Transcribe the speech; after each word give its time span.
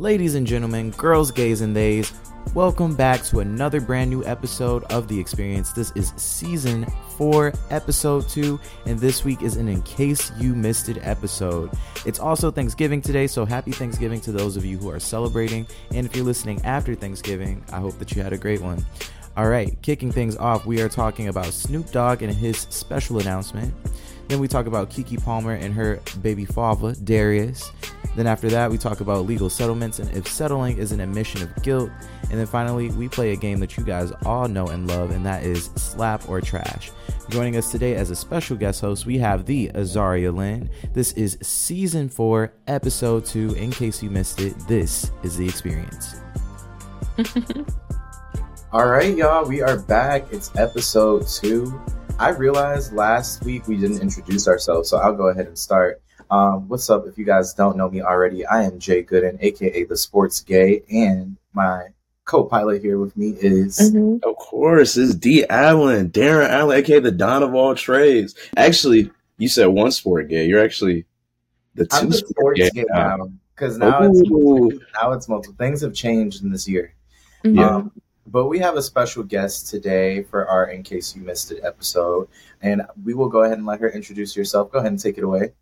Ladies 0.00 0.34
and 0.34 0.46
gentlemen, 0.46 0.92
girls, 0.92 1.30
gays, 1.30 1.60
and 1.60 1.76
theys, 1.76 2.10
welcome 2.54 2.96
back 2.96 3.22
to 3.24 3.40
another 3.40 3.82
brand 3.82 4.08
new 4.08 4.24
episode 4.24 4.82
of 4.84 5.08
The 5.08 5.20
Experience. 5.20 5.72
This 5.72 5.92
is 5.94 6.14
season 6.16 6.86
4, 7.18 7.52
episode 7.68 8.26
2, 8.30 8.58
and 8.86 8.98
this 8.98 9.26
week 9.26 9.42
is 9.42 9.56
an 9.56 9.68
In 9.68 9.82
Case 9.82 10.32
You 10.38 10.54
Missed 10.54 10.88
It 10.88 11.06
episode. 11.06 11.70
It's 12.06 12.18
also 12.18 12.50
Thanksgiving 12.50 13.02
today, 13.02 13.26
so 13.26 13.44
happy 13.44 13.72
Thanksgiving 13.72 14.22
to 14.22 14.32
those 14.32 14.56
of 14.56 14.64
you 14.64 14.78
who 14.78 14.88
are 14.88 14.98
celebrating. 14.98 15.66
And 15.92 16.06
if 16.06 16.16
you're 16.16 16.24
listening 16.24 16.64
after 16.64 16.94
Thanksgiving, 16.94 17.62
I 17.70 17.78
hope 17.78 17.98
that 17.98 18.16
you 18.16 18.22
had 18.22 18.32
a 18.32 18.38
great 18.38 18.62
one. 18.62 18.82
All 19.36 19.50
right, 19.50 19.76
kicking 19.82 20.10
things 20.10 20.34
off, 20.34 20.64
we 20.64 20.80
are 20.80 20.88
talking 20.88 21.28
about 21.28 21.52
Snoop 21.52 21.92
Dogg 21.92 22.22
and 22.22 22.34
his 22.34 22.60
special 22.70 23.18
announcement. 23.18 23.74
Then 24.30 24.38
we 24.38 24.46
talk 24.46 24.66
about 24.66 24.90
Keke 24.90 25.20
Palmer 25.24 25.54
and 25.54 25.74
her 25.74 25.98
baby 26.22 26.44
father, 26.44 26.94
Darius. 27.02 27.72
Then 28.14 28.28
after 28.28 28.48
that, 28.50 28.70
we 28.70 28.78
talk 28.78 29.00
about 29.00 29.26
legal 29.26 29.50
settlements 29.50 29.98
and 29.98 30.08
if 30.16 30.28
settling 30.28 30.78
is 30.78 30.92
an 30.92 31.00
admission 31.00 31.42
of 31.42 31.62
guilt. 31.64 31.90
And 32.30 32.38
then 32.38 32.46
finally, 32.46 32.90
we 32.90 33.08
play 33.08 33.32
a 33.32 33.36
game 33.36 33.58
that 33.58 33.76
you 33.76 33.82
guys 33.82 34.12
all 34.24 34.46
know 34.46 34.68
and 34.68 34.86
love, 34.86 35.10
and 35.10 35.26
that 35.26 35.42
is 35.42 35.64
Slap 35.74 36.28
or 36.28 36.40
Trash. 36.40 36.92
Joining 37.28 37.56
us 37.56 37.72
today 37.72 37.96
as 37.96 38.12
a 38.12 38.14
special 38.14 38.56
guest 38.56 38.80
host, 38.80 39.04
we 39.04 39.18
have 39.18 39.46
the 39.46 39.68
Azaria 39.74 40.32
Lynn. 40.32 40.70
This 40.92 41.10
is 41.14 41.36
season 41.42 42.08
four, 42.08 42.52
episode 42.68 43.26
two. 43.26 43.52
In 43.54 43.72
case 43.72 44.00
you 44.00 44.10
missed 44.10 44.40
it, 44.40 44.56
this 44.68 45.10
is 45.24 45.36
the 45.36 45.48
experience. 45.48 46.20
All 48.72 48.86
right, 48.86 49.16
y'all, 49.16 49.44
we 49.48 49.60
are 49.60 49.80
back. 49.80 50.26
It's 50.30 50.54
episode 50.54 51.26
two. 51.26 51.82
I 52.20 52.28
realized 52.28 52.92
last 52.92 53.42
week 53.44 53.66
we 53.66 53.78
didn't 53.78 54.02
introduce 54.02 54.46
ourselves, 54.46 54.90
so 54.90 54.98
I'll 54.98 55.16
go 55.16 55.28
ahead 55.28 55.46
and 55.46 55.58
start. 55.58 56.02
Um, 56.30 56.68
what's 56.68 56.90
up? 56.90 57.06
If 57.06 57.16
you 57.16 57.24
guys 57.24 57.54
don't 57.54 57.78
know 57.78 57.88
me 57.88 58.02
already, 58.02 58.44
I 58.44 58.64
am 58.64 58.78
Jay 58.78 59.02
Gooden, 59.02 59.38
aka 59.40 59.84
the 59.84 59.96
Sports 59.96 60.42
Gay, 60.42 60.82
and 60.90 61.38
my 61.54 61.86
co-pilot 62.26 62.82
here 62.82 62.98
with 62.98 63.16
me 63.16 63.30
is 63.40 63.78
mm-hmm. 63.78 64.28
Of 64.28 64.36
course, 64.36 64.98
is 64.98 65.14
D 65.14 65.46
Allen, 65.48 66.10
Darren 66.10 66.50
Allen, 66.50 66.76
aka 66.76 67.00
the 67.00 67.10
Don 67.10 67.42
of 67.42 67.54
all 67.54 67.74
trades. 67.74 68.34
Actually, 68.54 69.10
you 69.38 69.48
said 69.48 69.68
one 69.68 69.90
sport 69.90 70.28
gay. 70.28 70.44
You're 70.44 70.62
actually 70.62 71.06
the 71.74 71.86
2 71.86 71.96
I'm 71.96 72.10
the 72.10 72.16
sport 72.18 72.58
Sports 72.58 72.60
gay 72.60 72.82
Gay 72.82 72.84
now 72.90 73.30
because 73.56 73.78
now 73.78 73.98
it's 74.02 74.20
now 74.94 75.12
it's 75.12 75.26
multiple 75.26 75.56
things 75.56 75.80
have 75.80 75.94
changed 75.94 76.44
in 76.44 76.50
this 76.50 76.68
year. 76.68 76.92
Mm-hmm. 77.46 77.58
Yeah. 77.60 77.76
Um, 77.76 77.92
but 78.30 78.46
we 78.46 78.58
have 78.60 78.76
a 78.76 78.82
special 78.82 79.22
guest 79.22 79.68
today 79.68 80.22
for 80.22 80.46
our 80.48 80.70
In 80.70 80.82
Case 80.82 81.16
You 81.16 81.22
Missed 81.22 81.52
It 81.52 81.64
episode, 81.64 82.28
and 82.62 82.82
we 83.04 83.12
will 83.14 83.28
go 83.28 83.42
ahead 83.42 83.58
and 83.58 83.66
let 83.66 83.80
her 83.80 83.90
introduce 83.90 84.34
herself. 84.34 84.70
Go 84.70 84.78
ahead 84.78 84.92
and 84.92 85.00
take 85.00 85.18
it 85.18 85.24
away. 85.24 85.52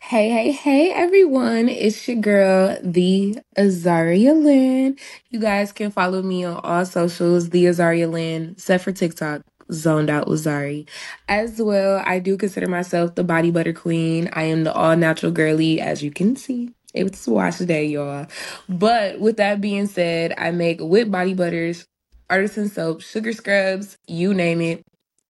Hey, 0.00 0.28
hey, 0.28 0.50
hey, 0.50 0.90
everyone. 0.90 1.68
It's 1.68 2.06
your 2.08 2.16
girl, 2.18 2.78
the 2.82 3.38
Azaria 3.56 4.34
Lynn. 4.34 4.98
You 5.30 5.38
guys 5.38 5.72
can 5.72 5.90
follow 5.90 6.20
me 6.20 6.44
on 6.44 6.56
all 6.64 6.84
socials, 6.84 7.50
the 7.50 7.66
Azaria 7.66 8.10
Lynn, 8.10 8.52
except 8.52 8.84
for 8.84 8.92
TikTok, 8.92 9.42
zoned 9.72 10.10
out 10.10 10.28
with 10.28 10.44
Zari. 10.44 10.88
As 11.28 11.62
well, 11.62 12.02
I 12.04 12.18
do 12.18 12.36
consider 12.36 12.66
myself 12.66 13.14
the 13.14 13.24
body 13.24 13.50
butter 13.52 13.72
queen. 13.72 14.28
I 14.32 14.42
am 14.44 14.64
the 14.64 14.72
all 14.72 14.96
natural 14.96 15.30
girly, 15.30 15.80
as 15.80 16.02
you 16.02 16.10
can 16.10 16.34
see. 16.34 16.74
It's 16.98 17.26
wash 17.28 17.58
day, 17.58 17.86
y'all. 17.86 18.26
But 18.68 19.20
with 19.20 19.36
that 19.36 19.60
being 19.60 19.86
said, 19.86 20.34
I 20.36 20.50
make 20.50 20.80
whipped 20.80 21.10
body 21.12 21.32
butters, 21.34 21.86
artisan 22.28 22.68
soap, 22.68 23.02
sugar 23.02 23.32
scrubs, 23.32 23.96
you 24.08 24.34
name 24.34 24.60
it. 24.60 24.82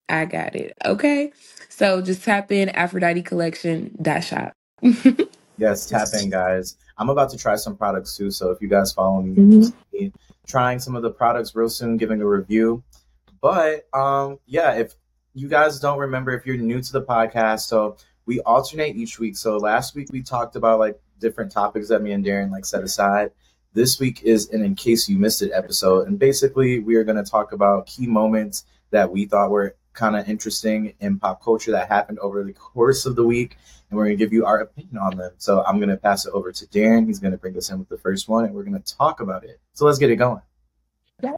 I 0.09 0.25
got 0.25 0.55
it. 0.55 0.73
Okay. 0.83 1.31
So 1.69 2.01
just 2.01 2.23
tap 2.23 2.51
in 2.51 2.69
Aphrodite 2.69 3.21
Collection 3.21 3.95
dot 4.01 4.23
shop. 4.23 4.53
Yes, 5.59 5.87
tap 5.87 6.07
in, 6.13 6.29
guys. 6.29 6.77
I'm 6.97 7.09
about 7.09 7.31
to 7.31 7.37
try 7.37 7.57
some 7.57 7.75
products 7.75 8.15
too, 8.15 8.31
so 8.31 8.49
if 8.51 8.61
you 8.61 8.69
guys 8.69 8.93
follow 8.93 9.21
me, 9.21 9.35
Mhm. 9.35 9.63
see 9.65 9.73
me 9.91 10.13
trying 10.47 10.79
some 10.79 10.95
of 10.95 11.03
the 11.03 11.09
products 11.11 11.53
real 11.53 11.67
soon, 11.67 11.97
giving 11.97 12.21
a 12.21 12.25
review. 12.25 12.81
But 13.41 13.85
um, 13.93 14.39
yeah, 14.45 14.75
if 14.75 14.95
you 15.33 15.49
guys 15.49 15.81
don't 15.81 15.99
remember, 15.99 16.31
if 16.31 16.45
you're 16.45 16.55
new 16.55 16.81
to 16.81 16.91
the 16.93 17.01
podcast, 17.01 17.67
so 17.67 17.97
we 18.25 18.39
alternate 18.41 18.95
each 18.95 19.19
week. 19.19 19.35
So 19.35 19.57
last 19.57 19.95
week 19.95 20.07
we 20.13 20.21
talked 20.21 20.55
about 20.55 20.79
like 20.79 20.97
different 21.19 21.51
topics 21.51 21.89
that 21.89 22.01
me 22.01 22.11
and 22.11 22.25
Darren 22.25 22.51
like 22.51 22.65
set 22.65 22.83
aside. 22.83 23.31
This 23.73 23.99
week 23.99 24.23
is 24.23 24.49
an 24.49 24.63
in 24.63 24.75
case 24.75 25.07
you 25.07 25.17
missed 25.17 25.41
it 25.41 25.51
episode, 25.53 26.07
and 26.07 26.17
basically 26.17 26.79
we 26.79 26.95
are 26.95 27.03
going 27.03 27.23
to 27.23 27.29
talk 27.29 27.51
about 27.51 27.85
key 27.85 28.07
moments 28.07 28.65
that 28.91 29.11
we 29.11 29.25
thought 29.25 29.51
were 29.51 29.75
kind 29.93 30.15
of 30.15 30.27
interesting 30.27 30.93
in 30.99 31.19
pop 31.19 31.43
culture 31.43 31.71
that 31.71 31.89
happened 31.89 32.19
over 32.19 32.43
the 32.43 32.53
course 32.53 33.05
of 33.05 33.15
the 33.15 33.23
week 33.23 33.57
and 33.89 33.97
we're 33.97 34.05
going 34.05 34.17
to 34.17 34.23
give 34.23 34.33
you 34.33 34.45
our 34.45 34.59
opinion 34.59 34.97
on 34.97 35.17
them. 35.17 35.31
So 35.37 35.63
I'm 35.63 35.77
going 35.77 35.89
to 35.89 35.97
pass 35.97 36.25
it 36.25 36.33
over 36.33 36.51
to 36.51 36.65
Darren. 36.67 37.07
He's 37.07 37.19
going 37.19 37.31
to 37.31 37.37
bring 37.37 37.57
us 37.57 37.69
in 37.69 37.79
with 37.79 37.89
the 37.89 37.97
first 37.97 38.29
one, 38.29 38.45
and 38.45 38.53
we're 38.53 38.63
going 38.63 38.81
to 38.81 38.95
talk 38.95 39.19
about 39.19 39.43
it. 39.43 39.59
So 39.73 39.85
let's 39.85 39.97
get 39.97 40.11
it 40.11 40.17
going. 40.17 40.41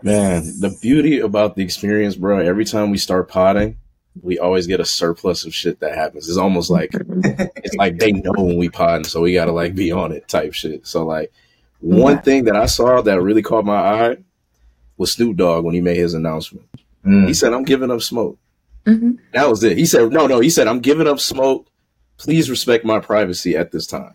Man, 0.04 0.44
the 0.60 0.78
beauty 0.82 1.20
about 1.20 1.56
the 1.56 1.64
experience, 1.64 2.16
bro, 2.16 2.40
every 2.40 2.66
time 2.66 2.92
we 2.92 2.98
start 2.98 3.30
potting, 3.30 3.78
we 4.22 4.40
always 4.40 4.68
get 4.68 4.80
a 4.80 4.86
surplus 4.86 5.46
of 5.46 5.54
shit 5.54 5.80
that 5.80 5.96
happens. 5.96 6.28
It's 6.28 6.38
almost 6.38 6.70
like 6.70 6.92
it's 6.94 7.76
like 7.76 7.98
they 7.98 8.12
know 8.12 8.34
when 8.38 8.58
we 8.58 8.70
potting, 8.70 9.06
so 9.06 9.22
we 9.22 9.34
gotta 9.34 9.52
like 9.52 9.76
be 9.76 9.92
on 9.92 10.12
it 10.12 10.28
type 10.28 10.54
shit. 10.54 10.86
So 10.86 11.06
like 11.06 11.32
one 11.80 12.22
thing 12.22 12.46
that 12.46 12.56
I 12.56 12.66
saw 12.66 13.02
that 13.02 13.22
really 13.22 13.42
caught 13.42 13.66
my 13.66 13.78
eye 13.78 14.18
was 14.98 15.14
Snoop 15.14 15.38
Dogg 15.38 15.64
when 15.64 15.74
he 15.74 15.82
made 15.82 15.98
his 15.98 16.14
announcement. 16.14 16.68
Mm. 17.06 17.28
He 17.28 17.34
said, 17.34 17.54
I'm 17.54 17.64
giving 17.64 17.90
up 17.90 18.02
smoke. 18.02 18.38
Mhm. 18.86 19.18
That 19.34 19.50
was 19.50 19.64
it. 19.64 19.78
He 19.78 19.86
said, 19.86 20.12
no, 20.12 20.28
no, 20.28 20.40
he 20.40 20.50
said, 20.50 20.68
I'm 20.68 20.80
giving 20.80 21.08
up 21.08 21.20
smoke. 21.20 21.68
Please 22.18 22.50
respect 22.50 22.86
my 22.86 23.00
privacy 23.00 23.56
at 23.58 23.72
this 23.72 23.88
time. 23.88 24.14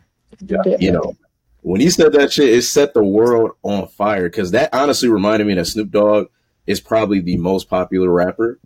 You 0.79 0.93
know, 0.93 1.15
when 1.63 1.81
he 1.81 1.91
said 1.91 2.13
that 2.13 2.33
shit, 2.33 2.51
it 2.51 2.63
set 2.63 2.95
the 2.95 3.03
world 3.03 3.53
on 3.63 3.89
fire 3.89 4.29
because 4.29 4.53
that 4.53 4.73
honestly 4.73 5.09
reminded 5.09 5.47
me 5.47 5.55
that 5.55 5.65
Snoop 5.67 5.91
Dogg 5.91 6.27
is 6.67 6.81
probably 6.81 7.21
the 7.21 7.37
most 7.37 7.69
popular 7.69 8.11
rapper 8.11 8.61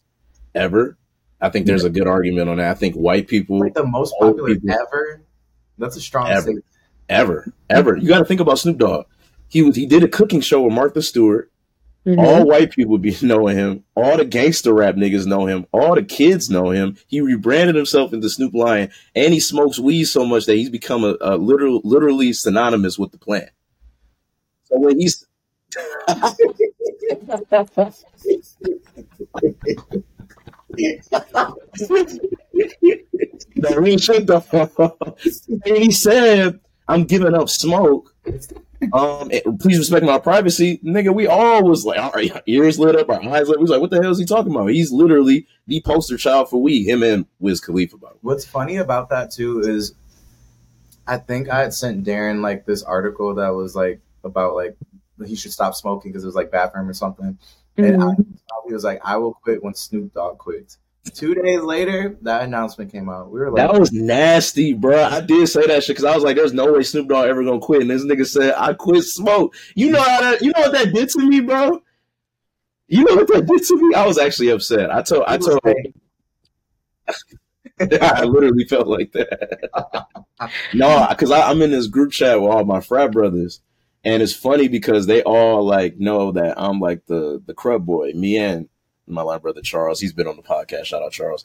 ever. 0.55 0.99
I 1.41 1.49
think 1.49 1.67
there's 1.67 1.85
a 1.85 1.91
good 1.91 2.07
argument 2.07 2.49
on 2.49 2.59
that. 2.59 2.71
I 2.71 2.75
think 2.75 2.95
white 2.95 3.27
people 3.29 3.61
Like 3.61 3.75
the 3.75 3.87
most 3.87 4.15
popular 4.21 4.55
people. 4.55 4.71
ever. 4.71 5.23
That's 5.79 5.97
a 5.97 6.01
strong 6.01 6.29
Ever. 6.29 6.43
statement. 6.43 6.65
ever, 7.09 7.53
ever. 7.71 7.97
You 7.97 8.09
got 8.09 8.19
to 8.19 8.25
think 8.27 8.41
about 8.41 8.59
Snoop 8.59 8.77
Dogg. 8.79 9.07
He 9.49 9.63
was 9.63 9.75
he 9.77 9.87
did 9.87 10.05
a 10.05 10.09
cooking 10.09 10.41
show 10.43 10.63
with 10.63 10.73
Martha 10.75 11.01
Stewart. 11.03 11.51
Mhm. 12.07 12.19
All 12.19 12.47
white 12.47 12.71
people 12.71 12.97
be 12.99 13.17
knowing 13.23 13.57
him. 13.57 13.85
All 13.95 14.17
the 14.17 14.25
gangster 14.25 14.73
rap 14.75 14.95
niggas 14.97 15.27
know 15.27 15.47
him. 15.47 15.67
All 15.73 15.95
the 15.95 16.03
kids 16.03 16.49
know 16.51 16.71
him. 16.71 16.97
He 17.09 17.21
rebranded 17.21 17.77
himself 17.77 18.13
into 18.13 18.29
Snoop 18.31 18.55
Lion, 18.55 18.91
and 19.15 19.33
he 19.35 19.41
smokes 19.41 19.79
weed 19.79 20.05
so 20.05 20.25
much 20.25 20.47
that 20.47 20.57
he's 20.57 20.71
become 20.71 21.05
a, 21.05 21.17
a 21.21 21.37
literal, 21.37 21.81
literally 21.85 22.33
synonymous 22.33 22.99
with 22.99 23.13
the 23.13 23.19
plant. 23.19 23.51
So 24.65 24.79
when 24.79 24.99
he's 25.01 25.27
the 33.57 33.77
real 33.79 33.99
shit 33.99 34.27
though, 34.27 34.45
and 35.67 35.77
he 35.77 35.91
said, 35.91 36.61
"I'm 36.89 37.05
giving 37.05 37.35
up 37.35 37.49
smoke." 37.49 38.15
Um, 38.93 39.31
please 39.61 39.79
respect 39.79 40.07
my 40.07 40.19
privacy, 40.19 40.81
nigga. 40.83 41.15
We 41.15 41.27
all 41.27 41.63
was 41.63 41.85
like, 41.85 42.01
our 42.01 42.23
ears 42.47 42.79
lit 42.79 42.97
up, 42.97 43.11
our 43.11 43.23
eyes 43.23 43.47
lit. 43.47 43.59
We 43.59 43.63
was 43.65 43.71
like, 43.71 43.81
what 43.81 43.91
the 43.91 44.01
hell 44.01 44.11
is 44.11 44.19
he 44.19 44.25
talking 44.25 44.55
about? 44.55 44.69
He's 44.69 44.91
literally 44.91 45.47
the 45.67 45.83
poster 45.83 46.17
child 46.17 46.49
for 46.49 46.63
weed. 46.63 46.85
Him 46.85 47.03
and 47.03 47.27
Wiz 47.41 47.61
Khalifa, 47.61 47.99
bro. 47.99 48.17
What's 48.23 48.47
funny 48.47 48.77
about 48.77 49.11
that 49.11 49.31
too 49.33 49.61
is, 49.61 49.95
I 51.07 51.19
think 51.19 51.51
I 51.51 51.61
had 51.61 51.75
sent 51.75 52.07
Darren 52.07 52.41
like 52.41 52.65
this 52.65 52.83
article 52.83 53.35
that 53.35 53.51
was 53.51 53.77
like 53.77 54.01
about 54.25 54.55
like 54.55 54.77
he 55.27 55.37
should 55.37 55.53
stop 55.53 55.75
smoking 55.75 56.11
because 56.11 56.25
it 56.25 56.29
was 56.29 56.37
like 56.37 56.51
bad 56.51 56.73
for 56.73 56.79
him 56.79 56.89
or 56.89 56.95
something. 56.95 57.39
And 57.77 58.03
I, 58.03 58.07
Mhm. 58.07 58.27
he 58.67 58.75
was 58.75 58.85
like, 58.85 59.01
"I 59.05 59.17
will 59.17 59.35
quit 59.35 59.63
when 59.63 59.75
Snoop 59.75 60.13
Dogg 60.15 60.39
quits." 60.39 60.79
Two 61.15 61.35
days 61.35 61.63
later, 61.63 62.19
that 62.23 62.43
announcement 62.43 62.93
came 62.93 63.09
out. 63.09 63.31
We 63.31 63.41
were 63.41 63.51
like, 63.51 63.57
That 63.57 63.79
was 63.79 63.91
nasty, 63.91 64.75
bro. 64.75 65.03
I 65.03 65.23
did 65.23 65.49
say 65.49 65.67
that 65.67 65.83
shit 65.83 65.97
because 65.97 66.05
I 66.05 66.15
was 66.15 66.23
like, 66.23 66.37
"There's 66.37 66.53
no 66.53 66.73
way 66.73 66.83
Snoop 66.83 67.09
Dogg 67.09 67.27
ever 67.27 67.43
gonna 67.43 67.59
quit." 67.59 67.81
And 67.81 67.91
this 67.91 68.05
nigga 68.05 68.27
said, 68.27 68.55
"I 68.57 68.75
quit 68.75 69.03
smoke." 69.05 69.55
You 69.75 69.93
know 69.93 70.03
how 70.03 70.21
that? 70.21 70.43
You 70.43 70.53
know 70.55 70.61
what 70.61 70.73
that 70.73 70.93
did 70.93 71.09
to 71.11 71.27
me, 71.27 71.41
bro? 71.41 71.81
You 72.89 73.05
know 73.05 73.17
what 73.17 73.29
that 73.29 73.47
did 73.47 73.63
to 73.65 73.77
me? 73.77 73.95
I 73.95 74.07
was 74.07 74.19
actually 74.19 74.51
upset. 74.51 74.91
I 74.91 75.01
told, 75.03 75.25
I 75.27 75.39
told, 75.39 75.61
I 78.03 78.25
literally 78.25 78.65
felt 78.65 78.89
like 78.89 79.13
that. 79.13 80.07
no, 80.75 81.07
because 81.09 81.31
I'm 81.31 81.63
in 81.63 81.71
this 81.71 81.87
group 81.87 82.13
chat 82.13 82.41
with 82.41 82.51
all 82.51 82.65
my 82.65 82.81
frat 82.81 83.13
brothers, 83.13 83.61
and 84.05 84.23
it's 84.23 84.33
funny 84.35 84.69
because 84.69 85.07
they 85.07 85.23
all 85.23 85.65
like 85.65 85.99
know 85.99 86.33
that 86.33 86.55
I'm 86.61 86.81
like 86.81 87.07
the 87.07 87.43
the 87.45 87.55
crub 87.55 87.85
boy. 87.87 88.13
Me 88.15 88.37
and 88.39 88.69
my 89.07 89.23
line 89.23 89.41
brother 89.41 89.61
Charles, 89.63 90.01
he's 90.01 90.13
been 90.13 90.27
on 90.29 90.37
the 90.37 90.43
podcast. 90.43 90.85
Shout 90.87 91.03
out 91.03 91.13
Charles. 91.13 91.45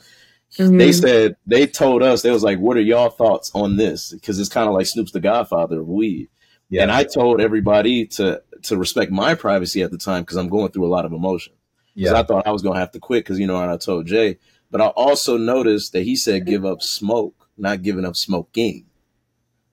They 0.58 0.64
Mhm. 0.90 1.02
said 1.02 1.36
they 1.48 1.66
told 1.68 2.04
us 2.04 2.22
they 2.22 2.32
was 2.32 2.44
like, 2.44 2.60
"What 2.60 2.78
are 2.78 2.82
y'all 2.82 3.10
thoughts 3.10 3.52
on 3.56 3.78
this?" 3.78 4.14
Because 4.14 4.40
it's 4.40 4.48
kind 4.50 4.68
of 4.70 4.74
like 4.76 4.86
Snoop's 4.86 5.12
the 5.12 5.20
Godfather 5.20 5.80
of 5.82 5.88
weed. 5.88 6.30
yeah. 6.70 6.82
And 6.84 6.92
I 6.92 7.04
told 7.04 7.42
everybody 7.42 8.06
to 8.08 8.42
to 8.64 8.78
respect 8.78 9.12
my 9.12 9.36
privacy 9.36 9.82
at 9.84 9.92
the 9.92 9.98
time 9.98 10.24
because 10.24 10.38
I'm 10.38 10.50
going 10.50 10.72
through 10.72 10.86
a 10.86 10.90
lot 10.96 11.06
of 11.06 11.14
emotion. 11.14 11.54
Because 11.96 12.12
yeah. 12.12 12.20
I 12.20 12.24
thought 12.24 12.48
I 12.48 12.52
was 12.52 12.62
gonna 12.62 12.80
have 12.80 12.92
to 12.92 13.00
quit 13.00 13.24
because 13.24 13.40
you 13.40 13.48
know, 13.48 13.62
and 13.62 13.70
I 13.72 13.78
told 13.78 14.06
Jay. 14.08 14.38
But 14.72 14.82
I 14.82 14.88
also 14.88 15.38
noticed 15.38 15.94
that 15.94 16.04
he 16.04 16.16
said 16.16 16.46
give 16.46 16.66
up 16.66 16.82
smoke, 16.82 17.48
not 17.58 17.82
giving 17.84 18.06
up 18.06 18.16
smoking. 18.16 18.86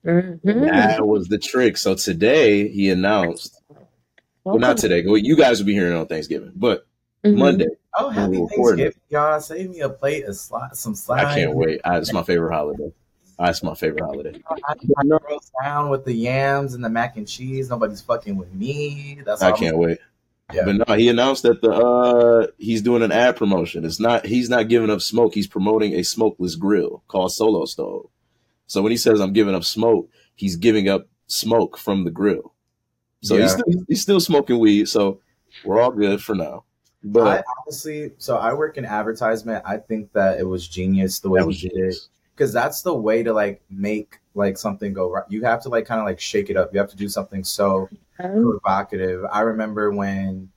Mhm. 0.05 0.41
That 0.43 1.05
was 1.07 1.27
the 1.27 1.37
trick. 1.37 1.77
So 1.77 1.95
today 1.95 2.67
he 2.67 2.89
announced. 2.89 3.61
Well, 4.43 4.59
not 4.59 4.77
today. 4.77 5.03
Well, 5.05 5.17
You 5.17 5.37
guys 5.37 5.59
will 5.59 5.67
be 5.67 5.73
hearing 5.73 5.93
on 5.93 6.05
Thanksgiving, 6.07 6.51
but 6.55 6.85
Mhm. 7.23 7.37
Monday. 7.37 7.67
Oh, 7.97 8.09
happy 8.09 8.37
Thanksgiving, 8.55 8.93
y'all! 9.09 9.39
Save 9.39 9.69
me 9.69 9.79
a 9.81 9.89
plate 9.89 10.25
of 10.25 10.31
sli- 10.35 10.75
some 10.75 10.95
slime. 10.95 11.25
I 11.25 11.35
can't 11.35 11.55
wait. 11.55 11.79
I, 11.85 11.97
it's 11.99 12.11
my 12.11 12.23
favorite 12.23 12.51
holiday. 12.53 12.91
It's 13.39 13.63
my 13.63 13.73
favorite 13.75 14.01
holiday. 14.03 14.41
I 14.49 15.03
roast 15.29 15.51
down 15.63 15.89
with 15.89 16.03
the 16.05 16.13
yams 16.13 16.73
and 16.73 16.83
the 16.83 16.89
mac 16.89 17.17
and 17.17 17.27
cheese. 17.27 17.69
Nobody's 17.69 18.01
fucking 18.01 18.35
with 18.35 18.53
me. 18.53 19.21
That's 19.25 19.41
I 19.41 19.51
can't 19.51 19.77
wait. 19.77 19.99
Yeah. 20.53 20.65
But 20.65 20.87
no, 20.87 20.95
he 20.95 21.07
announced 21.09 21.43
that 21.43 21.61
the 21.61 21.71
uh 21.71 22.47
he's 22.57 22.81
doing 22.81 23.01
an 23.01 23.11
ad 23.11 23.35
promotion. 23.37 23.85
It's 23.85 23.99
not 23.99 24.25
he's 24.25 24.49
not 24.49 24.67
giving 24.67 24.89
up 24.89 25.01
smoke. 25.01 25.33
He's 25.33 25.47
promoting 25.47 25.93
a 25.93 26.03
smokeless 26.03 26.55
grill 26.55 27.03
called 27.07 27.31
Solo 27.31 27.65
Stove. 27.65 28.07
So 28.73 28.81
when 28.81 28.89
he 28.89 28.97
says 28.97 29.21
I'm 29.21 29.33
giving 29.33 29.53
up 29.53 29.63
smoke, 29.63 30.09
he's 30.33 30.55
giving 30.55 30.89
up 30.89 31.05
smoke 31.27 31.77
from 31.77 32.05
the 32.05 32.09
grill. 32.09 32.55
So 33.21 33.37
he's 33.37 33.51
still, 33.51 33.85
he's 33.87 34.01
still 34.01 34.19
smoking 34.19 34.57
weed. 34.57 34.89
So 34.89 35.21
we're 35.63 35.79
all 35.79 35.91
good 35.91 36.23
for 36.23 36.33
now. 36.33 36.63
But 37.03 37.27
I 37.27 37.43
honestly, 37.61 38.13
so 38.17 38.37
I 38.37 38.51
work 38.51 38.77
in 38.77 38.83
advertisement. 38.83 39.63
I 39.63 39.77
think 39.77 40.11
that 40.13 40.39
it 40.39 40.43
was 40.45 40.67
genius 40.67 41.19
the 41.19 41.29
way 41.29 41.41
that 41.41 41.45
was 41.45 41.61
he 41.61 41.69
did 41.69 41.89
it 41.89 41.95
because 42.35 42.51
that's 42.51 42.81
the 42.81 42.95
way 42.95 43.21
to 43.21 43.31
like 43.31 43.61
make 43.69 44.17
like 44.33 44.57
something 44.57 44.91
go 44.91 45.11
right. 45.11 45.23
You 45.29 45.43
have 45.43 45.61
to 45.63 45.69
like 45.69 45.85
kind 45.85 46.01
of 46.01 46.07
like 46.07 46.19
shake 46.19 46.49
it 46.49 46.57
up. 46.57 46.73
You 46.73 46.79
have 46.79 46.89
to 46.89 46.97
do 46.97 47.07
something 47.07 47.43
so 47.43 47.87
provocative. 48.17 49.23
I 49.31 49.41
remember 49.41 49.91
when 49.91 50.49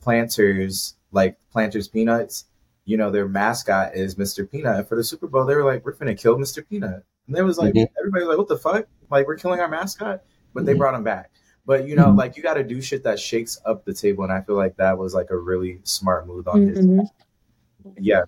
Planters, 0.00 0.94
like 1.10 1.36
Planters 1.50 1.88
Peanuts, 1.88 2.44
you 2.84 2.96
know, 2.96 3.10
their 3.10 3.26
mascot 3.26 3.96
is 3.96 4.14
Mr. 4.14 4.48
Peanut. 4.48 4.76
And 4.76 4.88
for 4.88 4.94
the 4.94 5.02
Super 5.02 5.26
Bowl, 5.26 5.44
they 5.44 5.56
were 5.56 5.64
like, 5.64 5.84
"We're 5.84 5.94
gonna 5.94 6.14
kill 6.14 6.36
Mr. 6.36 6.64
Peanut," 6.64 7.02
and 7.26 7.36
there 7.36 7.44
was 7.44 7.58
like 7.58 7.74
Mhm. 7.74 7.86
everybody 7.98 8.24
was 8.24 8.28
like, 8.30 8.38
"What 8.38 8.48
the 8.48 8.58
fuck? 8.58 8.86
Like 9.10 9.26
we're 9.26 9.36
killing 9.36 9.60
our 9.60 9.68
mascot?" 9.68 10.22
But 10.52 10.66
they 10.66 10.74
Mhm. 10.74 10.78
brought 10.78 10.94
him 10.94 11.04
back. 11.04 11.30
But 11.66 11.88
you 11.88 11.96
know, 11.96 12.06
Mhm. 12.06 12.18
like 12.18 12.36
you 12.36 12.42
got 12.42 12.54
to 12.54 12.64
do 12.64 12.80
shit 12.80 13.04
that 13.04 13.18
shakes 13.18 13.58
up 13.64 13.84
the 13.84 13.94
table, 13.94 14.24
and 14.24 14.32
I 14.32 14.40
feel 14.42 14.56
like 14.56 14.76
that 14.76 14.98
was 14.98 15.14
like 15.14 15.30
a 15.30 15.36
really 15.36 15.80
smart 15.84 16.26
move 16.26 16.46
on 16.48 16.62
his. 16.62 16.84
Mhm. 16.86 17.06
Yeah, 17.98 18.24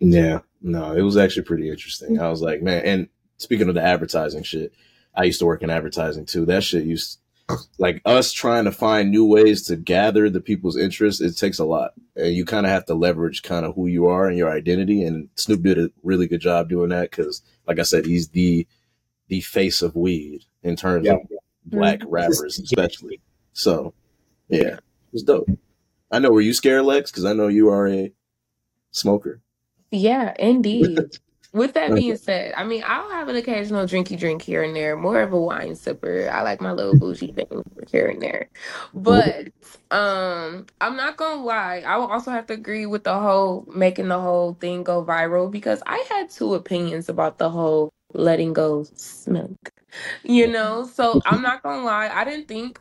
Yeah, 0.00 0.40
no, 0.60 0.94
it 0.94 1.02
was 1.02 1.16
actually 1.16 1.44
pretty 1.44 1.70
interesting. 1.70 2.18
I 2.18 2.28
was 2.28 2.42
like, 2.42 2.60
man, 2.60 2.84
and 2.84 3.08
speaking 3.36 3.68
of 3.68 3.74
the 3.76 3.82
advertising 3.82 4.42
shit, 4.42 4.72
I 5.14 5.24
used 5.24 5.38
to 5.38 5.46
work 5.46 5.62
in 5.62 5.70
advertising 5.70 6.26
too. 6.26 6.44
That 6.46 6.64
shit 6.64 6.84
used 6.84 7.20
like 7.78 8.00
us 8.04 8.32
trying 8.32 8.64
to 8.64 8.72
find 8.72 9.10
new 9.10 9.24
ways 9.26 9.62
to 9.66 9.76
gather 9.76 10.28
the 10.30 10.40
people's 10.40 10.76
interest. 10.76 11.20
It 11.20 11.36
takes 11.36 11.58
a 11.58 11.64
lot, 11.64 11.92
and 12.16 12.34
you 12.34 12.44
kind 12.44 12.66
of 12.66 12.70
have 12.72 12.86
to 12.86 12.94
leverage 12.94 13.42
kind 13.42 13.64
of 13.66 13.74
who 13.76 13.86
you 13.86 14.06
are 14.06 14.26
and 14.26 14.36
your 14.38 14.50
identity. 14.50 15.02
And 15.04 15.28
Snoop 15.36 15.62
did 15.62 15.78
a 15.78 15.90
really 16.02 16.26
good 16.26 16.40
job 16.40 16.68
doing 16.68 16.88
that 16.88 17.10
because, 17.10 17.42
like 17.66 17.78
I 17.78 17.82
said, 17.82 18.06
he's 18.06 18.28
the 18.28 18.66
the 19.28 19.40
face 19.40 19.82
of 19.82 19.96
weed 19.96 20.44
in 20.62 20.76
terms 20.76 21.06
Yeah. 21.06 21.14
of 21.14 21.20
black 21.64 22.00
mm-hmm. 22.00 22.10
rappers, 22.10 22.58
especially. 22.62 23.20
So, 23.52 23.94
yeah, 24.48 24.78
it's 25.12 25.22
dope. 25.22 25.48
I 26.10 26.18
know. 26.18 26.30
Were 26.30 26.40
you 26.40 26.52
scared, 26.52 26.84
Lex? 26.84 27.10
Because 27.10 27.24
I 27.24 27.32
know 27.32 27.48
you 27.48 27.70
are 27.70 27.88
a 27.88 28.12
smoker. 28.90 29.40
Yeah, 29.90 30.34
indeed. 30.38 30.98
With 31.52 31.74
that 31.74 31.94
being 31.94 32.16
said, 32.16 32.54
I 32.56 32.64
mean, 32.64 32.82
I'll 32.86 33.10
have 33.10 33.28
an 33.28 33.36
occasional 33.36 33.84
drinky 33.84 34.18
drink 34.18 34.40
here 34.40 34.62
and 34.62 34.74
there. 34.74 34.96
More 34.96 35.20
of 35.20 35.34
a 35.34 35.40
wine 35.40 35.72
sipper. 35.72 36.30
I 36.30 36.42
like 36.42 36.62
my 36.62 36.72
little 36.72 36.96
bougie 36.96 37.32
thing 37.32 37.62
here 37.90 38.06
and 38.06 38.22
there. 38.22 38.48
But 38.94 39.48
um, 39.90 40.66
I'm 40.80 40.96
not 40.96 41.18
gonna 41.18 41.42
lie. 41.42 41.82
I 41.86 41.98
will 41.98 42.06
also 42.06 42.30
have 42.30 42.46
to 42.46 42.54
agree 42.54 42.86
with 42.86 43.04
the 43.04 43.18
whole 43.18 43.66
making 43.74 44.08
the 44.08 44.18
whole 44.18 44.54
thing 44.54 44.82
go 44.82 45.04
viral 45.04 45.50
because 45.50 45.82
I 45.86 46.02
had 46.08 46.30
two 46.30 46.54
opinions 46.54 47.10
about 47.10 47.36
the 47.36 47.50
whole 47.50 47.92
letting 48.14 48.54
go 48.54 48.84
smoke. 48.94 49.72
You 50.22 50.46
know, 50.46 50.86
so 50.86 51.20
I'm 51.26 51.42
not 51.42 51.62
gonna 51.62 51.84
lie. 51.84 52.08
I 52.08 52.24
didn't 52.24 52.48
think 52.48 52.80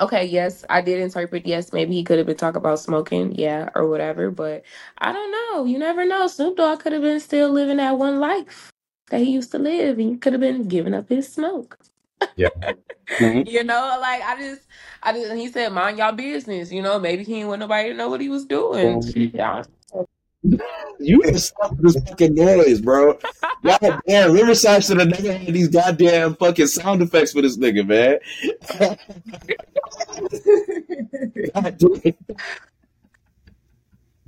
Okay, 0.00 0.24
yes, 0.24 0.64
I 0.68 0.80
did 0.82 1.00
interpret. 1.00 1.46
Yes, 1.46 1.72
maybe 1.72 1.94
he 1.94 2.04
could 2.04 2.18
have 2.18 2.26
been 2.26 2.36
talking 2.36 2.58
about 2.58 2.78
smoking, 2.80 3.34
yeah, 3.34 3.70
or 3.74 3.88
whatever. 3.88 4.30
But 4.30 4.64
I 4.98 5.12
don't 5.12 5.30
know. 5.30 5.64
You 5.64 5.78
never 5.78 6.04
know. 6.04 6.26
Snoop 6.26 6.56
Dogg 6.56 6.80
could 6.80 6.92
have 6.92 7.02
been 7.02 7.20
still 7.20 7.50
living 7.50 7.78
that 7.78 7.98
one 7.98 8.20
life 8.20 8.72
that 9.10 9.20
he 9.20 9.32
used 9.32 9.52
to 9.52 9.58
live, 9.58 9.98
and 9.98 10.10
he 10.10 10.16
could 10.16 10.32
have 10.32 10.40
been 10.40 10.68
giving 10.68 10.94
up 10.94 11.08
his 11.08 11.32
smoke. 11.32 11.78
Yeah. 12.36 12.48
Mhm. 13.20 13.48
You 13.48 13.62
know, 13.62 13.98
like 14.00 14.20
I 14.20 14.36
just, 14.36 14.62
I 15.00 15.12
just. 15.12 15.30
And 15.30 15.38
He 15.38 15.46
said, 15.46 15.72
"Mind 15.72 15.98
y'all 15.98 16.10
business." 16.10 16.72
You 16.72 16.82
know, 16.82 16.98
maybe 16.98 17.22
he 17.22 17.34
didn't 17.34 17.48
want 17.48 17.60
nobody 17.60 17.90
to 17.90 17.94
know 17.94 18.08
what 18.08 18.20
he 18.20 18.28
was 18.28 18.44
doing. 18.44 19.00
Yeah. 19.32 19.62
You 20.98 21.18
need 21.18 21.38
stop 21.38 21.76
this 21.78 21.96
fucking 22.08 22.34
noise, 22.34 22.80
bro. 22.80 23.18
God 23.62 24.00
damn, 24.06 24.32
Riverside 24.32 24.84
should 24.84 24.98
have 24.98 25.08
never 25.08 25.32
had 25.32 25.54
these 25.54 25.68
goddamn 25.68 26.36
fucking 26.36 26.66
sound 26.68 27.02
effects 27.02 27.32
for 27.32 27.42
this 27.42 27.56
nigga, 27.56 27.86
man. 27.86 28.18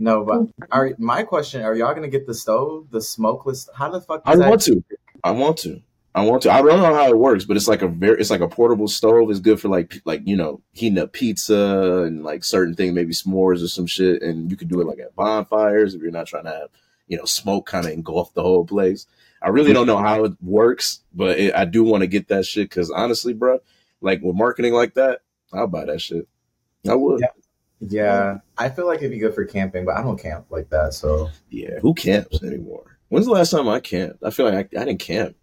No, 0.00 0.25
but 0.25 0.69
are 0.70 0.93
my 0.99 1.25
question: 1.25 1.62
Are 1.62 1.75
y'all 1.75 1.93
gonna 1.93 2.08
get 2.08 2.26
the 2.26 2.35
stove, 2.35 2.87
the 2.90 3.02
smokeless? 3.02 3.69
How 3.75 3.90
the 3.90 4.00
fuck? 4.00 4.23
I 4.25 4.37
that? 4.37 4.49
want 4.49 4.62
to. 4.62 4.85
I 5.25 5.32
want 5.32 5.58
to. 5.58 5.82
I 6.14 6.25
want 6.25 6.43
to. 6.43 6.52
I 6.52 6.62
don't 6.62 6.81
know 6.81 6.94
how 6.94 7.08
it 7.08 7.19
works, 7.19 7.44
but 7.44 7.56
it's 7.56 7.69
like 7.69 7.82
a 7.82 7.88
very, 7.88 8.20
it's 8.20 8.31
like 8.31 8.40
a 8.40 8.49
portable 8.49 8.88
stove. 8.88 9.31
It's 9.31 9.40
good 9.40 9.61
for 9.61 9.69
like, 9.69 10.00
like 10.05 10.23
you 10.25 10.37
know, 10.37 10.61
heating 10.73 10.99
up 10.99 11.12
pizza 11.12 12.05
and 12.06 12.23
like 12.25 12.44
certain 12.44 12.75
things, 12.75 12.94
maybe 12.94 13.12
s'mores 13.12 13.62
or 13.62 13.69
some 13.69 13.87
shit. 13.87 14.23
And 14.23 14.50
you 14.50 14.56
can 14.56 14.69
do 14.69 14.81
it 14.81 14.87
like 14.87 15.00
at 15.00 15.17
bonfires 15.17 15.94
if 15.94 16.02
you're 16.02 16.11
not 16.11 16.26
trying 16.26 16.44
to 16.44 16.50
have, 16.50 16.69
you 17.08 17.19
know, 17.19 17.25
smoke 17.25 17.67
kind 17.67 17.87
of 17.87 17.93
engulf 17.93 18.32
the 18.35 18.43
whole 18.43 18.64
place. 18.64 19.06
I 19.43 19.49
really 19.49 19.73
don't 19.73 19.87
know 19.87 19.99
how 19.99 20.25
it 20.25 20.32
works, 20.43 21.00
but 21.14 21.38
it, 21.38 21.55
I 21.55 21.64
do 21.64 21.85
want 21.85 22.02
to 22.02 22.08
get 22.08 22.29
that 22.29 22.44
shit 22.46 22.69
because 22.69 22.90
honestly, 22.90 23.32
bro, 23.32 23.61
like 24.00 24.20
with 24.23 24.35
marketing 24.35 24.75
like 24.75 24.94
that, 24.94 25.20
I'll 25.53 25.67
buy 25.67 25.85
that 25.87 26.00
shit. 26.00 26.27
I 26.89 26.95
would. 26.95 27.21
Yeah. 27.21 27.29
Yeah, 27.81 28.39
I 28.56 28.71
feel 28.71 28.87
like 28.89 28.99
it'd 28.99 29.12
be 29.12 29.19
good 29.21 29.35
for 29.37 29.45
camping, 29.45 29.85
but 29.85 29.97
I 29.97 30.03
don't 30.03 30.21
camp 30.21 30.47
like 30.50 30.69
that. 30.71 30.95
So 30.95 31.31
Yeah, 31.49 31.79
who 31.81 31.95
camps 31.95 32.43
anymore? 32.43 32.99
When's 33.09 33.27
the 33.27 33.33
last 33.33 33.50
time 33.50 33.69
I 33.69 33.79
camped? 33.79 34.25
I 34.25 34.31
feel 34.31 34.47
like 34.50 34.75
I, 34.75 34.81
I 34.81 34.85
didn't 34.85 34.99
camp. 34.99 35.37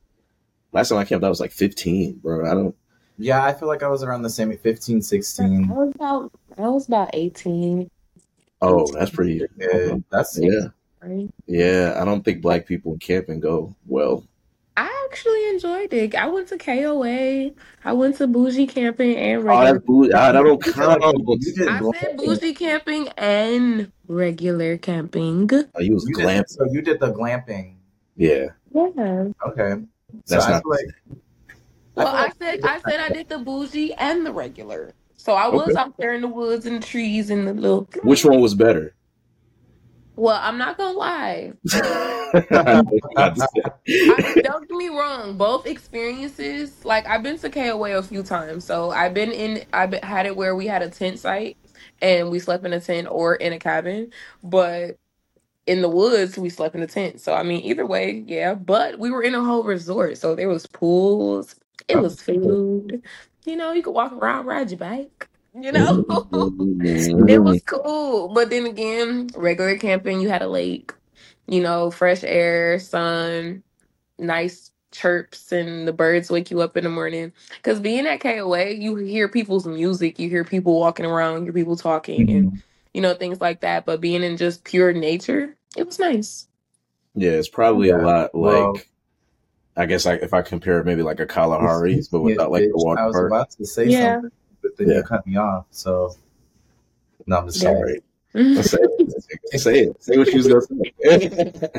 Last 0.74 0.90
time 0.90 0.98
I 0.98 1.06
camped, 1.06 1.24
I 1.24 1.30
was 1.30 1.40
like 1.40 1.54
15, 1.54 2.16
bro. 2.18 2.46
I 2.46 2.54
don't. 2.54 2.75
yeah, 3.18 3.42
I 3.46 3.54
feel 3.54 3.69
like 3.69 3.84
I 3.84 3.88
was 3.88 4.04
around 4.04 4.24
the 4.24 4.30
same 4.30 4.56
15, 4.56 4.98
I 4.98 5.00
16. 5.00 5.68
was 5.69 5.94
about, 5.96 6.31
I 6.57 6.68
was 6.68 6.88
about 6.90 7.10
eighteen. 7.13 7.90
Oh, 8.62 8.86
that's 8.92 9.12
pretty. 9.12 9.42
Yeah, 9.57 9.96
that's 10.10 10.38
Yeah, 10.38 10.68
yeah. 11.48 11.98
I 12.02 12.04
don't 12.04 12.24
think 12.24 12.42
black 12.42 12.66
people 12.66 12.92
in 12.94 13.00
camping 13.00 13.40
go 13.40 13.74
well. 13.88 14.28
I 15.06 15.07
actually 15.12 15.50
enjoyed 15.50 15.94
it. 15.94 16.16
I 16.16 16.28
went 16.28 16.48
to 16.50 16.57
KOA. 16.57 17.52
I 17.84 17.94
went 17.94 18.18
to 18.18 18.28
bougie 18.28 18.68
camping 18.68 19.16
and 19.16 19.42
Oh, 19.42 19.44
regular. 19.44 19.74
that 19.74 19.86
boo. 19.86 20.12
Ah, 20.13 20.31
that 20.31 20.42
don't 20.44 20.66
You 20.66 20.74
feel 20.74 20.88
like 20.88 21.00
count. 21.00 21.95
I 21.95 22.00
said 22.00 22.18
glamping. 22.18 22.26
bougie 22.26 22.54
camping 22.54 23.07
and 23.18 23.92
regular 24.07 24.78
camping. 24.78 25.50
Oh, 25.54 25.80
you 25.81 25.94
was 25.94 26.06
You 26.07 26.16
glam. 26.16 26.38
did, 26.38 26.50
so 26.50 26.66
you 26.71 26.81
did 26.81 27.00
the 27.00 27.12
glamping. 27.14 27.76
Yeah, 28.18 28.47
Yeah. 28.74 29.28
Okay. 29.47 29.76
That's 30.28 30.45
so 30.45 30.50
I 30.50 30.52
not- 30.52 30.64
feel 30.64 30.71
like 30.71 30.85
Well, 31.95 32.07
I 32.07 32.21
like- 32.24 32.33
said 32.42 32.59
I 32.64 32.80
said 32.81 33.00
I 33.00 33.09
did 33.09 33.30
the 33.30 33.38
bougie 33.40 33.94
and 33.94 34.26
the 34.26 34.31
regular. 34.31 34.94
So 35.18 35.33
I 35.33 35.47
was 35.47 35.69
Okay. 35.69 35.78
out 35.80 35.97
there 35.97 36.14
in 36.14 36.21
the 36.21 36.28
woods 36.28 36.66
and 36.66 36.81
the 36.81 36.85
trees 36.85 37.30
and 37.30 37.47
the 37.47 37.54
little. 37.54 37.88
which 38.04 38.24
one 38.26 38.42
was 38.42 38.54
better? 38.56 38.94
Well, 40.16 40.40
I'm 40.42 40.57
not 40.57 40.78
gonna 40.78 40.98
lie. 40.98 41.54
I 41.74 42.84
don't 44.44 44.68
get 44.68 44.78
me 44.78 44.90
wrong. 44.90 45.38
Both 45.38 45.68
experiences, 45.68 46.86
like 46.86 47.06
I've 47.07 47.24
been 47.24 47.38
to 47.40 47.50
KOA 47.50 47.98
a 47.98 48.04
few 48.04 48.24
times, 48.24 48.64
so 48.64 48.92
I've 48.92 49.14
been 49.14 49.31
in. 49.31 49.66
I've 49.74 49.92
been, 49.92 50.04
had 50.04 50.26
it 50.26 50.36
where 50.38 50.56
we 50.56 50.68
had 50.68 50.81
a 50.81 50.90
tent 50.90 51.19
site 51.19 51.57
and 52.02 52.30
we 52.30 52.40
slept 52.40 52.66
in 52.66 52.74
a 52.74 52.80
tent 52.80 53.07
or 53.10 53.36
in 53.36 53.54
a 53.54 53.60
cabin, 53.60 54.12
but 54.44 54.98
in 55.68 55.81
the 55.81 55.90
woods 55.90 56.38
we 56.38 56.50
slept 56.50 56.76
in 56.76 56.81
a 56.84 56.88
tent. 56.88 57.19
So 57.19 57.34
I 57.34 57.44
mean, 57.44 57.62
either 57.64 57.86
way, 57.86 58.24
yeah. 58.26 58.54
But 58.54 59.00
we 59.00 59.12
were 59.12 59.24
in 59.24 59.36
a 59.36 59.44
whole 59.44 59.64
resort, 59.64 60.18
so 60.18 60.36
there 60.36 60.50
was 60.50 60.66
pools, 60.68 61.56
it 61.88 61.98
was 61.98 62.22
food. 62.22 63.02
You 63.45 63.56
know, 63.56 63.74
you 63.74 63.84
could 63.84 63.94
walk 63.94 64.14
around, 64.14 64.45
ride 64.45 64.72
your 64.72 64.80
bike. 64.80 65.28
You 65.57 65.71
know, 65.71 66.06
it 66.81 67.42
was 67.42 67.62
cool. 67.64 68.28
But 68.30 68.50
then 68.50 68.66
again, 68.66 69.30
regular 69.35 69.78
camping, 69.78 70.19
you 70.19 70.30
had 70.30 70.42
a 70.42 70.47
lake. 70.47 70.94
You 71.47 71.62
know, 71.62 71.92
fresh 71.92 72.24
air, 72.24 72.80
sun, 72.80 73.64
nice 74.18 74.71
chirps 74.92 75.52
and 75.52 75.88
the 75.88 75.94
birds 75.94 76.31
wake 76.31 76.50
you 76.50 76.62
up 76.62 76.76
in 76.78 76.83
the 76.83 76.90
morning. 76.90 77.31
Because 77.57 77.80
being 77.80 78.07
at 78.07 78.21
KOA, 78.21 78.71
you 78.71 78.95
hear 78.95 79.28
people's 79.28 79.68
music, 79.68 80.18
you 80.19 80.30
hear 80.30 80.44
people 80.44 80.80
walking 80.80 81.06
around, 81.06 81.40
you 81.40 81.44
hear 81.45 81.54
people 81.54 81.76
talking, 81.76 82.30
and 82.30 82.45
mm-hmm. 82.47 82.57
you 82.94 83.02
know 83.02 83.14
things 83.14 83.40
like 83.40 83.62
that. 83.62 83.85
But 83.85 84.02
being 84.02 84.24
in 84.24 84.38
just 84.38 84.64
pure 84.64 84.92
nature, 84.94 85.56
it 85.78 85.85
was 85.85 86.00
nice. 86.00 86.47
Yeah, 87.14 87.31
it's 87.31 87.50
probably 87.50 87.90
a 87.90 87.97
lot 87.97 88.33
like. 88.35 88.54
well- 88.54 88.78
I 89.78 89.85
guess 89.85 90.06
I, 90.06 90.14
if 90.14 90.33
I 90.33 90.42
compare 90.42 90.80
it 90.80 90.85
maybe 90.85 91.02
like 91.02 91.19
a 91.19 91.26
Kalahari, 91.26 92.02
but 92.09 92.19
Yeah, 92.19 92.24
without 92.24 92.50
like 92.50 92.62
the 92.62 92.69
bitch, 92.69 92.85
water 92.85 93.02
I 93.02 93.06
was 93.07 93.14
part. 93.14 93.28
about 93.28 93.52
to 93.52 93.66
say 93.66 93.88
Yeah. 93.88 94.14
something, 94.14 94.31
but 94.78 94.86
then 94.86 94.90
Yeah. 94.90 94.98
you 94.98 95.04
cut 95.04 95.26
me 95.28 95.38
off. 95.38 95.66
So 95.72 96.16
no, 97.28 97.38
I'm 97.38 97.46
just 97.48 97.62
Yeah. 97.64 97.70
sorry. 97.74 98.02
Sorry. 98.34 98.64
Say 98.64 98.78
it. 98.82 99.32
Say 99.62 99.80
it. 99.82 100.04
Say 100.04 100.18
what 100.18 100.28
you 100.28 100.38
was 100.38 100.48
gonna 100.48 100.62
say. 101.04 101.72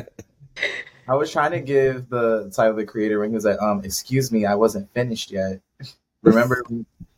I 1.07 1.15
was 1.15 1.31
trying 1.31 1.51
to 1.51 1.59
give 1.61 2.09
the 2.09 2.49
title 2.53 2.71
of 2.71 2.77
the 2.77 2.85
creator 2.85 3.19
when 3.19 3.29
he 3.29 3.35
was 3.35 3.45
like, 3.45 3.61
um, 3.61 3.81
excuse 3.85 4.31
me, 4.31 4.45
I 4.45 4.55
wasn't 4.55 4.91
finished 4.93 5.31
yet. 5.31 5.61
Remember 6.23 6.63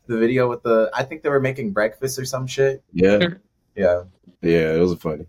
the 0.06 0.18
video 0.18 0.48
with 0.48 0.62
the 0.62 0.90
I 0.94 1.02
think 1.04 1.22
they 1.22 1.28
were 1.30 1.40
making 1.40 1.72
breakfast 1.72 2.18
or 2.18 2.24
some 2.24 2.46
shit? 2.46 2.82
Yeah. 2.92 3.28
Yeah. 3.74 4.02
Yeah, 4.42 4.74
it 4.74 4.78
was 4.80 4.94
funny. 4.94 5.26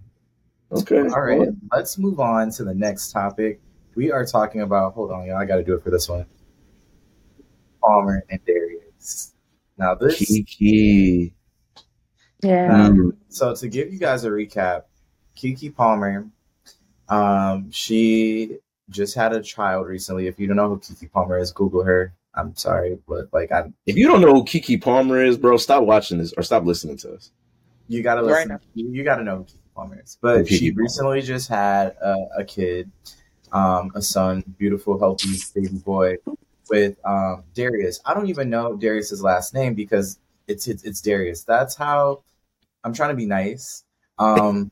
Okay. 0.72 1.00
All 1.00 1.22
right. 1.22 1.50
Let's 1.72 1.98
move 1.98 2.20
on 2.20 2.51
to 2.51 2.63
the 2.63 2.74
next 2.74 3.12
topic. 3.12 3.60
We 3.96 4.12
are 4.12 4.25
talking 4.25 4.62
about 4.62 4.93
hold 4.93 5.12
on, 5.12 5.25
y'all, 5.25 5.38
I 5.38 5.46
gotta 5.46 5.63
do 5.63 5.74
it 5.74 5.84
for 5.84 5.89
this 5.89 6.08
one. 6.10 6.25
Palmer 7.81 8.24
and 8.29 8.39
Darius. 8.46 9.30
Now 9.81 9.95
this 9.95 10.21
Keke. 10.21 11.33
Yeah. 12.43 12.85
Um, 12.85 13.17
so 13.29 13.55
to 13.55 13.67
give 13.67 13.91
you 13.91 13.97
guys 13.97 14.23
a 14.25 14.29
recap, 14.29 14.83
Keke 15.35 15.75
Palmer, 15.75 16.27
um, 17.09 17.71
she 17.71 18.59
just 18.91 19.15
had 19.15 19.33
a 19.33 19.41
child 19.41 19.88
recently. 19.88 20.27
If 20.27 20.39
you 20.39 20.45
don't 20.45 20.55
know 20.55 20.69
who 20.69 20.77
Keke 20.79 21.11
Palmer 21.11 21.39
is, 21.39 21.51
Google 21.51 21.83
her. 21.83 22.13
I'm 22.35 22.55
sorry, 22.55 23.00
but 23.07 23.29
like 23.33 23.51
I, 23.51 23.73
If 23.88 23.97
you 23.97 24.07
don't 24.07 24.21
know 24.21 24.33
who 24.35 24.43
Keke 24.43 24.79
Palmer 24.79 25.23
is, 25.23 25.35
bro, 25.35 25.57
stop 25.57 25.83
watching 25.83 26.19
this 26.19 26.31
or 26.38 26.43
stop 26.43 26.63
listening 26.63 26.97
to 26.97 27.13
us. 27.15 27.31
you 27.88 28.03
gotta 28.03 28.21
listen. 28.21 28.50
now. 28.50 28.59
you, 28.75 28.88
you 28.91 29.03
gotta 29.03 29.23
know 29.23 29.38
who 29.38 29.43
Keke 29.45 29.73
Palmer 29.75 30.00
is. 30.00 30.15
But 30.21 30.38
Who 30.38 30.43
Keke 30.43 30.59
she 30.59 30.71
Palmer. 30.71 30.83
recently 30.83 31.21
just 31.23 31.50
had 31.50 31.95
a, 32.03 32.27
a 32.38 32.43
kid, 32.43 32.91
um, 33.51 33.91
a 33.95 34.01
son, 34.03 34.43
beautiful, 34.59 35.00
healthy 35.00 35.38
baby 35.55 35.79
boy 35.79 36.17
with 36.71 36.97
um 37.05 37.43
Darius. 37.53 37.99
I 38.05 38.13
don't 38.15 38.29
even 38.29 38.49
know 38.49 38.75
Darius's 38.77 39.21
last 39.21 39.53
name 39.53 39.75
because 39.75 40.17
it's 40.47 40.67
it's, 40.67 40.83
it's 40.83 41.01
Darius. 41.01 41.43
That's 41.43 41.75
how 41.75 42.23
I'm 42.83 42.93
trying 42.93 43.09
to 43.11 43.15
be 43.15 43.27
nice. 43.27 43.83
Um, 44.17 44.71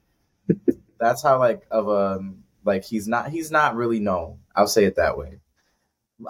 that's 0.99 1.21
how 1.21 1.37
like 1.37 1.67
of 1.69 1.89
a 1.89 2.19
like 2.63 2.85
he's 2.85 3.07
not 3.07 3.29
he's 3.29 3.51
not 3.51 3.75
really 3.75 3.99
known. 3.99 4.39
I'll 4.55 4.67
say 4.67 4.85
it 4.85 4.95
that 4.95 5.17
way. 5.17 5.39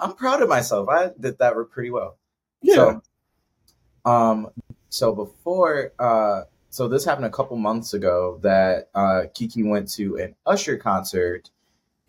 I'm 0.00 0.14
proud 0.14 0.42
of 0.42 0.48
myself. 0.48 0.88
I 0.88 1.10
did 1.18 1.38
that 1.38 1.54
pretty 1.70 1.90
well. 1.90 2.18
Yeah. 2.62 2.74
So, 2.74 3.02
um, 4.04 4.48
so 4.88 5.14
before, 5.14 5.92
uh, 5.98 6.42
so 6.68 6.86
this 6.86 7.04
happened 7.04 7.26
a 7.26 7.30
couple 7.30 7.56
months 7.56 7.94
ago 7.94 8.38
that 8.42 8.90
uh, 8.94 9.22
Keke 9.34 9.68
went 9.68 9.90
to 9.94 10.16
an 10.16 10.36
Usher 10.46 10.76
concert, 10.76 11.50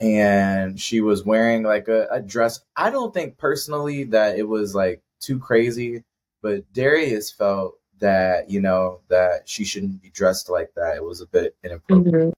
and 0.02 0.80
she 0.80 1.00
was 1.02 1.24
wearing 1.26 1.64
like 1.64 1.88
a, 1.88 2.08
a 2.12 2.22
dress. 2.22 2.60
I 2.76 2.90
don't 2.90 3.14
think 3.14 3.38
personally 3.38 4.04
that 4.06 4.38
it 4.38 4.48
was 4.48 4.74
like 4.76 5.02
too 5.20 5.40
crazy, 5.40 6.04
but 6.42 6.72
Darius 6.74 7.32
felt 7.32 7.76
that 8.00 8.50
you 8.50 8.60
know 8.62 9.00
that 9.10 9.48
she 9.48 9.64
shouldn't 9.64 10.02
be 10.02 10.10
dressed 10.10 10.50
like 10.50 10.74
that. 10.76 10.96
It 10.98 11.04
was 11.04 11.22
a 11.22 11.28
bit 11.28 11.56
inappropriate. 11.64 12.30
Mhm. 12.30 12.34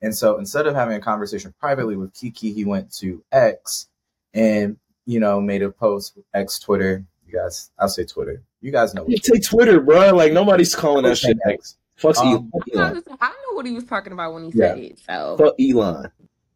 And 0.00 0.16
so 0.16 0.38
instead 0.38 0.66
of 0.66 0.74
having 0.74 0.96
a 0.96 1.00
conversation 1.00 1.54
privately 1.60 1.96
with 1.96 2.12
Keke, 2.14 2.52
he 2.54 2.64
went 2.64 2.90
to 2.94 3.22
X 3.30 3.88
and, 4.34 4.76
you 5.06 5.20
know, 5.20 5.40
made 5.40 5.62
a 5.62 5.70
post 5.70 6.16
with 6.16 6.24
X 6.34 6.58
Twitter. 6.58 7.04
You 7.26 7.34
guys, 7.38 7.70
I'll 7.78 7.88
say 7.88 8.04
Twitter. 8.04 8.42
You 8.62 8.72
guys 8.72 8.94
know 8.94 9.02
You 9.06 9.14
what 9.14 9.22
take 9.22 9.44
Twitter, 9.44 9.80
bro. 9.80 10.12
Like 10.14 10.32
nobody's 10.32 10.74
calling 10.74 11.04
that 11.04 11.18
shit 11.18 11.36
X. 11.46 11.76
Fuck 11.96 12.16
Um, 12.18 12.50
Elon. 12.74 13.02
I 13.20 13.28
know 13.28 13.54
what 13.54 13.64
he 13.66 13.72
was 13.72 13.84
talking 13.84 14.12
about 14.12 14.34
when 14.34 14.50
he 14.50 14.58
Yeah. 14.58 14.68
said 14.74 14.78
it. 14.78 14.98
So 15.06 15.36
Fuck 15.36 15.54
Elon. 15.60 16.10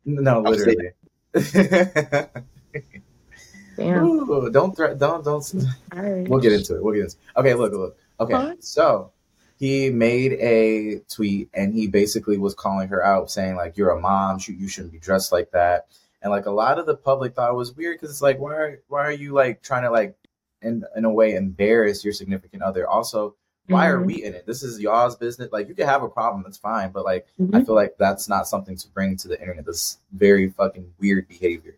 No, 0.06 0.40
literally. 0.40 0.90
damn. 3.76 4.04
Ooh, 4.04 4.50
don't 4.50 4.74
threat. 4.74 4.98
Don't 4.98 5.24
don't. 5.24 5.54
All 5.92 6.00
right. 6.00 6.28
We'll 6.28 6.40
get 6.40 6.52
into 6.52 6.76
it. 6.76 6.82
We'll 6.82 6.94
get 6.94 7.02
into. 7.02 7.16
It. 7.16 7.40
Okay, 7.40 7.54
look, 7.54 7.72
look. 7.72 7.98
Okay, 8.20 8.54
so 8.60 9.10
he 9.58 9.90
made 9.90 10.32
a 10.34 11.00
tweet 11.12 11.50
and 11.52 11.74
he 11.74 11.88
basically 11.88 12.38
was 12.38 12.54
calling 12.54 12.88
her 12.88 13.04
out, 13.04 13.30
saying 13.30 13.56
like, 13.56 13.76
"You're 13.76 13.90
a 13.90 14.00
mom. 14.00 14.38
You 14.46 14.54
you 14.54 14.68
shouldn't 14.68 14.92
be 14.92 15.00
dressed 15.00 15.32
like 15.32 15.50
that." 15.50 15.88
And 16.22 16.30
like 16.30 16.46
a 16.46 16.50
lot 16.50 16.78
of 16.78 16.86
the 16.86 16.96
public 16.96 17.34
thought 17.34 17.50
it 17.50 17.56
was 17.56 17.74
weird 17.74 17.96
because 17.96 18.10
it's 18.10 18.22
like, 18.22 18.38
why 18.38 18.54
are 18.54 18.82
why 18.88 19.02
are 19.02 19.12
you 19.12 19.32
like 19.32 19.62
trying 19.62 19.82
to 19.82 19.90
like 19.90 20.16
in 20.62 20.84
in 20.94 21.04
a 21.04 21.12
way 21.12 21.34
embarrass 21.34 22.04
your 22.04 22.12
significant 22.14 22.62
other? 22.62 22.88
Also, 22.88 23.36
why 23.68 23.88
are 23.88 23.98
Mhm. 24.00 24.06
we 24.06 24.22
in 24.24 24.34
it? 24.34 24.46
This 24.46 24.62
is 24.62 24.80
y'all's 24.80 25.16
business. 25.16 25.50
Like 25.52 25.68
you 25.68 25.74
can 25.74 25.86
have 25.86 26.02
a 26.02 26.08
problem, 26.08 26.42
that's 26.42 26.58
fine, 26.58 26.90
but 26.92 27.04
like 27.04 27.26
I 27.40 27.42
Mhm. 27.42 27.66
feel 27.66 27.74
like 27.74 27.96
that's 27.98 28.28
not 28.28 28.46
something 28.48 28.76
to 28.76 28.88
bring 28.90 29.16
to 29.18 29.28
the 29.28 29.40
internet. 29.40 29.64
This 29.66 29.98
very 30.12 30.48
fucking 30.50 30.92
weird 31.00 31.28
behavior. 31.28 31.76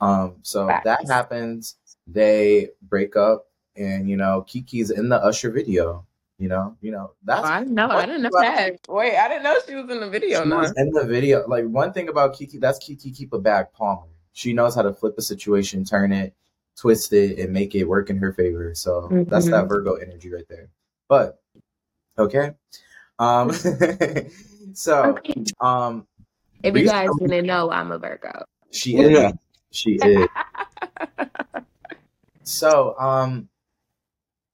Um, 0.00 0.36
so 0.42 0.66
that 0.84 1.06
happens. 1.08 1.76
They 2.06 2.70
break 2.82 3.16
up, 3.16 3.46
and 3.76 4.08
you 4.08 4.16
know 4.16 4.44
Keke's 4.48 4.90
in 4.90 5.08
the 5.08 5.16
Usher 5.22 5.50
video. 5.50 6.04
You 6.38 6.48
know, 6.48 6.76
you 6.80 6.92
know 6.92 7.10
that's 7.24 7.40
Oh, 7.44 7.50
I 7.50 7.58
didn't 7.60 7.74
know. 7.74 7.88
I 7.90 8.06
didn't 8.06 8.22
know 8.22 8.30
that. 8.40 8.78
Wait, 8.88 9.16
I 9.16 9.26
didn't 9.28 9.42
know 9.42 9.56
she 9.66 9.74
was 9.74 9.90
in 9.90 9.98
the 10.00 10.08
video. 10.08 10.44
she 10.44 10.48
No. 10.48 10.58
was 10.58 10.72
in 10.76 10.90
the 10.92 11.04
video. 11.04 11.46
Like 11.48 11.64
one 11.66 11.92
thing 11.92 12.08
about 12.08 12.34
Keke, 12.34 12.60
that's 12.60 12.78
Keke 12.78 13.14
keep 13.14 13.32
a 13.32 13.38
bag 13.40 13.66
Palmer. 13.72 14.06
She 14.32 14.52
knows 14.52 14.76
how 14.76 14.82
to 14.82 14.92
flip 14.94 15.18
a 15.18 15.22
situation, 15.22 15.84
turn 15.84 16.12
it, 16.12 16.32
twist 16.76 17.12
it, 17.12 17.40
and 17.40 17.52
make 17.52 17.74
it 17.74 17.84
work 17.84 18.08
in 18.08 18.18
her 18.18 18.32
favor. 18.32 18.72
So 18.76 19.08
that's 19.28 19.46
Mhm. 19.46 19.50
that 19.50 19.68
Virgo 19.68 19.94
energy 19.94 20.32
right 20.32 20.46
there. 20.48 20.68
But 21.08 21.40
okay. 22.18 22.52
Um 23.18 23.50
so 24.74 25.16
Okay. 25.18 25.44
um 25.60 26.06
If 26.62 26.76
you 26.76 26.84
guys 26.84 27.10
didn't 27.20 27.46
know, 27.46 27.70
I'm 27.70 27.90
a 27.92 27.98
Virgo. 27.98 28.44
she 28.70 28.96
is 28.98 29.10
Yeah. 29.10 29.32
she 29.70 29.92
is. 29.94 30.28
So, 32.48 32.98
um, 32.98 33.50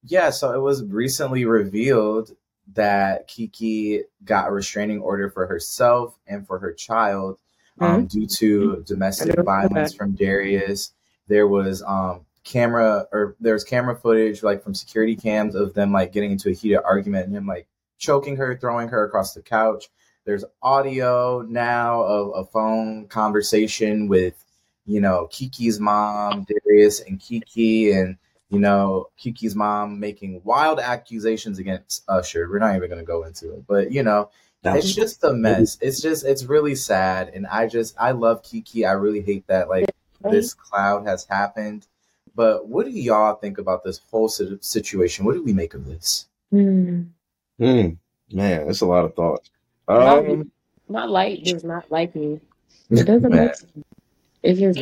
yeah, 0.02 0.30
so 0.30 0.52
it 0.52 0.58
was 0.58 0.82
recently 0.82 1.44
revealed 1.44 2.34
that 2.74 3.28
Keke 3.28 4.02
got 4.24 4.48
a 4.48 4.50
restraining 4.50 5.00
order 5.00 5.30
for 5.30 5.46
herself 5.46 6.18
and 6.26 6.44
for 6.44 6.58
her 6.58 6.72
child 6.72 7.38
um, 7.80 8.06
due 8.06 8.26
to 8.26 8.82
domestic 8.84 9.26
I 9.26 9.30
didn't 9.30 9.44
know 9.44 9.52
violence 9.52 9.92
that. 9.92 9.96
from 9.96 10.12
Darius. 10.12 10.92
There 11.28 11.46
was 11.46 11.82
um, 11.82 12.26
camera 12.44 13.06
or 13.10 13.36
there's 13.40 13.64
camera 13.64 13.96
footage 13.96 14.42
like 14.42 14.62
from 14.62 14.74
security 14.74 15.16
cams 15.16 15.54
of 15.54 15.74
them 15.74 15.92
like 15.92 16.12
getting 16.12 16.30
into 16.30 16.50
a 16.50 16.52
heated 16.52 16.80
argument 16.84 17.26
and 17.26 17.34
him 17.34 17.46
like 17.46 17.66
choking 17.98 18.36
her, 18.36 18.56
throwing 18.56 18.88
her 18.88 19.04
across 19.04 19.34
the 19.34 19.42
couch. 19.42 19.88
There's 20.24 20.44
audio 20.62 21.42
now 21.42 22.02
of 22.02 22.32
a 22.34 22.44
phone 22.44 23.08
conversation 23.08 24.08
with 24.08 24.44
you 24.86 25.00
know, 25.00 25.28
Keke's 25.32 25.80
mom, 25.80 26.44
Darius, 26.44 27.00
and 27.00 27.18
Keke, 27.18 27.96
and 27.96 28.16
you 28.50 28.58
know, 28.58 29.08
Keke's 29.18 29.54
mom 29.54 29.98
making 29.98 30.42
wild 30.44 30.78
accusations 30.78 31.58
against 31.58 32.04
Usher. 32.08 32.48
We're 32.50 32.58
not 32.58 32.76
even 32.76 32.88
going 32.88 33.00
to 33.00 33.06
go 33.06 33.24
into 33.24 33.54
it, 33.54 33.66
but 33.66 33.90
you 33.90 34.02
know, 34.02 34.30
it's 34.62 34.94
just 34.94 35.24
a 35.24 35.32
mess. 35.32 35.78
It's 35.80 36.00
just, 36.00 36.24
it's 36.24 36.44
really 36.44 36.74
sad, 36.74 37.30
and 37.34 37.46
I 37.46 37.66
just, 37.66 37.94
I 37.98 38.12
love 38.12 38.42
Keke. 38.42 38.86
I 38.86 38.92
really 38.92 39.22
hate 39.22 39.46
that 39.46 39.68
like 39.68 39.86
this 40.30 40.54
cloud 40.54 41.06
has 41.06 41.24
happened. 41.24 41.86
But 42.34 42.68
what 42.68 42.86
do 42.86 42.90
y'all 42.90 43.36
think 43.36 43.58
about 43.58 43.84
this 43.84 44.00
whole 44.10 44.28
situation? 44.28 45.24
What 45.24 45.34
do 45.34 45.42
we 45.42 45.52
make 45.52 45.74
of 45.74 45.86
this? 45.86 46.26
Hmm. 46.50 47.02
Hmm. 47.58 47.90
Man, 48.32 48.66
that's 48.66 48.80
a 48.80 48.86
lot 48.86 49.04
of 49.04 49.14
thoughts. 49.14 49.50
Love 49.88 50.28
Um, 50.28 50.50
My 50.88 51.04
light 51.04 51.44
does 51.44 51.62
not 51.64 51.90
like 51.90 52.14
me. 52.16 52.40
It 52.90 53.04
doesn't 53.04 53.30
Man. 53.30 53.46
like. 53.46 53.84
It's 54.42 54.60
just 54.60 54.78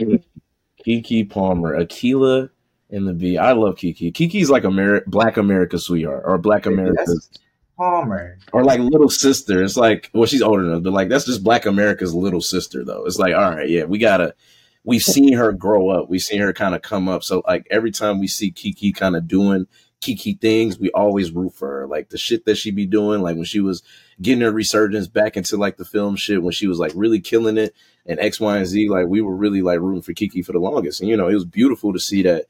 Keke 0.85 1.30
Palmer, 1.30 1.76
Aquila, 1.76 2.50
and 2.90 3.06
the 3.06 3.12
B. 3.12 3.38
I 3.38 3.52
love 3.52 3.76
Keke. 3.76 4.12
Keke's 4.12 4.50
like 4.50 4.64
Ameri- 4.64 5.04
Black 5.06 5.37
America 5.37 5.78
sweetheart, 5.78 6.23
or 6.26 6.37
Black 6.38 6.66
America's, 6.66 7.30
Palmer. 7.76 8.38
or 8.52 8.64
like 8.64 8.80
little 8.80 9.09
sister. 9.09 9.62
It's 9.62 9.76
like, 9.76 10.11
well, 10.12 10.26
she's 10.26 10.42
older 10.42 10.64
than 10.64 10.75
us, 10.76 10.82
but 10.82 10.92
like 10.92 11.09
that's 11.09 11.25
just 11.26 11.44
Black 11.44 11.64
America's 11.66 12.12
little 12.14 12.40
sister, 12.40 12.85
though. 12.85 13.04
It's 13.06 13.18
like, 13.18 13.35
all 13.35 13.50
right, 13.50 13.68
yeah, 13.68 13.85
we 13.85 13.99
gotta. 13.99 14.35
We've 14.84 15.02
seen 15.02 15.34
her 15.34 15.52
grow 15.52 15.90
up. 15.90 16.08
We've 16.08 16.22
seen 16.22 16.40
her 16.40 16.52
kind 16.52 16.74
of 16.74 16.82
come 16.82 17.08
up. 17.08 17.22
So 17.22 17.42
like 17.46 17.66
every 17.70 17.90
time 17.90 18.18
we 18.18 18.26
see 18.26 18.50
Keke 18.50 18.94
kind 18.94 19.16
of 19.16 19.28
doing 19.28 19.66
Keke 20.00 20.40
things, 20.40 20.78
we 20.78 20.90
always 20.90 21.30
root 21.30 21.54
for 21.54 21.68
her. 21.68 21.86
Like 21.86 22.08
the 22.08 22.18
shit 22.18 22.44
that 22.46 22.56
she 22.56 22.72
be 22.72 22.86
doing, 22.86 23.22
like 23.22 23.36
when 23.36 23.44
she 23.44 23.60
was 23.60 23.82
getting 24.20 24.42
her 24.42 24.50
resurgence 24.50 25.06
back 25.06 25.36
into 25.36 25.56
like 25.56 25.76
the 25.76 25.84
film 25.84 26.16
shit, 26.16 26.42
when 26.42 26.52
she 26.52 26.66
was 26.66 26.78
like 26.78 26.92
really 26.94 27.20
killing 27.20 27.58
it 27.58 27.74
and 28.06 28.18
X, 28.18 28.40
Y, 28.40 28.56
and 28.56 28.66
Z, 28.66 28.88
like 28.88 29.06
we 29.06 29.20
were 29.20 29.36
really 29.36 29.62
like 29.62 29.78
rooting 29.78 30.02
for 30.02 30.12
Keke 30.12 30.44
for 30.44 30.52
the 30.52 30.58
longest. 30.58 31.00
And 31.00 31.08
you 31.08 31.16
know, 31.16 31.28
it 31.28 31.34
was 31.34 31.44
beautiful 31.44 31.92
to 31.92 32.00
see 32.00 32.22
that 32.22 32.46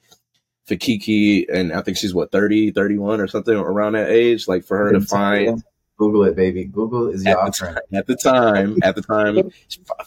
for 0.64 0.76
Keke, 0.76 1.44
and 1.52 1.72
I 1.72 1.82
think 1.82 1.98
she's 1.98 2.14
what 2.14 2.32
30, 2.32 2.70
31 2.70 3.20
or 3.20 3.26
something 3.26 3.54
around 3.54 3.92
that 3.94 4.08
age, 4.08 4.48
like 4.48 4.64
for 4.64 4.78
her 4.78 4.92
to 4.92 5.00
find 5.00 5.62
Google 6.02 6.24
it, 6.24 6.34
baby. 6.34 6.64
Google 6.64 7.10
is 7.10 7.24
your 7.24 7.40
at 7.40 7.46
the, 7.46 7.52
friend. 7.52 7.76
time, 7.76 7.98
at 7.98 8.06
the 8.08 8.16
time, 8.16 8.76
at 8.82 8.94
the 8.96 9.02
time, 9.02 9.50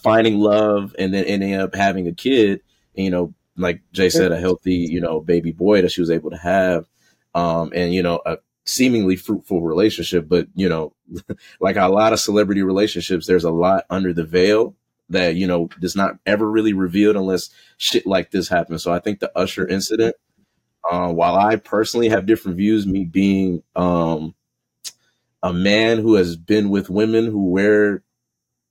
finding 0.03 0.39
love 0.39 0.93
and 0.99 1.13
then 1.13 1.23
ending 1.23 1.53
up 1.53 1.73
having 1.73 2.05
a 2.05 2.11
kid. 2.11 2.59
And, 2.97 3.05
you 3.05 3.11
know, 3.11 3.33
like 3.55 3.81
Jay 3.93 4.09
said, 4.09 4.33
a 4.33 4.37
healthy, 4.37 4.73
you 4.75 4.99
know, 4.99 5.21
baby 5.21 5.53
boy 5.53 5.81
that 5.81 5.93
she 5.93 6.01
was 6.01 6.11
able 6.11 6.31
to 6.31 6.37
have, 6.37 6.85
um, 7.33 7.71
and 7.73 7.93
you 7.93 8.03
know, 8.03 8.19
a 8.25 8.39
seemingly 8.65 9.15
fruitful 9.15 9.61
relationship. 9.61 10.27
But 10.27 10.49
you 10.53 10.67
know, 10.67 10.93
like 11.61 11.77
a 11.77 11.87
lot 11.87 12.11
of 12.11 12.19
celebrity 12.19 12.61
relationships, 12.61 13.25
there's 13.25 13.45
a 13.45 13.51
lot 13.51 13.85
under 13.89 14.11
the 14.11 14.25
veil 14.25 14.75
that 15.07 15.35
you 15.35 15.47
know 15.47 15.69
is 15.81 15.95
not 15.95 16.17
ever 16.25 16.51
really 16.51 16.73
revealed 16.73 17.15
unless 17.15 17.51
shit 17.77 18.05
like 18.05 18.31
this 18.31 18.49
happens. 18.49 18.83
So 18.83 18.91
I 18.91 18.99
think 18.99 19.21
the 19.21 19.31
Usher 19.37 19.65
incident, 19.65 20.17
uh, 20.91 21.13
while 21.13 21.37
I 21.37 21.55
personally 21.55 22.09
have 22.09 22.25
different 22.25 22.57
views, 22.57 22.85
me 22.85 23.05
being 23.05 23.63
um, 23.77 24.35
a 25.45 25.53
man 25.53 25.99
who 25.99 26.15
has 26.15 26.35
been 26.35 26.71
with 26.71 26.89
women 26.89 27.25
who 27.25 27.51
wear, 27.51 28.01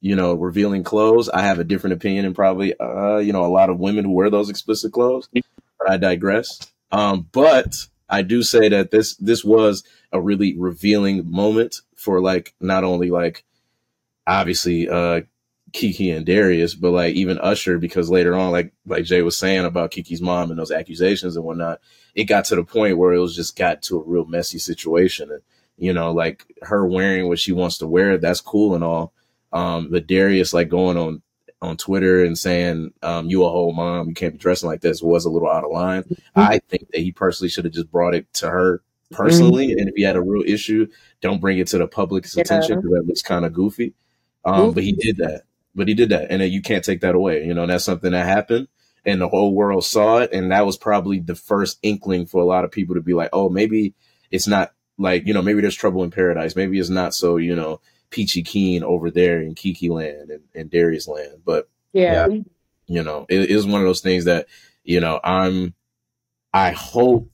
you 0.00 0.16
know, 0.16 0.34
revealing 0.34 0.82
clothes. 0.82 1.28
I 1.28 1.42
have 1.42 1.60
a 1.60 1.64
different 1.64 1.94
opinion 1.94 2.24
and 2.24 2.34
probably, 2.34 2.76
uh, 2.80 3.18
you 3.18 3.32
know, 3.32 3.44
a 3.44 3.46
lot 3.46 3.70
of 3.70 3.78
women 3.78 4.04
who 4.04 4.10
wear 4.10 4.28
those 4.28 4.50
explicit 4.50 4.92
clothes. 4.92 5.28
But 5.32 5.88
I 5.88 5.98
digress. 5.98 6.72
Um, 6.90 7.28
but 7.30 7.76
I 8.08 8.22
do 8.22 8.42
say 8.42 8.68
that 8.70 8.90
this 8.90 9.14
this 9.16 9.44
was 9.44 9.84
a 10.10 10.20
really 10.20 10.58
revealing 10.58 11.30
moment 11.30 11.76
for 11.94 12.20
like 12.20 12.56
not 12.60 12.82
only 12.82 13.08
like 13.08 13.44
obviously 14.26 14.88
uh 14.88 15.20
Keke 15.70 16.16
and 16.16 16.26
Darius, 16.26 16.74
but 16.74 16.90
like 16.90 17.14
even 17.14 17.38
Usher, 17.38 17.78
because 17.78 18.10
later 18.10 18.34
on, 18.34 18.50
like 18.50 18.72
like 18.84 19.04
Jay 19.04 19.22
was 19.22 19.36
saying 19.36 19.64
about 19.64 19.92
Keke's 19.92 20.20
mom 20.20 20.50
and 20.50 20.58
those 20.58 20.72
accusations 20.72 21.36
and 21.36 21.44
whatnot, 21.44 21.80
it 22.16 22.24
got 22.24 22.46
to 22.46 22.56
the 22.56 22.64
point 22.64 22.98
where 22.98 23.12
it 23.12 23.20
was 23.20 23.36
just 23.36 23.56
got 23.56 23.80
to 23.82 24.00
a 24.00 24.04
real 24.04 24.24
messy 24.24 24.58
situation. 24.58 25.30
And 25.30 25.42
you 25.76 25.92
know, 25.92 26.12
like 26.12 26.46
her 26.62 26.86
wearing 26.86 27.28
what 27.28 27.38
she 27.38 27.52
wants 27.52 27.78
to 27.78 27.86
wear, 27.86 28.18
that's 28.18 28.40
cool 28.40 28.74
and 28.74 28.84
all. 28.84 29.12
Um, 29.52 29.90
but 29.90 30.06
Darius 30.06 30.52
like 30.52 30.68
going 30.68 30.96
on 30.96 31.22
on 31.62 31.76
Twitter 31.76 32.24
and 32.24 32.36
saying, 32.36 32.92
um, 33.02 33.28
you 33.28 33.44
a 33.44 33.50
whole 33.50 33.72
mom, 33.72 34.08
you 34.08 34.14
can't 34.14 34.34
be 34.34 34.38
dressing 34.38 34.68
like 34.68 34.82
this 34.82 35.02
was 35.02 35.24
a 35.24 35.30
little 35.30 35.50
out 35.50 35.64
of 35.64 35.70
line. 35.70 36.02
Mm-hmm. 36.02 36.40
I 36.40 36.58
think 36.68 36.90
that 36.92 37.00
he 37.00 37.12
personally 37.12 37.48
should 37.48 37.64
have 37.64 37.74
just 37.74 37.90
brought 37.90 38.14
it 38.14 38.32
to 38.34 38.50
her 38.50 38.82
personally. 39.10 39.68
Mm-hmm. 39.68 39.78
And 39.78 39.88
if 39.88 39.94
he 39.96 40.02
had 40.02 40.16
a 40.16 40.22
real 40.22 40.42
issue, 40.46 40.86
don't 41.20 41.40
bring 41.40 41.58
it 41.58 41.68
to 41.68 41.78
the 41.78 41.86
public's 41.86 42.36
yeah. 42.36 42.42
attention 42.42 42.76
because 42.76 42.90
that 42.90 43.06
looks 43.06 43.22
kind 43.22 43.44
of 43.44 43.52
goofy. 43.52 43.94
Um, 44.44 44.72
but 44.72 44.82
he 44.82 44.92
did 44.92 45.16
that. 45.18 45.44
But 45.74 45.88
he 45.88 45.94
did 45.94 46.10
that. 46.10 46.30
And 46.30 46.42
you 46.42 46.60
can't 46.60 46.84
take 46.84 47.00
that 47.00 47.14
away. 47.14 47.44
You 47.46 47.54
know, 47.54 47.66
that's 47.66 47.84
something 47.84 48.12
that 48.12 48.26
happened 48.26 48.68
and 49.06 49.20
the 49.20 49.28
whole 49.28 49.54
world 49.54 49.84
saw 49.84 50.18
it. 50.18 50.32
And 50.32 50.52
that 50.52 50.66
was 50.66 50.76
probably 50.76 51.18
the 51.18 51.34
first 51.34 51.78
inkling 51.82 52.26
for 52.26 52.42
a 52.42 52.46
lot 52.46 52.64
of 52.64 52.70
people 52.70 52.94
to 52.94 53.00
be 53.00 53.14
like, 53.14 53.30
oh, 53.32 53.48
maybe 53.48 53.94
it's 54.30 54.46
not 54.46 54.72
like, 54.98 55.26
you 55.26 55.34
know, 55.34 55.42
maybe 55.42 55.60
there's 55.60 55.74
trouble 55.74 56.04
in 56.04 56.10
paradise. 56.10 56.56
Maybe 56.56 56.78
it's 56.78 56.90
not 56.90 57.14
so, 57.14 57.36
you 57.36 57.54
know, 57.54 57.80
peachy 58.10 58.42
keen 58.42 58.84
over 58.84 59.10
there 59.10 59.40
in 59.40 59.54
Keke 59.54 59.90
land 59.90 60.30
and, 60.30 60.42
and 60.54 60.70
Darius 60.70 61.08
land. 61.08 61.42
But 61.44 61.68
yeah, 61.92 62.26
you 62.86 63.02
know, 63.02 63.26
it 63.28 63.50
is 63.50 63.66
one 63.66 63.80
of 63.80 63.86
those 63.86 64.00
things 64.00 64.24
that, 64.26 64.46
you 64.84 65.00
know, 65.00 65.20
I'm, 65.24 65.74
I 66.52 66.70
hope, 66.70 67.30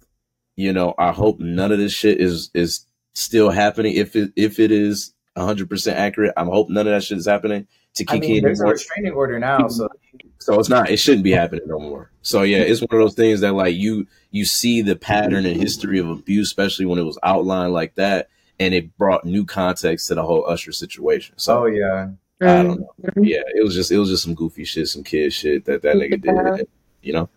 you 0.56 0.72
know, 0.72 0.94
I 0.98 1.12
hope 1.12 1.40
none 1.40 1.72
of 1.72 1.78
this 1.78 1.92
shit 1.92 2.20
is, 2.20 2.50
is 2.54 2.86
still 3.14 3.50
happening. 3.50 3.94
If 3.94 4.16
it, 4.16 4.32
if 4.36 4.58
it 4.58 4.70
is 4.70 5.12
hundred 5.36 5.70
percent 5.70 5.98
accurate, 5.98 6.34
I 6.36 6.44
hope 6.44 6.68
none 6.68 6.86
of 6.86 6.92
that 6.92 7.02
shit 7.02 7.18
is 7.18 7.26
happening 7.26 7.66
to 7.94 8.04
Keke 8.04 8.16
I 8.16 8.18
mean, 8.18 8.42
there's 8.42 8.60
anymore. 8.60 8.72
a 8.72 8.74
restraining 8.74 9.12
order 9.12 9.38
now, 9.38 9.68
so 9.68 9.88
so 10.40 10.58
it's 10.58 10.70
not. 10.70 10.90
It 10.90 10.96
shouldn't 10.96 11.22
be 11.22 11.32
happening 11.32 11.64
no 11.66 11.78
more. 11.78 12.10
So 12.22 12.42
yeah, 12.42 12.58
it's 12.58 12.80
one 12.80 12.88
of 12.92 12.98
those 12.98 13.14
things 13.14 13.40
that 13.40 13.52
like 13.52 13.76
you 13.76 14.06
you 14.30 14.46
see 14.46 14.80
the 14.80 14.96
pattern 14.96 15.44
and 15.44 15.60
history 15.60 15.98
of 15.98 16.08
abuse, 16.08 16.48
especially 16.48 16.86
when 16.86 16.98
it 16.98 17.02
was 17.02 17.18
outlined 17.22 17.74
like 17.74 17.94
that, 17.96 18.30
and 18.58 18.72
it 18.72 18.96
brought 18.96 19.24
new 19.26 19.44
context 19.44 20.08
to 20.08 20.14
the 20.14 20.22
whole 20.22 20.46
Usher 20.46 20.72
situation. 20.72 21.38
So 21.38 21.64
oh 21.64 21.66
yeah, 21.66 22.08
I 22.40 22.62
don't 22.62 22.80
know. 22.80 22.94
Yeah, 23.16 23.42
it 23.54 23.62
was 23.62 23.74
just 23.74 23.92
it 23.92 23.98
was 23.98 24.08
just 24.08 24.24
some 24.24 24.34
goofy 24.34 24.64
shit, 24.64 24.88
some 24.88 25.04
kid 25.04 25.32
shit 25.32 25.66
that 25.66 25.82
that 25.82 25.96
nigga 25.96 26.20
did. 26.20 26.68
You 27.02 27.12
know. 27.12 27.28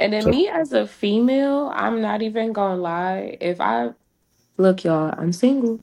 And 0.00 0.12
then 0.12 0.22
so. 0.22 0.30
me 0.30 0.48
as 0.48 0.72
a 0.72 0.86
female, 0.86 1.70
I'm 1.72 2.00
not 2.02 2.20
even 2.22 2.52
gonna 2.52 2.80
lie. 2.80 3.38
If 3.40 3.60
I 3.60 3.90
look, 4.56 4.82
y'all, 4.82 5.14
I'm 5.16 5.32
single. 5.32 5.78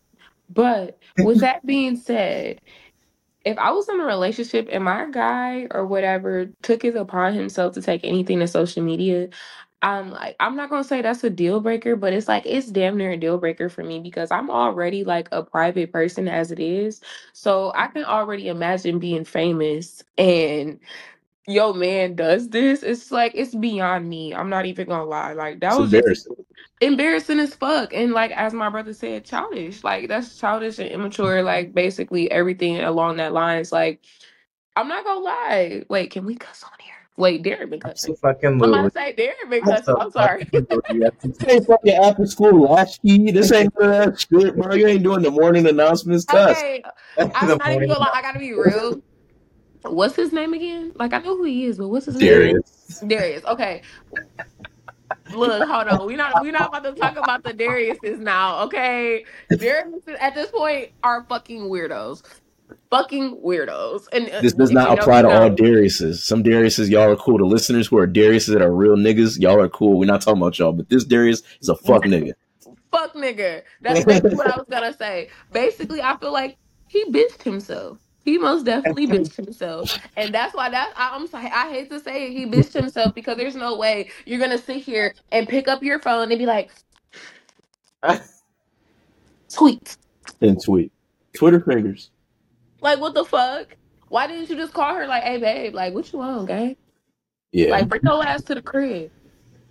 But 0.49 0.97
with 1.19 1.39
that 1.39 1.65
being 1.65 1.95
said, 1.95 2.59
if 3.49 3.57
I 3.57 3.71
was 3.71 3.89
in 3.89 3.99
a 3.99 4.05
relationship 4.05 4.69
and 4.71 4.83
my 4.83 5.07
guy 5.11 5.67
or 5.71 5.85
whatever 5.85 6.47
took 6.61 6.85
it 6.85 6.95
upon 6.95 7.33
himself 7.33 7.73
to 7.75 7.81
take 7.81 8.01
anything 8.03 8.39
to 8.39 8.47
social 8.47 8.83
media, 8.83 9.29
I'm 9.81 10.11
like, 10.11 10.35
I'm 10.39 10.55
not 10.57 10.69
gonna 10.69 10.83
say 10.83 11.01
that's 11.01 11.23
a 11.23 11.29
deal 11.29 11.61
breaker, 11.61 11.95
but 11.95 12.13
it's 12.13 12.27
like 12.27 12.45
it's 12.45 12.67
damn 12.67 12.97
near 12.97 13.11
a 13.11 13.17
deal 13.17 13.37
breaker 13.37 13.69
for 13.69 13.83
me 13.83 13.99
because 13.99 14.31
I'm 14.31 14.49
already 14.51 15.03
like 15.05 15.29
a 15.31 15.43
private 15.43 15.91
person 15.93 16.27
as 16.27 16.51
it 16.51 16.59
is. 16.59 17.01
So 17.33 17.71
I 17.75 17.87
can 17.87 18.05
already 18.05 18.49
imagine 18.49 18.99
being 18.99 19.25
famous 19.25 20.03
and 20.17 20.79
yo 21.47 21.73
man 21.73 22.15
does 22.15 22.49
this. 22.49 22.83
It's 22.83 23.11
like 23.11 23.33
it's 23.35 23.55
beyond 23.55 24.07
me. 24.09 24.33
I'm 24.33 24.49
not 24.49 24.65
even 24.65 24.87
gonna 24.87 25.05
lie. 25.05 25.33
Like 25.33 25.59
that 25.61 25.71
it's 25.71 25.79
was 25.79 25.93
embarrassing. 25.93 26.35
Just, 26.37 26.49
embarrassing 26.81 27.39
as 27.39 27.55
fuck. 27.55 27.93
And 27.93 28.11
like 28.11 28.31
as 28.31 28.53
my 28.53 28.69
brother 28.69 28.93
said, 28.93 29.25
childish. 29.25 29.83
Like 29.83 30.07
that's 30.07 30.37
childish 30.37 30.79
and 30.79 30.89
immature. 30.89 31.43
Like 31.43 31.73
basically 31.73 32.29
everything 32.31 32.79
along 32.79 33.17
that 33.17 33.33
lines. 33.33 33.71
Like 33.71 34.05
I'm 34.75 34.87
not 34.87 35.03
gonna 35.03 35.19
lie. 35.19 35.83
Wait, 35.89 36.11
can 36.11 36.25
we 36.25 36.35
cuss 36.35 36.63
on 36.63 36.71
here? 36.79 36.93
Wait, 37.17 37.43
Darren 37.43 37.69
been 37.69 37.81
cussing. 37.81 38.15
I'm 38.23 38.59
gonna 38.59 38.89
say 38.91 39.13
Darren 39.13 39.49
been 39.49 39.61
cussing. 39.61 39.95
I'm 39.99 40.11
sorry. 40.11 40.47
this 40.53 40.63
ain't 41.47 41.65
fucking 41.65 41.93
after 41.95 42.25
school 42.25 42.61
latchkey. 42.61 43.31
This 43.31 43.51
ain't 43.51 43.73
that 43.75 44.19
shit, 44.19 44.55
bro. 44.55 44.73
You 44.73 44.87
ain't 44.87 45.03
doing 45.03 45.21
the 45.21 45.31
morning 45.31 45.67
announcements. 45.67 46.23
Cuss. 46.25 46.57
Okay, 46.57 46.83
I'm 47.17 47.57
not 47.57 47.71
even 47.73 47.89
gonna 47.89 47.99
lie. 47.99 48.11
I 48.13 48.21
gotta 48.21 48.39
be 48.39 48.53
real. 48.53 49.01
What's 49.83 50.15
his 50.15 50.33
name 50.33 50.53
again? 50.53 50.91
Like 50.95 51.13
I 51.13 51.19
know 51.19 51.37
who 51.37 51.45
he 51.45 51.65
is, 51.65 51.77
but 51.77 51.87
what's 51.89 52.05
his 52.05 52.15
Darius. 52.15 53.01
name? 53.01 53.09
Darius. 53.09 53.43
Darius. 53.43 53.45
Okay. 53.45 53.81
Look, 55.33 55.67
hold 55.67 55.87
on. 55.87 56.05
We're 56.05 56.17
not 56.17 56.41
we're 56.41 56.51
not 56.51 56.69
about 56.69 56.83
to 56.83 56.99
talk 56.99 57.15
about 57.17 57.43
the 57.43 57.53
Dariuses 57.53 58.19
now, 58.19 58.63
okay? 58.63 59.25
Darius 59.49 60.03
at 60.19 60.35
this 60.35 60.51
point 60.51 60.89
are 61.03 61.23
fucking 61.29 61.61
weirdos. 61.69 62.23
Fucking 62.89 63.37
weirdos. 63.37 64.07
And 64.11 64.29
uh, 64.29 64.41
this 64.41 64.53
does 64.53 64.71
not 64.71 64.97
apply 64.99 65.21
to 65.21 65.29
all 65.29 65.49
Dariuses. 65.49 66.17
Some 66.17 66.43
Dariuses, 66.43 66.89
y'all 66.89 67.11
are 67.11 67.15
cool. 67.15 67.37
The 67.37 67.45
listeners 67.45 67.87
who 67.87 67.97
are 67.97 68.07
Dariuses 68.07 68.53
that 68.53 68.61
are 68.61 68.71
real 68.73 68.95
niggas, 68.95 69.39
y'all 69.39 69.59
are 69.59 69.69
cool. 69.69 69.97
We're 69.99 70.05
not 70.05 70.21
talking 70.21 70.41
about 70.41 70.57
y'all, 70.59 70.73
but 70.73 70.89
this 70.89 71.03
Darius 71.05 71.41
is 71.61 71.69
a 71.69 71.75
fuck 71.75 72.03
nigga. 72.05 72.33
fuck 72.91 73.13
nigga. 73.13 73.63
That's 73.81 74.03
basically 74.05 74.35
what 74.35 74.47
I 74.47 74.57
was 74.57 74.67
gonna 74.69 74.93
say. 74.93 75.29
Basically, 75.51 76.01
I 76.01 76.17
feel 76.17 76.33
like 76.33 76.57
he 76.87 77.05
bitched 77.11 77.43
himself. 77.43 77.99
He 78.25 78.37
most 78.37 78.65
definitely 78.65 79.07
bitched 79.07 79.35
himself, 79.35 79.97
and 80.17 80.33
that's 80.33 80.53
why 80.53 80.69
that 80.69 80.93
I, 80.95 81.15
am 81.15 81.27
sorry. 81.27 81.47
I 81.47 81.71
hate 81.71 81.89
to 81.89 81.99
say 81.99 82.27
it, 82.27 82.31
he 82.31 82.45
bitched 82.45 82.73
himself 82.73 83.15
because 83.15 83.37
there's 83.37 83.55
no 83.55 83.77
way 83.77 84.09
you're 84.25 84.39
gonna 84.39 84.57
sit 84.57 84.77
here 84.77 85.15
and 85.31 85.47
pick 85.47 85.67
up 85.67 85.81
your 85.81 85.99
phone 85.99 86.29
and 86.31 86.37
be 86.37 86.45
like, 86.45 86.71
tweet 89.53 89.97
and 90.41 90.61
tweet, 90.61 90.91
Twitter 91.33 91.61
fingers. 91.61 92.11
Like 92.81 92.99
what 92.99 93.13
the 93.13 93.23
fuck? 93.23 93.75
Why 94.09 94.27
didn't 94.27 94.49
you 94.49 94.55
just 94.55 94.73
call 94.73 94.93
her 94.95 95.07
like, 95.07 95.23
hey 95.23 95.37
babe, 95.37 95.73
like 95.73 95.93
what 95.93 96.11
you 96.11 96.19
want, 96.19 96.47
gang? 96.47 96.75
Yeah, 97.51 97.71
like 97.71 97.87
bring 97.87 98.01
your 98.03 98.23
ass 98.25 98.43
to 98.43 98.55
the 98.55 98.61
crib. 98.61 99.11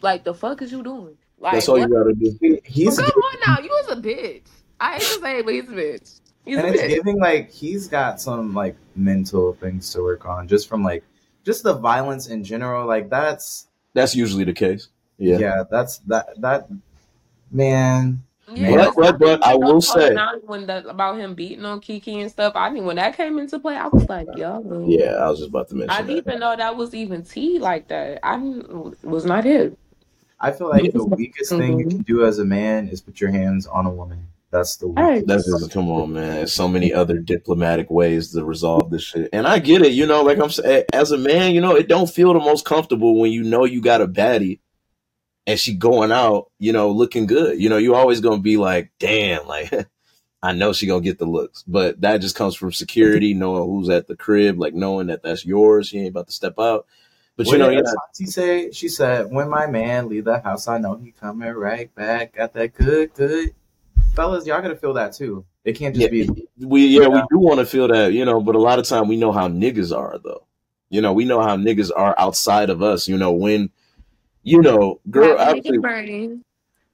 Like 0.01 0.25
the 0.25 0.35
fuck 0.35 0.63
is 0.63 0.73
you 0.73 0.83
doing? 0.83 1.17
Like 1.39 1.53
that's 1.53 1.69
all 1.69 1.79
what? 1.79 1.89
you 1.89 1.95
gotta 1.95 2.15
do. 2.15 2.59
He's 2.65 2.99
come 2.99 3.07
on 3.07 3.41
now, 3.47 3.63
you 3.63 3.69
was 3.69 3.99
a 3.99 4.01
bitch. 4.01 4.49
I 4.81 4.95
hate 4.95 5.03
to 5.03 5.21
say 5.21 5.39
it, 5.39 5.45
but 5.45 5.55
he's 5.55 5.69
a 5.69 5.73
bitch. 5.73 6.21
He's 6.49 6.57
and 6.57 6.75
it's 6.75 6.83
giving 6.83 7.21
like 7.21 7.51
he's 7.51 7.89
got 7.89 8.23
some 8.23 8.55
like 8.55 8.75
mental 8.97 9.53
things 9.55 9.93
to 9.93 10.03
work 10.03 10.25
on 10.25 10.49
just 10.49 10.67
from 10.67 10.83
like 10.83 11.05
just 11.45 11.63
the 11.63 11.75
violence 11.75 12.29
in 12.29 12.43
general. 12.43 12.87
Like 12.87 13.11
that's 13.11 13.69
that's 13.93 14.17
usually 14.17 14.45
the 14.45 14.55
case. 14.55 14.89
Yeah, 15.19 15.39
yeah. 15.39 15.65
That's 15.71 15.99
that 15.99 16.41
that 16.41 16.69
man. 17.51 18.25
Yeah, 18.51 18.77
but, 18.77 18.97
but, 18.97 19.19
but 19.19 19.45
I 19.45 19.57
will 19.57 19.83
say 19.83 20.17
when 20.47 20.67
the, 20.67 20.89
about 20.89 21.19
him 21.19 21.35
beating 21.35 21.67
on 21.67 21.83
Keke 21.83 22.23
and 22.23 22.31
stuff. 22.31 22.55
I 22.57 22.71
mean, 22.71 22.87
when 22.87 22.97
that 22.97 23.15
came 23.15 23.39
into 23.39 23.59
play, 23.59 23.77
I 23.77 23.89
was 23.89 24.09
like, 24.09 24.27
"Yo." 24.37 24.87
Yeah, 24.89 25.17
I 25.17 25.29
was 25.29 25.41
just 25.41 25.51
about 25.51 25.69
to 25.69 25.75
mention. 25.75 25.91
I 25.91 26.01
didn't 26.01 26.17
even 26.17 26.41
know 26.41 26.57
that 26.57 26.75
was 26.75 26.95
even 26.95 27.25
tea 27.25 27.59
like 27.59 27.89
that. 27.89 28.21
I 28.23 28.39
was 29.03 29.27
not 29.27 29.45
it. 29.45 29.79
I 30.41 30.53
feel 30.53 30.71
like 30.71 30.95
the 30.95 31.05
weakest 31.05 31.53
mm-hmm. 31.53 31.61
thing 31.61 31.79
you 31.79 31.89
can 31.89 31.99
do 31.99 32.25
as 32.25 32.39
a 32.39 32.45
man 32.47 32.89
is 32.89 33.03
put 33.03 33.21
your 33.21 33.31
hands 33.31 33.67
on 33.67 33.85
a 33.85 33.91
woman. 33.91 34.29
That's 34.51 34.77
the 34.77 34.89
way. 34.89 35.23
That's 35.27 35.45
just, 35.45 35.71
come 35.71 35.91
on, 35.91 36.15
man. 36.15 36.37
There's 36.37 36.55
so 36.55 36.69
many 36.69 36.93
other 36.93 37.19
diplomatic 37.19 37.91
ways 37.91 38.33
to 38.33 38.45
resolve 38.45 38.91
this 38.91 39.03
shit, 39.03 39.29
and 39.33 39.47
I 39.47 39.59
get 39.59 39.83
it. 39.83 39.93
You 39.93 40.07
know, 40.07 40.23
like 40.23 40.39
I'm 40.39 40.51
saying, 40.51 40.85
as 40.93 41.11
a 41.11 41.19
man, 41.19 41.55
you 41.55 41.61
know, 41.61 41.77
it 41.77 41.89
don't 41.89 42.09
feel 42.09 42.33
the 42.33 42.41
most 42.41 42.65
comfortable 42.65 43.21
when 43.21 43.31
you 43.31 43.43
know 43.43 43.65
you 43.65 43.83
got 43.83 44.01
a 44.01 44.09
baddie, 44.09 44.61
and 45.47 45.61
she 45.61 45.75
going 45.75 46.13
out, 46.13 46.51
you 46.59 46.73
know, 46.73 46.91
looking 46.91 47.27
good. 47.27 47.61
You 47.61 47.69
know, 47.69 47.77
you 47.77 47.95
always 47.95 48.21
gonna 48.21 48.41
be 48.41 48.57
like, 48.57 48.91
damn, 48.99 49.47
like. 49.47 49.73
I 50.41 50.53
know 50.53 50.73
she 50.73 50.87
gonna 50.87 51.01
get 51.01 51.19
the 51.19 51.27
looks, 51.27 51.65
but 51.67 52.01
that 52.03 52.21
just 52.21 52.37
comes 52.37 52.55
from 52.55 52.71
security, 52.71 53.35
knowing 53.35 53.69
who's 53.69 53.89
at 53.89 54.07
the 54.07 54.15
crib, 54.15 54.57
like 54.57 54.73
knowing 54.73 55.09
that 55.09 55.25
that's 55.25 55.45
yours. 55.45 55.89
She 55.89 55.99
ain't 55.99 56.11
about 56.11 56.29
to 56.29 56.33
step 56.33 56.61
out. 56.61 56.87
But 57.37 57.47
what 57.47 57.53
you 57.55 57.59
know, 57.59 57.71
yeah. 57.71 57.83
She 58.17 58.27
say 58.27 58.71
she 58.71 58.89
said, 58.89 59.33
"When 59.33 59.49
my 59.49 59.67
man 59.67 60.09
leave 60.09 60.27
the 60.27 60.39
house, 60.39 60.69
I 60.69 60.79
know 60.79 60.95
he 60.95 61.11
coming 61.11 61.51
right 61.51 61.93
back. 61.93 62.37
Got 62.37 62.53
that 62.53 62.75
good, 62.75 63.15
good." 63.15 63.53
Fellas, 64.19 64.47
y'all 64.47 64.61
gotta 64.61 64.77
feel 64.77 64.95
that 64.95 65.13
too. 65.13 65.45
It 65.65 65.75
can't 65.75 65.95
just 65.95 66.13
yeah, 66.13 66.25
be 66.25 66.49
we 66.59 66.87
yeah, 66.87 67.09
we 67.09 67.21
do 67.31 67.39
want 67.39 67.61
to 67.61 67.67
feel 67.67 67.89
that, 67.89 68.13
you 68.13 68.25
know, 68.25 68.41
but 68.41 68.57
a 68.57 68.59
lot 68.59 68.79
of 68.79 68.87
time 68.87 69.09
we 69.09 69.17
know 69.17 69.33
how 69.33 69.49
niggas 69.49 69.97
are 69.97 70.19
though. 70.23 70.45
You 70.91 71.01
know, 71.01 71.13
we 71.13 71.25
know 71.25 71.41
how 71.41 71.57
niggas 71.57 71.91
are 71.95 72.15
outside 72.19 72.71
of 72.71 72.83
us, 72.83 73.07
you 73.09 73.17
know, 73.17 73.33
when 73.33 73.71
you 74.43 74.61
know, 74.61 75.01
girl 75.11 75.39
actually, 75.39 76.41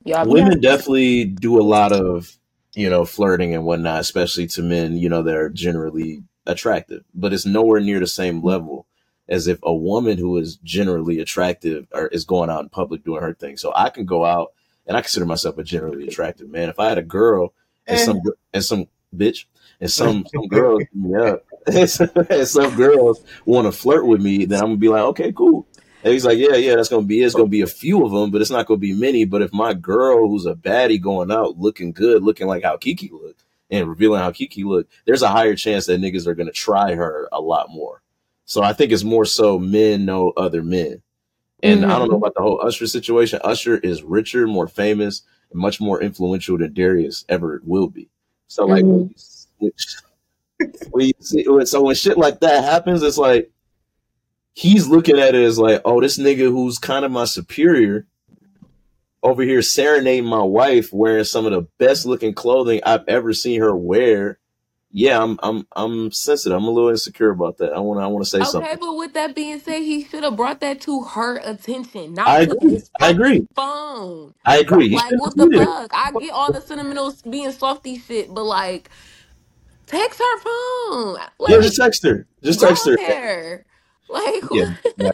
yeah, 0.04 0.24
women 0.24 0.60
definitely 0.60 1.24
do 1.24 1.58
a 1.60 1.62
lot 1.62 1.92
of, 1.92 2.36
you 2.74 2.90
know, 2.90 3.04
flirting 3.04 3.54
and 3.54 3.64
whatnot, 3.64 4.00
especially 4.00 4.46
to 4.48 4.62
men, 4.62 4.96
you 4.96 5.08
know, 5.08 5.22
they're 5.22 5.48
generally 5.48 6.22
attractive. 6.46 7.04
But 7.14 7.32
it's 7.32 7.46
nowhere 7.46 7.80
near 7.80 8.00
the 8.00 8.06
same 8.06 8.42
level 8.42 8.86
as 9.28 9.46
if 9.46 9.58
a 9.62 9.72
woman 9.72 10.18
who 10.18 10.36
is 10.36 10.56
generally 10.56 11.20
attractive 11.20 11.86
or 11.92 12.08
is 12.08 12.26
going 12.26 12.50
out 12.50 12.62
in 12.64 12.68
public 12.68 13.04
doing 13.04 13.22
her 13.22 13.32
thing. 13.32 13.56
So 13.56 13.72
I 13.74 13.88
can 13.88 14.04
go 14.04 14.26
out 14.26 14.52
and 14.86 14.96
I 14.96 15.00
consider 15.00 15.26
myself 15.26 15.58
a 15.58 15.64
generally 15.64 16.06
attractive 16.06 16.48
man. 16.48 16.68
If 16.68 16.78
I 16.78 16.88
had 16.88 16.98
a 16.98 17.02
girl 17.02 17.54
and 17.86 17.98
some 17.98 18.20
and 18.52 18.64
some 18.64 18.86
bitch 19.14 19.44
and 19.80 19.90
some 19.90 20.26
some 20.32 20.46
girl 20.48 20.78
me 20.92 21.14
up, 21.16 21.44
and 21.66 21.88
some 22.48 22.76
girls 22.76 23.22
want 23.44 23.66
to 23.66 23.72
flirt 23.72 24.06
with 24.06 24.20
me, 24.20 24.44
then 24.44 24.60
I'm 24.60 24.66
gonna 24.66 24.76
be 24.76 24.88
like, 24.88 25.04
okay, 25.04 25.32
cool. 25.32 25.66
And 26.02 26.12
he's 26.12 26.26
like, 26.26 26.36
yeah, 26.36 26.54
yeah, 26.56 26.76
that's 26.76 26.90
gonna 26.90 27.06
be. 27.06 27.22
It's 27.22 27.34
gonna 27.34 27.48
be 27.48 27.62
a 27.62 27.66
few 27.66 28.04
of 28.04 28.12
them, 28.12 28.30
but 28.30 28.42
it's 28.42 28.50
not 28.50 28.66
gonna 28.66 28.78
be 28.78 28.92
many. 28.92 29.24
But 29.24 29.40
if 29.40 29.52
my 29.54 29.72
girl, 29.72 30.28
who's 30.28 30.44
a 30.44 30.54
baddie, 30.54 31.00
going 31.00 31.32
out 31.32 31.58
looking 31.58 31.92
good, 31.92 32.22
looking 32.22 32.46
like 32.46 32.62
how 32.62 32.76
Keke 32.76 33.10
looked, 33.10 33.44
and 33.70 33.88
revealing 33.88 34.20
how 34.20 34.30
Keke 34.30 34.64
looked, 34.64 34.92
there's 35.06 35.22
a 35.22 35.28
higher 35.28 35.56
chance 35.56 35.86
that 35.86 36.00
niggas 36.00 36.26
are 36.26 36.34
gonna 36.34 36.52
try 36.52 36.94
her 36.94 37.28
a 37.32 37.40
lot 37.40 37.70
more. 37.70 38.02
So 38.44 38.62
I 38.62 38.74
think 38.74 38.92
it's 38.92 39.04
more 39.04 39.24
so 39.24 39.58
men 39.58 40.04
know 40.04 40.32
other 40.36 40.62
men. 40.62 41.00
And 41.64 41.80
mm-hmm. 41.80 41.90
I 41.90 41.98
don't 41.98 42.08
know 42.08 42.16
mm-hmm. 42.16 42.24
about 42.24 42.34
the 42.34 42.42
whole 42.42 42.60
Usher 42.60 42.86
situation. 42.86 43.40
Usher 43.42 43.78
is 43.78 44.02
richer, 44.02 44.46
more 44.46 44.68
famous, 44.68 45.22
and 45.50 45.58
much 45.60 45.80
more 45.80 46.00
influential 46.00 46.58
than 46.58 46.74
Darius 46.74 47.24
ever 47.30 47.62
will 47.64 47.88
be. 47.88 48.10
So 48.48 48.66
like 48.66 48.84
mm-hmm. 48.84 49.12
when, 49.58 49.72
you, 50.58 50.66
when 50.90 51.06
you 51.06 51.12
see, 51.20 51.46
so 51.64 51.82
when 51.82 51.94
shit 51.94 52.18
like 52.18 52.40
that 52.40 52.64
happens, 52.64 53.02
it's 53.02 53.16
like 53.16 53.50
he's 54.52 54.86
looking 54.86 55.18
at 55.18 55.34
it 55.34 55.42
as 55.42 55.58
like, 55.58 55.80
oh, 55.86 56.02
this 56.02 56.18
nigga 56.18 56.50
who's 56.50 56.78
kind 56.78 57.02
of 57.02 57.10
my 57.10 57.24
superior 57.24 58.06
over 59.22 59.42
here 59.42 59.62
serenading 59.62 60.26
my 60.26 60.42
wife 60.42 60.92
wearing 60.92 61.24
some 61.24 61.46
of 61.46 61.52
the 61.52 61.62
best 61.78 62.04
looking 62.04 62.34
clothing 62.34 62.82
I've 62.84 63.08
ever 63.08 63.32
seen 63.32 63.62
her 63.62 63.74
wear 63.74 64.38
yeah, 64.96 65.20
I'm 65.20 65.40
I'm 65.42 65.66
I'm 65.74 66.12
sensitive. 66.12 66.56
I'm 66.56 66.62
a 66.66 66.70
little 66.70 66.88
insecure 66.88 67.30
about 67.30 67.58
that. 67.58 67.72
I 67.72 67.80
want 67.80 67.98
I 67.98 68.06
want 68.06 68.24
to 68.24 68.30
say 68.30 68.38
okay, 68.38 68.44
something. 68.44 68.70
Okay, 68.70 68.78
but 68.80 68.94
with 68.94 69.12
that 69.14 69.34
being 69.34 69.58
said, 69.58 69.82
he 69.82 70.04
should 70.04 70.22
have 70.22 70.36
brought 70.36 70.60
that 70.60 70.80
to 70.82 71.02
her 71.02 71.38
attention, 71.38 72.14
not 72.14 72.28
I 72.28 72.42
agree. 72.42 72.80
I 73.00 73.10
agree. 73.10 73.48
Phone. 73.56 74.34
I 74.44 74.58
agree. 74.58 74.94
Like 74.94 75.12
what 75.18 75.36
the 75.36 75.50
fuck? 75.50 75.90
I 75.92 76.12
get 76.20 76.30
all 76.30 76.52
the 76.52 76.60
sentimental 76.60 77.12
being 77.28 77.50
softy 77.50 77.98
shit, 77.98 78.32
but 78.32 78.44
like, 78.44 78.88
text 79.88 80.20
her 80.20 80.38
phone. 80.38 81.14
Like, 81.40 81.50
yeah, 81.50 81.60
just 81.60 81.76
text 81.76 82.04
her. 82.04 82.28
Just 82.44 82.60
text 82.60 82.86
her. 82.86 82.96
There. 82.96 83.66
Like, 84.08 84.44
yeah, 84.52 84.76
yeah. 84.96 85.10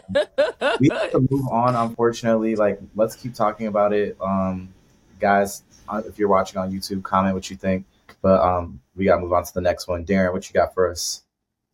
we 0.79 0.89
have 0.89 1.11
to 1.11 1.27
move 1.27 1.47
on. 1.49 1.75
Unfortunately, 1.75 2.55
like, 2.55 2.79
let's 2.93 3.15
keep 3.15 3.33
talking 3.33 3.65
about 3.65 3.93
it. 3.93 4.15
Um, 4.21 4.71
guys, 5.19 5.63
uh, 5.89 6.03
if 6.05 6.19
you're 6.19 6.29
watching 6.29 6.59
on 6.59 6.71
YouTube, 6.71 7.01
comment 7.01 7.33
what 7.33 7.49
you 7.49 7.55
think. 7.55 7.85
But 8.21 8.41
um, 8.41 8.81
we 8.95 9.05
got 9.05 9.15
to 9.15 9.21
move 9.21 9.33
on 9.33 9.43
to 9.43 9.53
the 9.53 9.61
next 9.61 9.87
one. 9.87 10.05
Darren, 10.05 10.33
what 10.33 10.47
you 10.47 10.53
got 10.53 10.73
for 10.73 10.89
us? 10.89 11.23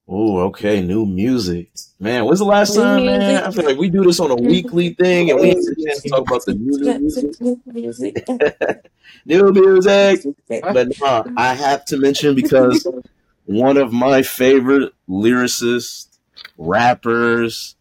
Oh, 0.07 0.39
okay. 0.47 0.81
New 0.81 1.05
music. 1.05 1.69
Man, 1.99 2.25
when's 2.25 2.39
the 2.39 2.45
last 2.45 2.75
time, 2.75 3.05
man? 3.05 3.43
I 3.43 3.51
feel 3.51 3.65
like 3.65 3.77
we 3.77 3.89
do 3.89 4.03
this 4.03 4.21
on 4.21 4.31
a 4.31 4.35
weekly 4.35 4.93
thing 4.93 5.29
and 5.29 5.39
we 5.39 5.49
have 5.49 6.01
to 6.01 6.09
talk 6.09 6.21
about 6.21 6.45
the 6.45 6.53
new, 6.53 6.77
new 7.41 7.61
music. 7.65 8.25
new 9.25 9.51
music. 9.51 10.23
But 10.47 10.97
nah, 10.99 11.25
I 11.35 11.53
have 11.53 11.83
to 11.85 11.97
mention 11.97 12.35
because 12.35 12.87
one 13.43 13.75
of 13.75 13.91
my 13.91 14.21
favorite 14.21 14.93
lyricists, 15.09 16.17
rappers, 16.57 17.75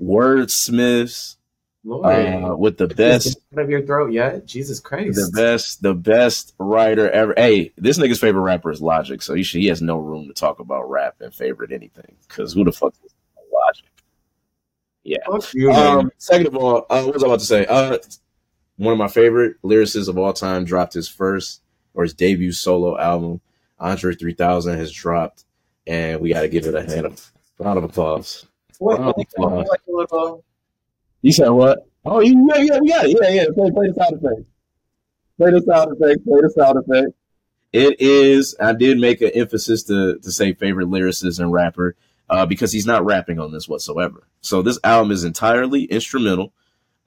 wordsmiths, 0.00 1.36
uh, 1.84 2.54
with 2.56 2.78
the 2.78 2.86
best 2.86 3.38
out 3.52 3.64
of 3.64 3.70
your 3.70 3.82
throat 3.82 4.12
yet? 4.12 4.46
Jesus 4.46 4.80
Christ! 4.80 5.16
The 5.16 5.30
best, 5.34 5.82
the 5.82 5.94
best 5.94 6.54
writer 6.58 7.10
ever. 7.10 7.34
Hey, 7.36 7.72
this 7.76 7.98
nigga's 7.98 8.20
favorite 8.20 8.42
rapper 8.42 8.70
is 8.70 8.80
Logic, 8.80 9.20
so 9.20 9.34
he 9.34 9.42
should, 9.42 9.60
he 9.60 9.66
has 9.66 9.82
no 9.82 9.98
room 9.98 10.28
to 10.28 10.34
talk 10.34 10.60
about 10.60 10.88
rap 10.88 11.16
and 11.20 11.34
favorite 11.34 11.72
anything. 11.72 12.16
Because 12.28 12.52
who 12.52 12.64
the 12.64 12.72
fuck 12.72 12.94
is 13.04 13.12
Logic? 13.52 13.86
Yeah. 15.04 15.18
Um, 15.74 16.12
second 16.18 16.46
of 16.46 16.56
all, 16.56 16.86
uh, 16.88 17.02
what 17.02 17.14
was 17.14 17.24
I 17.24 17.26
about 17.26 17.40
to 17.40 17.46
say? 17.46 17.66
Uh, 17.66 17.98
one 18.76 18.92
of 18.92 18.98
my 18.98 19.08
favorite 19.08 19.60
lyricists 19.62 20.08
of 20.08 20.18
all 20.18 20.32
time 20.32 20.64
dropped 20.64 20.94
his 20.94 21.08
first 21.08 21.62
or 21.94 22.04
his 22.04 22.14
debut 22.14 22.52
solo 22.52 22.98
album. 22.98 23.40
Andre 23.78 24.14
3000 24.14 24.76
has 24.76 24.92
dropped, 24.92 25.44
and 25.86 26.20
we 26.20 26.32
got 26.32 26.42
to 26.42 26.48
give 26.48 26.66
it 26.66 26.74
a 26.74 26.82
hand 26.82 27.06
of 27.06 27.32
round 27.58 27.78
of 27.78 27.84
applause. 27.84 28.46
What, 28.78 29.00
round 29.00 29.14
of 29.16 29.26
applause. 29.98 30.42
You 31.22 31.32
said 31.32 31.48
what? 31.48 31.86
Oh, 32.04 32.20
yeah, 32.20 32.32
yeah, 32.58 32.78
yeah, 32.82 33.02
yeah, 33.04 33.28
yeah. 33.28 33.44
Play, 33.54 33.70
play 33.70 33.88
the 33.88 33.94
sound 33.94 34.14
effect. 34.14 34.48
Play 35.38 35.50
the 35.52 35.62
sound 35.62 35.92
effect. 35.92 36.24
Play 36.24 36.40
the 36.40 36.50
sound 36.50 36.78
effect. 36.78 37.16
It 37.72 38.00
is. 38.00 38.54
I 38.60 38.74
did 38.74 38.98
make 38.98 39.22
an 39.22 39.30
emphasis 39.34 39.84
to 39.84 40.18
to 40.18 40.30
say 40.30 40.52
favorite 40.52 40.88
lyricist 40.88 41.40
and 41.40 41.52
rapper 41.52 41.96
uh, 42.28 42.44
because 42.44 42.72
he's 42.72 42.86
not 42.86 43.04
rapping 43.04 43.38
on 43.38 43.52
this 43.52 43.68
whatsoever. 43.68 44.26
So 44.42 44.60
this 44.62 44.78
album 44.84 45.10
is 45.10 45.24
entirely 45.24 45.84
instrumental. 45.84 46.52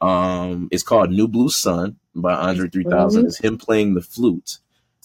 Um, 0.02 0.70
it's 0.72 0.84
called 0.84 1.12
New 1.12 1.28
Blue 1.28 1.50
Sun 1.50 1.98
by 2.16 2.34
Andre 2.34 2.70
3000. 2.70 3.20
Mm-hmm. 3.20 3.28
It's 3.28 3.38
him 3.38 3.58
playing 3.58 3.94
the 3.94 4.02
flute. 4.02 4.58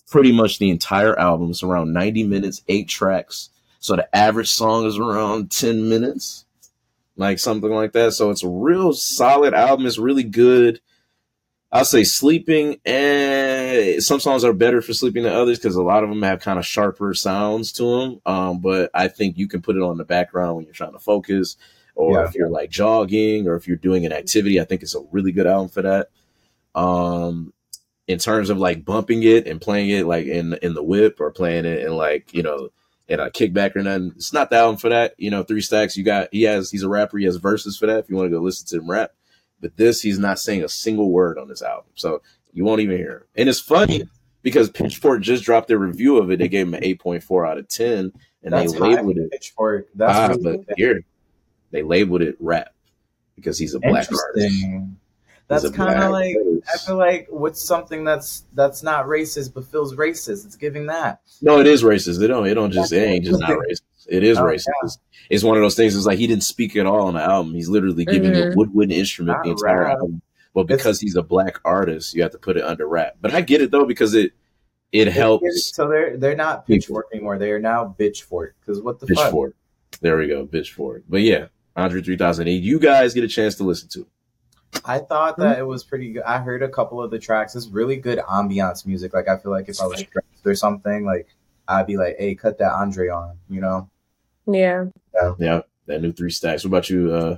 Pretty 0.09 0.33
much 0.33 0.59
the 0.59 0.71
entire 0.71 1.19
album. 1.19 1.51
It's 1.51 1.63
around 1.63 1.93
90 1.93 2.25
minutes, 2.25 2.63
eight 2.69 2.89
tracks. 2.89 3.51
So 3.81 3.97
the 3.97 4.15
average 4.17 4.51
song 4.51 4.87
is 4.87 4.99
around 4.99 5.51
10 5.51 5.89
minutes 5.89 6.45
like 7.21 7.39
something 7.39 7.71
like 7.71 7.93
that. 7.93 8.13
So 8.13 8.31
it's 8.31 8.43
a 8.43 8.49
real 8.49 8.93
solid 8.93 9.55
album. 9.55 9.87
It's 9.87 9.99
really 9.99 10.25
good. 10.25 10.81
I'll 11.73 11.85
say 11.85 12.03
sleeping, 12.03 12.81
and 12.85 14.03
some 14.03 14.19
songs 14.19 14.43
are 14.43 14.53
better 14.53 14.83
for 14.83 14.93
sleeping 14.93 15.23
than 15.23 15.33
others 15.33 15.59
because 15.59 15.77
a 15.77 15.83
lot 15.83 16.03
of 16.03 16.09
them 16.09 16.23
have 16.23 16.41
kind 16.41 16.59
of 16.59 16.67
sharper 16.67 17.15
sounds 17.15 17.71
to 17.75 17.85
them. 17.85 18.21
Um, 18.27 18.61
but 18.61 18.91
I 18.93 19.07
think 19.07 19.39
you 19.39 19.47
can 19.47 19.63
put 19.63 19.77
it 19.77 19.83
on 19.83 19.97
the 19.97 20.05
background 20.05 20.57
when 20.57 20.65
you're 20.65 20.75
trying 20.75 20.95
to 20.95 20.99
focus, 20.99 21.57
or 21.95 22.15
yeah. 22.15 22.25
if 22.27 22.35
you're 22.35 22.49
like 22.49 22.71
jogging, 22.71 23.47
or 23.47 23.55
if 23.55 23.69
you're 23.69 23.77
doing 23.77 24.05
an 24.05 24.13
activity. 24.13 24.61
I 24.61 24.65
think 24.65 24.83
it's 24.83 24.97
a 24.97 25.05
really 25.13 25.31
good 25.31 25.47
album 25.47 25.69
for 25.69 25.83
that. 25.83 26.09
Um, 26.75 27.53
in 28.09 28.19
terms 28.19 28.51
of 28.51 28.59
like 28.59 28.85
bumping 28.85 29.23
it 29.23 29.47
and 29.47 29.61
playing 29.61 29.91
it 29.91 30.07
like 30.07 30.27
in 30.27 30.55
in 30.63 30.75
the 30.75 30.83
whip 30.83 31.21
or 31.21 31.31
playing 31.31 31.67
it 31.67 31.87
in 31.87 31.93
like 31.97 32.35
you 32.35 32.43
know 32.43 32.71
and 33.11 33.21
a 33.21 33.29
kickback 33.29 33.75
or 33.75 33.83
nothing. 33.83 34.13
It's 34.15 34.33
not 34.33 34.51
the 34.51 34.57
album 34.57 34.77
for 34.77 34.89
that. 34.89 35.15
You 35.19 35.31
know, 35.31 35.43
three 35.43 35.61
stacks. 35.61 35.97
You 35.97 36.05
got 36.05 36.29
he 36.33 36.43
has 36.43 36.71
he's 36.71 36.85
a 36.85 36.89
rapper. 36.89 37.19
He 37.19 37.25
has 37.25 37.37
verses 37.37 37.77
for 37.77 37.87
that. 37.87 37.99
If 37.99 38.09
you 38.09 38.17
want 38.17 38.31
to 38.31 38.37
go 38.37 38.41
listen 38.41 38.67
to 38.69 38.77
him 38.79 38.91
rap, 38.91 39.11
but 39.61 39.77
this 39.77 40.01
he's 40.01 40.19
not 40.19 40.39
saying 40.39 40.63
a 40.63 40.69
single 40.69 41.11
word 41.11 41.37
on 41.37 41.49
this 41.49 41.61
album, 41.61 41.91
so 41.95 42.23
you 42.53 42.65
won't 42.65 42.81
even 42.81 42.97
hear 42.97 43.13
him. 43.13 43.23
And 43.37 43.49
it's 43.49 43.61
funny 43.61 44.05
because 44.43 44.71
Pitchfork 44.71 45.23
just 45.23 45.45
dropped 45.45 45.69
their 45.69 45.79
review 45.79 46.19
of 46.19 46.31
it. 46.31 46.39
They 46.39 46.49
gave 46.49 46.69
him 46.69 46.75
an 46.75 46.85
eight 46.85 47.01
point 47.01 47.25
four 47.25 47.45
out 47.45 47.59
of 47.59 47.69
ten, 47.69 48.13
and 48.43 48.53
That's 48.53 48.73
they 48.73 48.79
labeled 48.79 49.19
it 49.19 49.31
Pitchfork. 49.33 49.89
That's 49.95 50.39
ah, 50.39 50.41
but 50.43 50.61
here 50.77 51.03
they 51.73 51.83
labeled 51.83 52.23
it 52.23 52.37
rap 52.39 52.73
because 53.35 53.59
he's 53.59 53.75
a 53.75 53.81
black 53.81 54.09
artist 54.13 54.57
that's 55.51 55.69
kind 55.71 56.01
of 56.01 56.13
like 56.13 56.37
I 56.73 56.79
feel 56.79 56.97
like 56.97 57.27
what's 57.29 57.61
something 57.61 58.05
that's 58.05 58.45
that's 58.55 58.85
not 58.85 59.07
racist 59.07 59.53
but 59.53 59.65
feels 59.65 59.97
racist. 59.97 60.47
It's 60.47 60.55
giving 60.55 60.87
that. 60.87 61.23
No, 61.43 61.59
it 61.59 61.67
is 61.67 61.83
racist. 61.83 62.23
It 62.23 62.29
don't. 62.29 62.47
It 62.47 62.55
don't 62.55 62.71
just. 62.71 62.93
It 62.93 63.03
ain't 63.03 63.25
just 63.25 63.41
not 63.41 63.51
racist. 63.51 63.83
It 64.09 64.23
is 64.23 64.39
oh, 64.39 64.45
racist. 64.45 64.67
Yeah. 64.69 64.85
It's, 64.85 64.99
it's, 65.29 65.45
one 65.45 65.57
of 65.57 65.63
those 65.63 65.75
things. 65.75 65.97
It's 65.97 66.07
like 66.07 66.19
he 66.19 66.29
didn't 66.29 66.45
speak 66.45 66.77
at 66.77 66.87
all 66.87 67.09
on 67.09 67.15
the 67.15 67.21
album. 67.21 67.53
He's 67.53 67.69
literally 67.69 68.05
giving 68.05 68.31
mm-hmm. 68.31 68.53
a 68.53 68.55
woodwind 68.55 68.93
instrument 68.93 69.39
not 69.39 69.45
the 69.45 69.51
entire 69.51 69.83
rap. 69.83 69.99
album. 69.99 70.23
But 70.55 70.69
because 70.69 70.97
it's, 70.97 71.01
he's 71.01 71.17
a 71.17 71.23
black 71.23 71.59
artist, 71.65 72.15
you 72.15 72.23
have 72.23 72.31
to 72.31 72.39
put 72.39 72.57
it 72.57 72.63
under 72.63 72.87
rap. 72.87 73.17
But 73.21 73.35
I 73.35 73.41
get 73.41 73.61
it 73.61 73.73
though 73.73 73.87
because 73.87 74.15
it 74.15 74.33
it 74.93 75.09
helps. 75.09 75.75
So 75.75 75.89
they're 75.89 76.17
they're 76.17 76.37
not 76.37 76.65
pitchfork 76.65 77.07
anymore. 77.13 77.39
They 77.39 77.51
are 77.51 77.61
now 77.61 77.97
bitchfork. 77.99 78.53
Because 78.61 78.81
what 78.81 79.01
the 79.01 79.07
pitchfork? 79.07 79.57
Fuck? 79.91 80.01
There 80.01 80.17
we 80.17 80.29
go, 80.29 80.47
bitchfork. 80.47 81.03
But 81.09 81.23
yeah, 81.23 81.47
Andre 81.75 82.03
three 82.03 82.17
thousand 82.17 82.47
eight. 82.47 82.63
You 82.63 82.79
guys 82.79 83.15
get 83.15 83.25
a 83.25 83.29
chance 83.29 83.57
to 83.57 83.65
listen 83.65 83.89
to. 83.91 84.07
I 84.85 84.99
thought 84.99 85.37
that 85.39 85.59
it 85.59 85.67
was 85.67 85.85
pretty 85.85 86.13
good. 86.13 86.23
I 86.23 86.39
heard 86.39 86.63
a 86.63 86.69
couple 86.69 87.03
of 87.03 87.11
the 87.11 87.19
tracks. 87.19 87.55
It's 87.55 87.69
really 87.69 87.97
good 87.97 88.19
ambiance 88.19 88.87
music. 88.87 89.13
Like 89.13 89.29
I 89.29 89.37
feel 89.37 89.53
like 89.53 89.69
if 89.69 89.81
I 89.81 89.87
was 89.87 90.01
stressed 90.01 90.47
or 90.47 90.55
something, 90.55 91.05
like 91.05 91.29
I'd 91.69 91.87
be 91.87 91.97
like, 91.97 92.17
"Hey, 92.19 92.35
cut 92.35 92.59
that 92.59 92.73
Andre 92.73 93.09
on," 93.09 93.37
you 93.49 93.61
know? 93.61 93.89
Yeah. 94.47 94.87
Yeah. 95.15 95.35
Yeah. 95.39 95.61
That 95.87 96.03
new 96.03 96.13
three 96.13 96.31
stacks. 96.31 96.65
What 96.65 96.69
about 96.69 96.91
you? 96.91 97.13
Uh, 97.13 97.37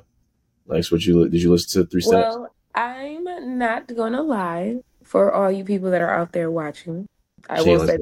Lex, 0.67 0.93
what 0.93 1.05
you 1.05 1.29
did 1.29 1.43
you 1.43 1.51
listen 1.51 1.83
to 1.83 1.89
three 1.89 2.01
stacks? 2.01 2.35
Well, 2.35 2.55
I'm 2.75 3.59
not 3.59 3.95
gonna 3.95 4.23
lie 4.23 4.81
for 5.03 5.33
all 5.33 5.51
you 5.51 5.65
people 5.65 5.91
that 5.91 6.01
are 6.01 6.15
out 6.15 6.33
there 6.33 6.51
watching. 6.51 7.09
I 7.49 7.63
will 7.63 7.87
say, 7.87 7.99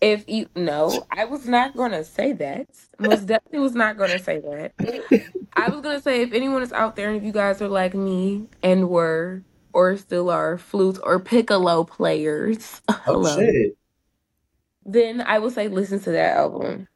if 0.00 0.28
you 0.28 0.48
no, 0.54 1.06
I 1.10 1.24
was 1.24 1.46
not 1.46 1.76
going 1.76 1.92
to 1.92 2.04
say 2.04 2.32
that. 2.32 2.68
Most 2.98 3.26
definitely 3.26 3.60
was 3.60 3.74
not 3.74 3.96
going 3.96 4.10
to 4.10 4.18
say 4.18 4.40
that. 4.40 4.72
I 5.54 5.68
was 5.68 5.80
going 5.80 5.96
to 5.96 6.02
say 6.02 6.22
if 6.22 6.32
anyone 6.32 6.62
is 6.62 6.72
out 6.72 6.96
there 6.96 7.08
and 7.08 7.16
if 7.16 7.24
you 7.24 7.32
guys 7.32 7.60
are 7.60 7.68
like 7.68 7.94
me 7.94 8.46
and 8.62 8.88
were 8.88 9.42
or 9.72 9.96
still 9.96 10.30
are 10.30 10.58
flute 10.58 10.98
or 11.02 11.18
piccolo 11.18 11.84
players, 11.84 12.82
oh 12.88 13.00
hello, 13.04 13.36
shit. 13.38 13.76
then 14.84 15.20
I 15.20 15.38
will 15.38 15.50
say 15.50 15.68
listen 15.68 16.00
to 16.00 16.10
that 16.12 16.36
album. 16.36 16.88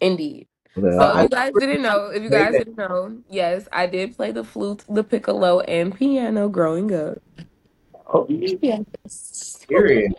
Indeed. 0.00 0.48
So 0.74 1.16
if 1.16 1.22
you 1.22 1.28
guys 1.30 1.52
didn't 1.58 1.80
know, 1.80 2.10
if 2.10 2.22
you 2.22 2.28
guys 2.28 2.52
didn't 2.52 2.76
know, 2.76 3.16
yes, 3.30 3.66
I 3.72 3.86
did 3.86 4.14
play 4.14 4.30
the 4.30 4.44
flute, 4.44 4.84
the 4.90 5.02
piccolo, 5.02 5.60
and 5.60 5.94
piano 5.96 6.50
growing 6.50 6.94
up. 6.94 7.18
Oh, 8.12 8.26
yes. 8.28 9.64
Period. 9.66 10.12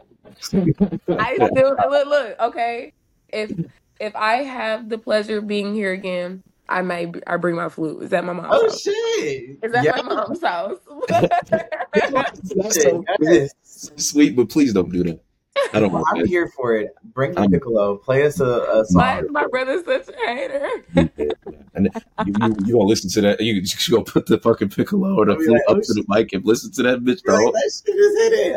I 1.09 1.35
still 1.35 1.75
look, 1.89 2.07
look, 2.07 2.39
okay. 2.39 2.93
If 3.29 3.51
if 3.99 4.15
I 4.15 4.37
have 4.37 4.89
the 4.89 4.97
pleasure 4.97 5.39
of 5.39 5.47
being 5.47 5.73
here 5.73 5.91
again, 5.91 6.43
I 6.69 6.81
may 6.81 7.11
I 7.25 7.37
bring 7.37 7.55
my 7.55 7.69
flute. 7.69 8.03
Is 8.03 8.09
that 8.11 8.25
my 8.25 8.33
mom's? 8.33 8.49
Oh 8.51 8.63
house? 8.63 8.81
shit! 8.81 9.57
Is 9.63 9.71
that 9.71 9.83
yeah. 9.83 10.01
my 10.01 10.01
mom's 10.03 10.41
house? 10.41 10.79
so, 12.81 13.03
yes. 13.21 13.53
Sweet, 13.63 14.35
but 14.35 14.49
please 14.49 14.73
don't 14.73 14.91
do 14.91 15.03
that. 15.03 15.19
I 15.73 15.79
don't 15.79 15.91
Well, 15.91 16.03
I'm 16.13 16.21
that. 16.21 16.27
here 16.27 16.47
for 16.55 16.75
it. 16.75 16.93
Bring 17.13 17.33
the 17.33 17.47
piccolo. 17.49 17.97
Play 17.97 18.25
us 18.25 18.39
a, 18.39 18.45
a 18.45 18.85
song. 18.85 19.27
my 19.31 19.47
brother's 19.47 19.85
such 19.85 20.07
a 20.09 20.27
hater. 20.27 20.69
And 21.73 21.89
you, 22.25 22.33
you, 22.41 22.55
you 22.65 22.73
gonna 22.73 22.85
listen 22.85 23.09
to 23.11 23.21
that? 23.21 23.41
You, 23.41 23.55
you 23.55 23.65
should 23.65 23.93
go 23.93 24.03
put 24.03 24.25
the 24.25 24.37
fucking 24.39 24.69
piccolo 24.69 25.15
or 25.15 25.25
the 25.25 25.35
flute 25.35 25.51
like, 25.51 25.61
up 25.67 25.77
oh, 25.77 25.81
to 25.81 25.93
the 25.93 26.05
mic 26.07 26.33
and 26.33 26.45
listen 26.45 26.71
to 26.73 26.83
that 26.83 26.99
bitch, 26.99 27.23
bro. 27.23 27.35
like, 27.35 27.53
that 27.53 27.81
shit 27.85 27.95
is 27.95 28.17
hitting, 28.23 28.55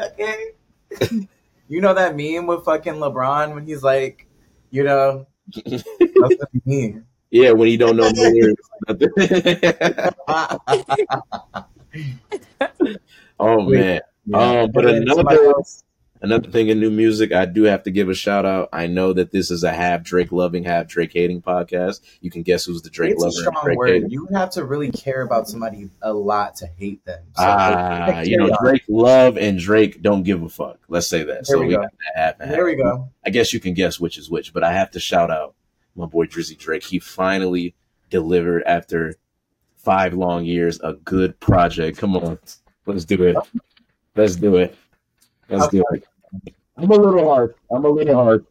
okay? 1.08 1.28
you 1.70 1.80
know 1.80 1.94
that 1.94 2.16
meme 2.16 2.46
with 2.46 2.64
fucking 2.64 2.94
LeBron 2.94 3.54
when 3.54 3.64
he's 3.64 3.82
like, 3.82 4.26
you 4.70 4.84
know, 4.84 5.26
that's 5.64 5.82
the 5.84 6.48
meme. 6.66 7.06
Yeah, 7.30 7.52
when 7.52 7.68
you 7.70 7.78
don't 7.78 7.96
know 7.96 8.10
no 8.10 8.28
lyrics. 8.28 8.68
oh 13.38 13.60
man. 13.62 14.00
Um, 14.34 14.70
but 14.72 14.84
And 14.86 15.06
then 15.06 15.14
somebody 15.14 15.38
another- 15.38 15.54
Another 16.22 16.50
thing 16.50 16.68
in 16.68 16.78
new 16.78 16.90
music, 16.90 17.32
I 17.32 17.46
do 17.46 17.62
have 17.62 17.82
to 17.84 17.90
give 17.90 18.10
a 18.10 18.14
shout 18.14 18.44
out. 18.44 18.68
I 18.74 18.86
know 18.86 19.14
that 19.14 19.30
this 19.30 19.50
is 19.50 19.64
a 19.64 19.72
half 19.72 20.02
Drake 20.02 20.32
loving, 20.32 20.64
half 20.64 20.86
Drake 20.86 21.12
hating 21.14 21.40
podcast. 21.40 22.00
You 22.20 22.30
can 22.30 22.42
guess 22.42 22.66
who's 22.66 22.82
the 22.82 22.90
Drake 22.90 23.12
it's 23.12 23.22
a 23.22 23.50
lover 23.50 23.60
Drake 23.64 23.78
word. 23.78 24.12
You 24.12 24.24
would 24.24 24.34
have 24.36 24.50
to 24.50 24.64
really 24.64 24.90
care 24.90 25.22
about 25.22 25.48
somebody 25.48 25.88
a 26.02 26.12
lot 26.12 26.56
to 26.56 26.66
hate 26.66 27.02
them. 27.06 27.22
So, 27.36 27.44
Ah, 27.44 28.04
like, 28.08 28.28
you 28.28 28.36
know. 28.36 28.54
Drake 28.60 28.82
love 28.88 29.38
and 29.38 29.58
Drake 29.58 30.02
don't 30.02 30.22
give 30.22 30.42
a 30.42 30.48
fuck. 30.50 30.78
Let's 30.88 31.06
say 31.06 31.20
that. 31.24 31.46
There 31.46 31.56
so 31.56 31.58
we 31.60 31.68
we 31.68 31.72
go. 31.74 31.80
got 31.80 31.90
that 31.90 32.20
half 32.20 32.38
half. 32.40 32.48
There 32.50 32.66
we 32.66 32.74
go. 32.76 33.08
I 33.24 33.30
guess 33.30 33.54
you 33.54 33.60
can 33.60 33.72
guess 33.72 33.98
which 33.98 34.18
is 34.18 34.30
which, 34.30 34.52
but 34.52 34.62
I 34.62 34.72
have 34.72 34.90
to 34.90 35.00
shout 35.00 35.30
out 35.30 35.54
my 35.96 36.04
boy 36.04 36.26
Drizzy 36.26 36.58
Drake. 36.58 36.82
He 36.82 36.98
finally 36.98 37.74
delivered 38.10 38.62
after 38.64 39.14
five 39.76 40.12
long 40.12 40.44
years 40.44 40.78
a 40.82 40.92
good 40.92 41.40
project. 41.40 41.96
Come 41.96 42.14
on, 42.14 42.38
let's 42.84 43.06
do 43.06 43.22
it. 43.22 43.36
Let's 44.14 44.36
do 44.36 44.56
it. 44.56 44.76
Let's 45.48 45.68
do 45.68 45.82
it. 45.92 46.04
I'm 46.76 46.90
a 46.90 46.94
little 46.94 47.28
hard. 47.28 47.54
I'm 47.70 47.84
a 47.84 47.88
little 47.88 48.14
hard. 48.14 48.46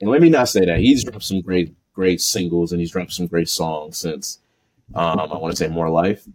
And 0.00 0.10
let 0.10 0.20
me 0.20 0.28
not 0.28 0.48
say 0.48 0.64
that 0.66 0.78
he's 0.78 1.04
dropped 1.04 1.24
some 1.24 1.40
great, 1.40 1.74
great 1.94 2.20
singles 2.20 2.72
and 2.72 2.80
he's 2.80 2.90
dropped 2.90 3.12
some 3.12 3.26
great 3.26 3.48
songs 3.48 3.96
since 3.96 4.38
um, 4.94 5.18
I 5.18 5.36
want 5.38 5.52
to 5.52 5.56
say 5.56 5.68
More 5.68 5.88
Life. 5.88 6.26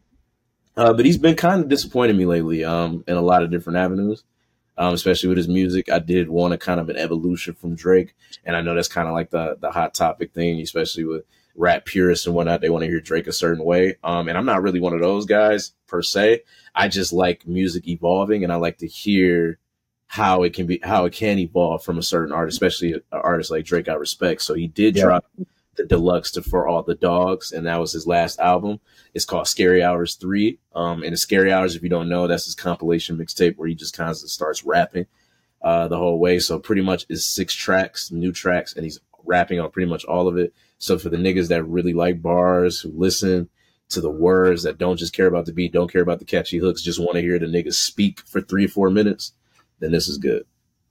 Uh, 0.76 0.94
but 0.94 1.06
he's 1.06 1.18
been 1.18 1.36
kind 1.36 1.62
of 1.62 1.70
disappointing 1.70 2.18
me 2.18 2.26
lately 2.26 2.66
um, 2.66 3.04
in 3.08 3.16
a 3.16 3.22
lot 3.22 3.44
of 3.44 3.52
different 3.52 3.78
avenues 3.78 4.24
um, 4.78 4.94
especially 4.94 5.30
with 5.30 5.38
his 5.38 5.48
music. 5.48 5.90
I 5.90 6.00
did 6.00 6.30
want 6.30 6.54
a 6.54 6.58
kind 6.58 6.80
of 6.80 6.90
an 6.90 6.98
evolution 6.98 7.54
from 7.54 7.76
Drake, 7.76 8.16
and 8.44 8.56
I 8.56 8.62
know 8.62 8.76
that's 8.76 8.88
kind 8.88 9.08
of 9.08 9.14
like 9.14 9.30
the 9.30 9.58
the 9.60 9.72
hot 9.72 9.94
topic 9.94 10.34
thing, 10.34 10.60
especially 10.62 11.06
with 11.06 11.24
rap 11.56 11.86
purists 11.86 12.26
and 12.26 12.36
whatnot. 12.36 12.62
They 12.62 12.70
want 12.70 12.84
to 12.84 12.90
hear 12.90 13.00
Drake 13.00 13.28
a 13.28 13.34
certain 13.34 13.64
way, 13.64 13.98
um, 14.04 14.28
and 14.28 14.38
I'm 14.38 14.46
not 14.46 14.62
really 14.62 14.80
one 14.80 14.94
of 14.94 15.02
those 15.02 15.26
guys 15.26 15.74
per 15.88 16.02
se. 16.02 16.42
I 16.74 16.88
just 16.88 17.14
like 17.14 17.48
music 17.48 17.88
evolving, 17.88 18.44
and 18.44 18.52
I 18.52 18.58
like 18.58 18.80
to 18.80 18.88
hear 18.88 19.60
how 20.08 20.44
it 20.44 20.54
can 20.54 20.66
be 20.68 20.80
how 20.84 21.06
it 21.06 21.14
can 21.14 21.40
evolve 21.40 21.84
from 21.84 21.98
a 21.98 22.04
certain 22.04 22.34
artist, 22.34 22.56
especially 22.56 22.94
an 22.94 23.02
artist 23.12 23.52
like 23.52 23.66
Drake. 23.66 23.90
I 23.90 23.94
respect. 23.94 24.42
So 24.42 24.54
he 24.54 24.68
did 24.68 24.96
Yeah. 24.96 25.04
drop 25.04 25.26
the 25.76 25.84
deluxe 25.84 26.32
to 26.32 26.42
for 26.42 26.68
all 26.68 26.84
the 26.84 26.96
dogs, 26.96 27.52
and 27.52 27.66
that 27.66 27.80
was 27.80 27.92
his 27.92 28.08
last 28.08 28.40
album. 28.40 28.80
It's 29.14 29.26
called 29.26 29.48
Scary 29.48 29.84
Hours 29.84 30.16
Three. 30.16 30.60
Um, 30.74 31.04
and 31.04 31.12
the 31.14 31.18
Scary 31.18 31.52
Hours, 31.52 31.76
if 31.76 31.84
you 31.84 31.90
don't 31.90 32.08
know, 32.08 32.28
that's 32.28 32.46
his 32.46 32.56
compilation 32.56 33.18
mixtape 33.18 33.58
where 33.58 33.68
he 33.68 33.76
just 33.76 33.96
kind 33.98 34.10
of 34.10 34.16
starts 34.18 34.64
rapping 34.64 35.06
uh, 35.62 35.88
the 35.88 35.98
whole 35.98 36.20
way. 36.20 36.40
So 36.40 36.60
pretty 36.60 36.82
much 36.82 37.06
is 37.10 37.26
six 37.26 37.54
tracks, 37.54 38.12
new 38.12 38.32
tracks, 38.32 38.74
and 38.74 38.84
he's 38.84 39.00
rapping 39.26 39.60
on 39.60 39.72
pretty 39.72 39.90
much 39.90 40.06
all 40.06 40.28
of 40.28 40.38
it. 40.38 40.54
So 40.78 40.98
for 41.00 41.10
the 41.10 41.18
niggas 41.18 41.48
that 41.50 41.64
really 41.64 41.94
like 41.94 42.22
bars, 42.22 42.80
who 42.80 42.92
listen 42.96 43.50
to 43.90 44.00
the 44.00 44.10
words, 44.10 44.64
that 44.64 44.78
don't 44.78 44.98
just 44.98 45.14
care 45.14 45.28
about 45.28 45.46
the 45.46 45.54
beat, 45.54 45.74
don't 45.74 45.92
care 45.92 46.02
about 46.02 46.20
the 46.20 46.26
catchy 46.26 46.58
hooks, 46.60 46.82
just 46.82 47.00
want 47.00 47.14
to 47.14 47.22
hear 47.22 47.40
the 47.40 47.48
niggas 47.48 47.74
speak 47.74 48.20
for 48.22 48.40
three 48.42 48.66
or 48.66 48.70
four 48.70 48.90
minutes, 48.90 49.34
then 49.80 49.92
this 49.92 50.08
is 50.08 50.18
good. 50.18 50.46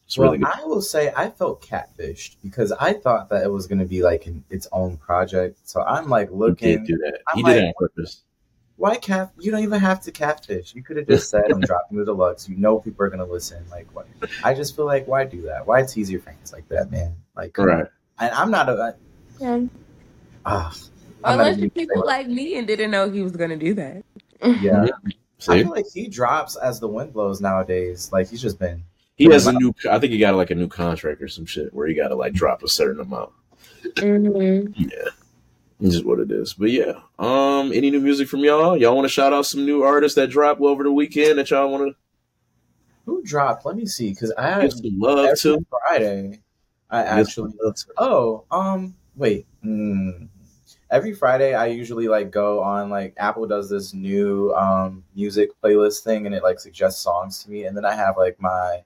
It's 0.06 0.18
well, 0.18 0.32
really 0.32 0.38
good. 0.38 0.52
I 0.54 0.64
will 0.64 0.82
say 0.82 1.12
I 1.16 1.30
felt 1.30 1.62
catfished 1.62 2.36
because 2.42 2.72
I 2.72 2.92
thought 2.92 3.30
that 3.30 3.42
it 3.42 3.50
was 3.50 3.66
going 3.66 3.78
to 3.78 3.86
be 3.86 4.02
like 4.02 4.26
an, 4.26 4.44
its 4.50 4.68
own 4.72 4.96
project. 4.98 5.58
So 5.64 5.82
I'm 5.82 6.08
like 6.08 6.30
looking. 6.30 6.68
He 6.68 6.74
looking. 6.76 6.86
did 6.86 6.92
do 6.92 6.98
that. 6.98 7.20
I'm 7.28 7.36
He 7.36 7.42
did 7.42 7.56
it 7.56 7.66
on 7.66 7.72
purpose. 7.78 8.22
Why 8.76 8.96
cat? 8.96 9.30
You 9.38 9.52
don't 9.52 9.62
even 9.62 9.80
have 9.80 10.02
to 10.02 10.12
catfish. 10.12 10.74
You 10.74 10.82
could 10.82 10.96
have 10.96 11.06
just 11.06 11.30
said, 11.30 11.44
"I'm 11.50 11.60
dropping 11.60 11.96
the 11.96 12.04
deluxe." 12.04 12.48
You 12.48 12.56
know 12.56 12.80
people 12.80 13.06
are 13.06 13.08
gonna 13.08 13.24
listen. 13.24 13.64
Like 13.70 13.86
what? 13.94 14.08
I 14.42 14.52
just 14.52 14.74
feel 14.74 14.84
like 14.84 15.06
why 15.06 15.24
do 15.24 15.42
that? 15.42 15.66
Why 15.66 15.82
tease 15.84 16.10
your 16.10 16.20
fans 16.20 16.52
like 16.52 16.68
that, 16.70 16.90
man? 16.90 17.14
Like, 17.36 17.52
come 17.52 17.66
Right. 17.66 17.86
And 18.18 18.32
I'm 18.32 18.50
not 18.50 18.68
a. 18.68 18.96
I, 19.40 19.68
ah, 20.44 20.74
I'm 21.22 21.40
Unless 21.40 21.58
you 21.58 21.70
people 21.70 22.04
like 22.04 22.26
me 22.26 22.56
and 22.56 22.66
didn't 22.66 22.90
know 22.90 23.08
he 23.08 23.22
was 23.22 23.36
gonna 23.36 23.56
do 23.56 23.74
that. 23.74 24.04
Yeah, 24.60 24.86
I 25.48 25.62
feel 25.62 25.70
like 25.70 25.86
he 25.92 26.08
drops 26.08 26.56
as 26.56 26.80
the 26.80 26.88
wind 26.88 27.12
blows 27.12 27.40
nowadays. 27.40 28.10
Like 28.12 28.28
he's 28.28 28.42
just 28.42 28.58
been. 28.58 28.82
He 29.16 29.26
has 29.26 29.46
a 29.46 29.52
new. 29.52 29.72
I 29.90 29.98
think 29.98 30.12
he 30.12 30.18
got 30.18 30.34
like 30.34 30.50
a 30.50 30.54
new 30.54 30.68
contract 30.68 31.22
or 31.22 31.28
some 31.28 31.46
shit 31.46 31.72
where 31.72 31.86
he 31.86 31.94
got 31.94 32.08
to 32.08 32.16
like 32.16 32.32
drop 32.32 32.62
a 32.62 32.68
certain 32.68 33.00
amount. 33.00 33.30
Mm-hmm. 33.84 34.72
Yeah, 34.74 35.10
this 35.80 35.94
is 35.94 36.04
what 36.04 36.18
it 36.18 36.32
is. 36.32 36.54
But 36.54 36.70
yeah, 36.70 37.00
um, 37.18 37.72
any 37.72 37.90
new 37.90 38.00
music 38.00 38.28
from 38.28 38.40
y'all? 38.40 38.76
Y'all 38.76 38.94
want 38.94 39.04
to 39.04 39.10
shout 39.10 39.32
out 39.32 39.46
some 39.46 39.64
new 39.64 39.82
artists 39.82 40.16
that 40.16 40.30
dropped 40.30 40.60
over 40.60 40.82
the 40.82 40.92
weekend 40.92 41.38
that 41.38 41.50
y'all 41.50 41.70
want 41.70 41.92
to? 41.92 41.96
Who 43.06 43.22
dropped? 43.22 43.66
Let 43.66 43.76
me 43.76 43.86
see, 43.86 44.10
because 44.10 44.32
I 44.36 44.42
to 44.42 44.54
had 44.54 44.62
give 44.62 44.72
some 44.72 44.98
love 44.98 45.38
to? 45.40 45.66
Friday. 45.70 46.40
I 46.90 47.02
actually. 47.02 47.50
some 47.50 47.58
love 47.62 47.76
to. 47.76 47.86
Oh, 47.98 48.44
um, 48.50 48.94
wait. 49.14 49.46
Mm. 49.64 50.28
Every 50.90 51.14
Friday, 51.14 51.54
I 51.54 51.66
usually 51.66 52.08
like 52.08 52.30
go 52.30 52.62
on 52.62 52.90
like 52.90 53.14
Apple 53.16 53.46
does 53.46 53.68
this 53.70 53.94
new 53.94 54.52
um 54.52 55.04
music 55.14 55.50
playlist 55.62 56.02
thing, 56.04 56.26
and 56.26 56.34
it 56.34 56.42
like 56.42 56.60
suggests 56.60 57.02
songs 57.02 57.42
to 57.44 57.50
me, 57.50 57.64
and 57.64 57.76
then 57.76 57.84
I 57.84 57.94
have 57.94 58.16
like 58.16 58.40
my 58.40 58.84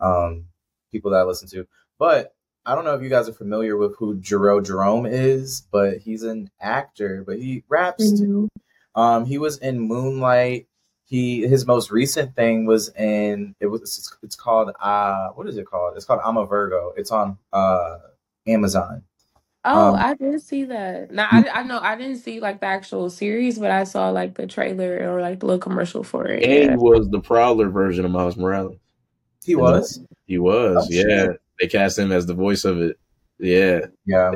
um 0.00 0.46
people 0.92 1.10
that 1.12 1.18
I 1.20 1.24
listen 1.24 1.48
to. 1.50 1.66
But 1.98 2.34
I 2.66 2.74
don't 2.74 2.84
know 2.84 2.94
if 2.94 3.02
you 3.02 3.08
guys 3.08 3.28
are 3.28 3.32
familiar 3.32 3.76
with 3.76 3.96
who 3.96 4.16
Jharrel 4.16 4.64
Jerome 4.64 5.06
is, 5.06 5.62
but 5.72 5.98
he's 5.98 6.22
an 6.22 6.50
actor, 6.60 7.24
but 7.26 7.38
he 7.38 7.64
raps 7.68 8.18
too. 8.20 8.48
Um, 8.94 9.24
he 9.24 9.38
was 9.38 9.58
in 9.58 9.80
Moonlight. 9.80 10.66
He 11.04 11.46
his 11.46 11.66
most 11.66 11.90
recent 11.90 12.36
thing 12.36 12.66
was 12.66 12.88
in 12.90 13.54
it 13.60 13.66
was 13.66 13.82
it's, 13.82 14.16
it's 14.22 14.36
called 14.36 14.70
uh 14.80 15.28
what 15.30 15.48
is 15.48 15.56
it 15.56 15.66
called? 15.66 15.96
It's 15.96 16.04
called 16.04 16.20
I'm 16.24 16.36
a 16.36 16.46
Virgo. 16.46 16.92
It's 16.96 17.10
on 17.10 17.38
uh 17.52 17.98
Amazon. 18.46 19.02
Oh, 19.64 19.88
Um, 19.90 19.94
I 19.96 20.14
did 20.14 20.40
see 20.40 20.64
that. 20.64 21.10
Now 21.10 21.28
I, 21.30 21.44
I 21.52 21.62
know 21.64 21.78
I 21.80 21.94
didn't 21.96 22.16
see 22.18 22.40
like 22.40 22.60
the 22.60 22.66
actual 22.66 23.10
series, 23.10 23.58
but 23.58 23.70
I 23.70 23.84
saw 23.84 24.08
like 24.10 24.34
the 24.34 24.46
trailer 24.46 24.98
or 25.12 25.20
like 25.20 25.40
the 25.40 25.46
little 25.46 25.60
commercial 25.60 26.02
for 26.02 26.26
it. 26.26 26.42
And 26.42 26.70
Yeah. 26.70 26.76
was 26.76 27.08
the 27.10 27.20
Prowler 27.20 27.68
version 27.68 28.04
of 28.06 28.10
Miles 28.10 28.36
Morales. 28.38 28.76
He 29.44 29.54
was. 29.54 30.00
He 30.26 30.38
was, 30.38 30.86
Oh, 30.86 30.86
yeah. 30.90 31.02
shit. 31.02 31.40
They 31.60 31.66
cast 31.66 31.98
him 31.98 32.10
as 32.12 32.24
the 32.26 32.32
voice 32.34 32.64
of 32.64 32.80
it. 32.80 32.98
Yeah, 33.38 33.80
Yeah. 34.06 34.32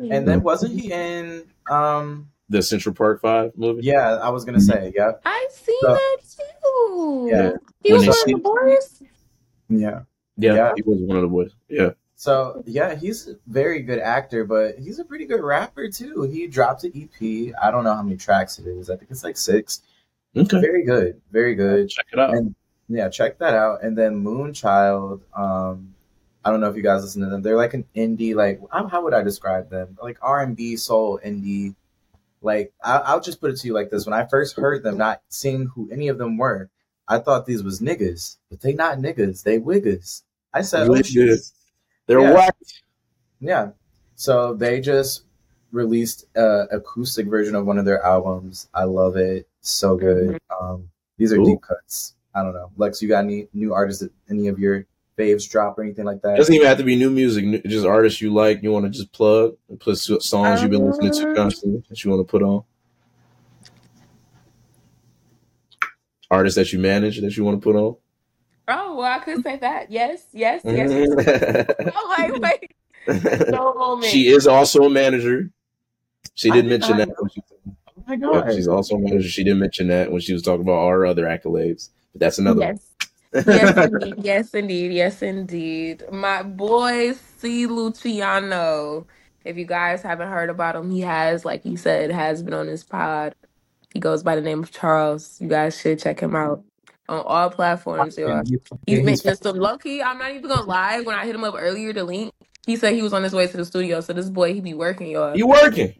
Mm-hmm. 0.00 0.12
And 0.12 0.26
then 0.28 0.42
wasn't 0.42 0.78
he 0.78 0.92
in 0.92 1.44
um 1.70 2.28
the 2.48 2.60
Central 2.62 2.94
Park 2.94 3.20
Five 3.22 3.52
movie. 3.56 3.82
yeah, 3.82 4.16
I 4.16 4.28
was 4.30 4.44
gonna 4.44 4.60
say, 4.60 4.92
yeah. 4.96 5.12
I 5.24 5.46
see 5.50 5.78
So- 5.80 5.94
that 5.94 6.18
too. 6.36 7.28
Yeah. 7.30 7.52
He 7.82 7.92
When 7.92 8.04
was 8.06 8.06
they 8.06 8.08
one 8.08 8.08
of 8.08 8.14
see- 8.16 8.32
the 8.32 8.38
boys. 8.38 9.02
Yeah. 9.68 10.00
yeah, 10.36 10.54
Yeah. 10.54 10.72
he 10.76 10.82
was 10.82 11.00
one 11.02 11.16
of 11.16 11.22
the 11.22 11.28
boys. 11.28 11.52
Yeah, 11.68 11.90
So 12.18 12.62
yeah, 12.66 12.94
he's 12.94 13.28
a 13.28 13.36
very 13.46 13.82
good 13.82 13.98
actor, 13.98 14.44
but 14.44 14.78
he's 14.78 14.98
a 14.98 15.04
pretty 15.04 15.26
good 15.26 15.42
rapper 15.42 15.88
too. 15.90 16.22
He 16.22 16.46
dropped 16.46 16.84
an 16.84 16.92
EP. 16.94 17.54
I 17.62 17.70
don't 17.70 17.84
know 17.84 17.94
how 17.94 18.02
many 18.02 18.16
tracks 18.16 18.58
it 18.58 18.66
is. 18.66 18.88
I 18.88 18.96
think 18.96 19.10
it's 19.10 19.22
like 19.22 19.36
six. 19.36 19.82
okay, 20.36 20.60
Very 20.60 20.84
good. 20.84 21.20
Very 21.30 21.54
good. 21.54 21.90
check 21.90 22.06
it 22.12 22.18
out. 22.18 22.34
And 22.34 22.54
yeah, 22.88 23.10
check 23.10 23.38
that 23.38 23.52
out. 23.52 23.82
And 23.82 23.96
then 23.98 24.24
Moonchild, 24.24 25.20
um, 25.36 25.94
I 26.42 26.50
don't 26.50 26.60
know 26.60 26.70
if 26.70 26.76
you 26.76 26.82
guys 26.82 27.02
listen 27.02 27.20
to 27.22 27.28
them. 27.28 27.42
They're 27.42 27.56
like 27.56 27.74
an 27.74 27.84
indie, 27.94 28.34
like 28.34 28.60
how, 28.72 28.86
how 28.86 29.02
would 29.04 29.12
I 29.12 29.22
describe 29.22 29.68
them? 29.68 29.98
Like 30.02 30.16
R 30.22 30.40
and 30.42 30.56
B, 30.56 30.76
soul, 30.76 31.20
indie. 31.24 31.74
Like 32.40 32.72
I, 32.82 32.98
I'll 32.98 33.20
just 33.20 33.40
put 33.42 33.50
it 33.50 33.56
to 33.58 33.66
you 33.66 33.74
like 33.74 33.90
this: 33.90 34.06
when 34.06 34.14
I 34.14 34.24
first 34.26 34.56
heard 34.56 34.82
them, 34.82 34.96
not 34.96 35.20
seeing 35.28 35.66
who 35.66 35.90
any 35.90 36.08
of 36.08 36.16
them 36.16 36.38
were, 36.38 36.70
I 37.08 37.18
thought 37.18 37.44
these 37.44 37.62
was 37.62 37.80
niggas, 37.80 38.36
but 38.50 38.60
they 38.60 38.72
not 38.72 38.98
niggas. 38.98 39.42
They 39.42 39.58
wiggas. 39.58 40.22
I 40.54 40.62
said, 40.62 40.84
oh, 40.88 40.92
Really 40.92 41.02
shit. 41.02 41.14
good. 41.28 41.38
They're 42.06 42.20
Yeah. 42.20 42.32
white. 42.34 42.52
Yeah. 43.40 43.70
So 44.14 44.54
they 44.54 44.80
just 44.80 45.22
released 45.72 46.26
a 46.36 46.66
acoustic 46.70 47.26
version 47.26 47.54
of 47.54 47.66
one 47.66 47.78
of 47.78 47.84
their 47.84 48.02
albums. 48.02 48.68
I 48.72 48.84
love 48.84 49.16
it. 49.16 49.46
So 49.60 49.96
good. 49.96 50.38
Um, 50.60 50.88
these 51.18 51.32
are 51.32 51.36
Ooh. 51.40 51.44
deep 51.44 51.60
cuts. 51.62 52.14
I 52.34 52.42
don't 52.42 52.54
know. 52.54 52.70
Lex, 52.76 53.02
you 53.02 53.08
got 53.08 53.24
any 53.24 53.48
new 53.52 53.72
artists 53.74 54.02
that 54.02 54.12
any 54.30 54.48
of 54.48 54.58
your 54.58 54.86
faves 55.18 55.48
drop 55.50 55.78
or 55.78 55.82
anything 55.82 56.04
like 56.04 56.16
It 56.18 56.22
that? 56.22 56.36
doesn't 56.36 56.54
even 56.54 56.66
have 56.66 56.78
to 56.78 56.84
be 56.84 56.94
new 56.96 57.10
music. 57.10 57.64
Just 57.64 57.86
artists 57.86 58.20
you 58.20 58.32
like. 58.32 58.62
You 58.62 58.70
want 58.70 58.84
to 58.84 58.90
just 58.90 59.10
plug 59.12 59.56
and 59.68 59.80
put 59.80 59.92
s- 59.94 60.10
songs 60.20 60.60
you've 60.62 60.70
been 60.70 60.86
listening 60.86 61.12
to 61.12 61.30
Um, 61.30 61.34
constantly 61.36 61.82
that 61.88 62.04
you 62.04 62.10
want 62.10 62.26
to 62.26 62.30
put 62.30 62.42
on. 62.42 62.62
Artists 66.30 66.56
that 66.56 66.72
you 66.72 66.78
manage 66.78 67.20
that 67.20 67.36
you 67.36 67.44
want 67.44 67.60
to 67.60 67.64
put 67.64 67.76
on. 67.76 67.96
Oh 68.68 68.96
well, 68.96 69.12
I 69.12 69.18
could 69.20 69.42
say 69.42 69.56
that. 69.58 69.90
Yes, 69.90 70.24
yes, 70.32 70.62
yes. 70.64 70.90
Mm-hmm. 70.90 71.20
yes. 71.80 71.92
I'm 72.18 72.40
wait, 72.40 73.50
no 73.50 73.74
moment. 73.74 74.10
she 74.10 74.28
is 74.28 74.46
also 74.46 74.84
a 74.84 74.90
manager. 74.90 75.50
She 76.34 76.50
did 76.50 76.62
did 76.62 76.80
mention 76.80 76.96
that. 76.98 77.08
When 77.08 77.30
she, 77.30 77.42
Oh 77.98 78.02
my 78.06 78.26
oh 78.26 78.34
yeah, 78.34 78.40
god. 78.42 78.54
she's 78.54 78.68
also 78.68 78.96
a 78.96 78.98
manager. 78.98 79.28
She 79.28 79.42
didn't 79.42 79.58
mention 79.60 79.88
that 79.88 80.12
when 80.12 80.20
she 80.20 80.32
was 80.32 80.42
talking 80.42 80.62
about 80.62 80.78
our 80.78 81.06
other 81.06 81.24
accolades. 81.24 81.90
But 82.12 82.20
that's 82.20 82.38
another. 82.38 82.60
Yes. 82.60 83.46
yes, 83.46 83.76
indeed. 83.76 84.14
Yes, 84.18 84.54
indeed. 84.54 84.92
Yes, 84.92 85.22
indeed. 85.22 86.04
My 86.12 86.42
boy 86.42 87.12
C. 87.12 87.66
Luciano. 87.66 89.06
If 89.44 89.56
you 89.56 89.64
guys 89.64 90.02
haven't 90.02 90.28
heard 90.28 90.50
about 90.50 90.76
him, 90.76 90.90
he 90.90 91.00
has, 91.00 91.44
like 91.44 91.64
you 91.64 91.76
said, 91.76 92.10
has 92.10 92.42
been 92.42 92.54
on 92.54 92.66
this 92.66 92.84
pod. 92.84 93.34
He 93.92 94.00
goes 94.00 94.22
by 94.22 94.34
the 94.34 94.40
name 94.40 94.62
of 94.62 94.72
Charles. 94.72 95.40
You 95.40 95.48
guys 95.48 95.80
should 95.80 95.98
check 95.98 96.20
him 96.20 96.34
out 96.34 96.62
on 97.08 97.22
all 97.26 97.50
platforms, 97.50 98.16
y'all. 98.18 98.42
He- 98.44 98.58
He's 98.86 98.98
he's 98.98 99.04
making 99.04 99.34
some 99.36 99.56
lucky. 99.56 100.02
I'm 100.02 100.18
not 100.18 100.30
even 100.30 100.48
gonna 100.48 100.62
lie. 100.62 101.00
When 101.00 101.16
I 101.16 101.24
hit 101.26 101.34
him 101.34 101.42
up 101.44 101.54
earlier 101.58 101.92
to 101.92 102.04
link, 102.04 102.32
he 102.66 102.76
said 102.76 102.94
he 102.94 103.02
was 103.02 103.12
on 103.12 103.22
his 103.22 103.32
way 103.32 103.46
to 103.46 103.56
the 103.56 103.64
studio. 103.64 104.00
So 104.00 104.12
this 104.12 104.30
boy, 104.30 104.54
he 104.54 104.60
be 104.60 104.74
working, 104.74 105.10
y'all. 105.10 105.36
You 105.36 105.46
working? 105.48 105.94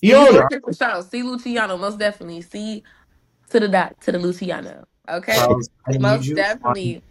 He's 0.00 0.10
You 0.10 0.16
on 0.16 0.26
it? 0.34 0.40
working 0.40 0.60
for. 0.60 1.02
C. 1.02 1.22
Luciano, 1.22 1.76
most 1.76 1.98
definitely. 1.98 2.42
C 2.42 2.82
to 3.50 3.60
the 3.60 3.68
dot 3.68 4.00
to 4.02 4.12
the 4.12 4.18
Luciano. 4.18 4.84
Okay, 5.08 5.36
Charles, 5.36 5.68
I 5.86 5.92
need 5.92 6.00
most 6.00 6.26
you. 6.26 6.34
definitely. 6.34 7.02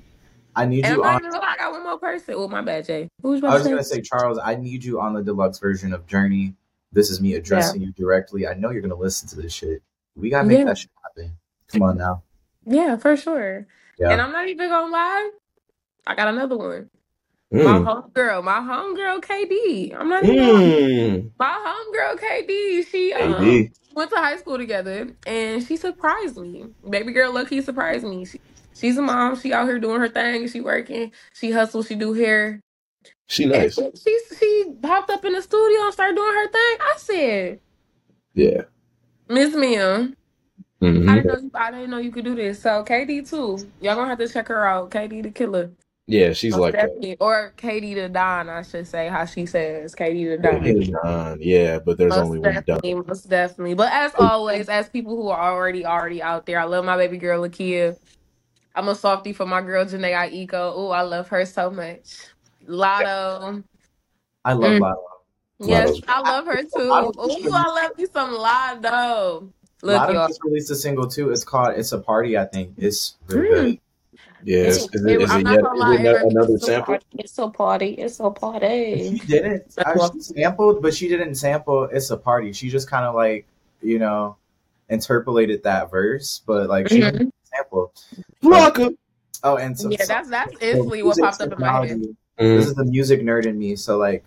I 0.55 0.65
need 0.65 0.83
And 0.85 0.93
I'm 0.93 0.99
you 0.99 1.03
not 1.03 1.13
on. 1.15 1.19
even 1.21 1.31
gonna 1.31 1.43
lie, 1.43 1.53
I 1.53 1.57
got 1.57 1.71
one 1.71 1.83
more 1.83 1.97
person. 1.99 2.33
Oh, 2.37 2.47
my 2.49 2.61
bad, 2.61 2.85
Jay. 2.85 3.07
Who 3.21 3.29
was 3.29 3.41
you 3.41 3.47
I 3.47 3.53
was 3.53 3.63
gonna 3.63 3.83
say? 3.83 4.01
Charles, 4.01 4.37
I 4.43 4.55
need 4.55 4.83
you 4.83 4.99
on 4.99 5.13
the 5.13 5.21
deluxe 5.23 5.59
version 5.59 5.93
of 5.93 6.05
Journey. 6.07 6.55
This 6.91 7.09
is 7.09 7.21
me 7.21 7.35
addressing 7.35 7.81
you 7.81 7.93
directly. 7.93 8.45
I 8.47 8.53
know 8.55 8.71
you're 8.71 8.81
gonna 8.81 8.95
listen 8.95 9.29
to 9.29 9.35
this 9.37 9.53
shit. 9.53 9.81
We 10.15 10.29
gotta 10.29 10.47
make 10.47 10.59
Yeah. 10.59 10.65
that 10.65 10.77
shit 10.77 10.91
happen. 11.03 11.37
Come 11.69 11.83
on 11.83 11.97
now. 11.97 12.23
Yeah, 12.65 12.97
for 12.97 13.15
sure. 13.17 13.67
Yeah. 13.99 14.11
And 14.11 14.21
I'm 14.21 14.31
not 14.31 14.47
even 14.47 14.69
gonna 14.69 14.91
lie. 14.91 15.31
I 16.07 16.15
got 16.15 16.27
another 16.29 16.57
one. 16.57 16.89
My 17.51 17.79
Mm. 17.79 17.85
homegirl, 18.13 18.43
my 18.43 18.59
homegirl 18.59 19.21
KD. 19.21 19.93
I'm 19.93 20.09
not 20.09 20.23
even. 20.23 20.37
Mm. 20.39 21.31
My 21.37 21.51
homegirl 21.93 22.19
KD, 22.19 22.85
she 22.89 23.13
um 23.13 23.69
went 23.93 24.09
to 24.11 24.15
high 24.17 24.37
school 24.37 24.57
together 24.57 25.09
and 25.27 25.61
she 25.63 25.75
surprised 25.77 26.37
me. 26.37 26.65
Baby 26.89 27.11
girl 27.11 27.33
Lucky 27.33 27.61
surprised 27.61 28.05
me. 28.05 28.25
She, 28.25 28.39
she's 28.73 28.97
a 28.97 29.01
mom, 29.01 29.35
she 29.37 29.51
out 29.51 29.67
here 29.67 29.79
doing 29.79 29.99
her 29.99 30.07
thing, 30.07 30.47
she 30.47 30.61
working, 30.61 31.11
she 31.33 31.51
hustles, 31.51 31.87
she 31.87 31.95
do 31.95 32.13
hair. 32.13 32.61
She 33.27 33.45
nice. 33.45 33.75
she, 33.75 33.89
she 33.95 34.19
she 34.39 34.73
popped 34.81 35.09
up 35.09 35.25
in 35.25 35.33
the 35.33 35.41
studio 35.41 35.83
and 35.83 35.93
started 35.93 36.15
doing 36.15 36.33
her 36.33 36.47
thing. 36.47 36.77
I 36.79 36.93
said, 36.97 37.59
Yeah. 38.33 38.61
Miss 39.27 39.53
Mia, 39.55 40.13
I 40.81 40.85
hmm 40.87 41.05
didn't 41.15 41.27
know 41.27 41.37
you, 41.37 41.51
I 41.53 41.71
didn't 41.71 41.89
know 41.91 41.97
you 41.99 42.11
could 42.11 42.25
do 42.25 42.35
this. 42.35 42.61
So 42.61 42.83
KD 42.83 43.29
too. 43.29 43.69
Y'all 43.81 43.95
gonna 43.95 44.07
have 44.09 44.17
to 44.19 44.27
check 44.27 44.47
her 44.47 44.65
out. 44.65 44.89
KD 44.91 45.23
the 45.23 45.31
killer. 45.31 45.71
Yeah, 46.07 46.33
she's 46.33 46.53
Most 46.53 46.61
like 46.61 46.73
that. 46.73 47.17
Or 47.19 47.53
Katie 47.55 47.93
the 47.93 48.09
Don, 48.09 48.49
I 48.49 48.63
should 48.63 48.87
say, 48.87 49.07
how 49.07 49.23
she 49.25 49.45
says 49.45 49.95
Katie 49.95 50.27
the 50.27 50.37
Don. 50.37 50.63
he's 50.63 50.89
Don. 50.89 51.37
Yeah, 51.41 51.79
but 51.79 51.97
there's 51.97 52.09
Most 52.11 52.25
only 52.25 52.39
one 52.39 52.53
Don. 52.53 52.63
definitely, 52.65 52.93
most 53.07 53.29
definitely. 53.29 53.73
But 53.75 53.91
as 53.93 54.13
always, 54.15 54.67
as 54.67 54.89
people 54.89 55.15
who 55.15 55.29
are 55.29 55.53
already 55.53 55.85
already 55.85 56.21
out 56.21 56.45
there, 56.45 56.59
I 56.59 56.63
love 56.65 56.83
my 56.83 56.97
baby 56.97 57.17
girl 57.17 57.41
Lakia. 57.47 57.97
I'm 58.75 58.87
a 58.89 58.95
softie 58.95 59.33
for 59.33 59.45
my 59.45 59.61
girl 59.61 59.85
Jhené 59.85 60.13
Aiko. 60.13 60.73
Oh, 60.75 60.89
I 60.89 61.01
love 61.03 61.27
her 61.29 61.45
so 61.45 61.69
much. 61.69 62.07
Latto. 62.67 63.63
I 64.43 64.53
love 64.53 64.71
Mm. 64.73 64.79
Latto. 64.81 65.03
Yes, 65.59 65.89
Latto's- 65.91 66.03
I 66.07 66.21
love 66.21 66.45
her 66.47 66.63
too. 66.63 66.69
Latto- 66.77 67.13
Oh, 67.17 67.51
I 67.53 67.67
love 67.83 67.97
me 67.97 68.05
some 68.11 68.31
Latto. 68.33 69.49
Look, 69.83 69.99
Latto 70.01 70.13
y'all. 70.13 70.27
just 70.27 70.43
released 70.43 70.71
a 70.71 70.75
single 70.75 71.07
too. 71.07 71.31
It's 71.31 71.43
called 71.43 71.73
"It's 71.77 71.91
a 71.91 71.99
Party." 71.99 72.37
I 72.37 72.45
think 72.45 72.73
it's 72.77 73.17
really 73.27 73.47
Mm. 73.47 73.51
good. 73.71 73.79
Yeah, 74.43 74.57
is, 74.63 74.77
is 74.77 75.05
it, 75.05 75.11
It- 75.11 75.21
is 75.21 75.31
it, 75.31 75.45
yet, 75.47 75.61
gonna 75.61 75.93
is 75.93 75.99
it 75.99 76.05
it 76.05 76.21
another 76.31 76.53
it's 76.55 76.63
a 76.63 76.65
sample? 76.65 76.85
party. 76.93 77.05
It's 77.19 77.37
a 77.37 77.47
party. 77.49 77.89
It's 77.93 78.19
a 78.19 78.29
party. 78.31 79.17
She 79.19 79.27
didn't. 79.27 79.63
That's 79.75 79.99
Uh, 80.01 80.09
she 80.13 80.19
sampled, 80.21 80.81
but 80.81 80.93
she 80.95 81.07
didn't 81.07 81.35
sample 81.35 81.83
"It's 81.85 82.09
a 82.09 82.17
Party." 82.17 82.51
She 82.53 82.69
just 82.69 82.89
kind 82.89 83.05
of 83.05 83.13
like 83.15 83.45
you 83.81 83.99
know 83.99 84.37
interpolated 84.89 85.63
that 85.63 85.89
verse, 85.91 86.41
but 86.45 86.69
like 86.69 86.89
she 86.89 86.99
Mhm. 87.01 87.11
didn't 87.11 87.33
sample. 87.43 87.93
Flocka. 88.43 88.95
Oh, 89.43 89.57
and 89.57 89.77
some 89.77 89.91
Yeah, 89.91 90.05
that's 90.05 90.29
that's 90.29 90.51
so 90.53 90.57
instantly 90.61 91.03
what 91.03 91.17
music 91.17 91.23
popped 91.23 91.41
up 91.41 91.53
in 91.53 91.59
my 91.59 91.87
head. 91.87 91.97
Mm. 92.01 92.15
This 92.37 92.67
is 92.67 92.75
the 92.75 92.85
music 92.85 93.21
nerd 93.21 93.45
in 93.45 93.57
me. 93.57 93.75
So 93.75 93.97
like, 93.97 94.23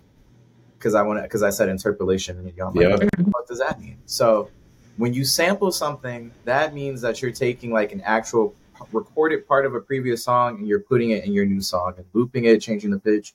because 0.77 0.95
I 0.95 1.01
want 1.03 1.19
to, 1.19 1.23
because 1.23 1.43
I 1.43 1.49
said 1.49 1.69
interpolation, 1.69 2.37
and 2.37 2.53
y'all, 2.55 2.71
like, 2.73 3.01
Yeah. 3.01 3.23
what 3.31 3.47
does 3.47 3.59
that 3.59 3.79
mean? 3.79 3.97
So 4.05 4.49
when 4.97 5.13
you 5.13 5.25
sample 5.25 5.71
something, 5.71 6.31
that 6.45 6.73
means 6.73 7.01
that 7.01 7.21
you're 7.21 7.31
taking 7.31 7.71
like 7.71 7.91
an 7.91 8.01
actual 8.01 8.55
recorded 8.91 9.47
part 9.47 9.65
of 9.65 9.73
a 9.73 9.79
previous 9.81 10.23
song 10.23 10.57
and 10.57 10.67
you're 10.67 10.79
putting 10.79 11.11
it 11.11 11.25
in 11.25 11.33
your 11.33 11.45
new 11.45 11.61
song 11.61 11.93
and 11.97 12.05
looping 12.13 12.45
it, 12.45 12.61
changing 12.61 12.91
the 12.91 12.99
pitch. 12.99 13.33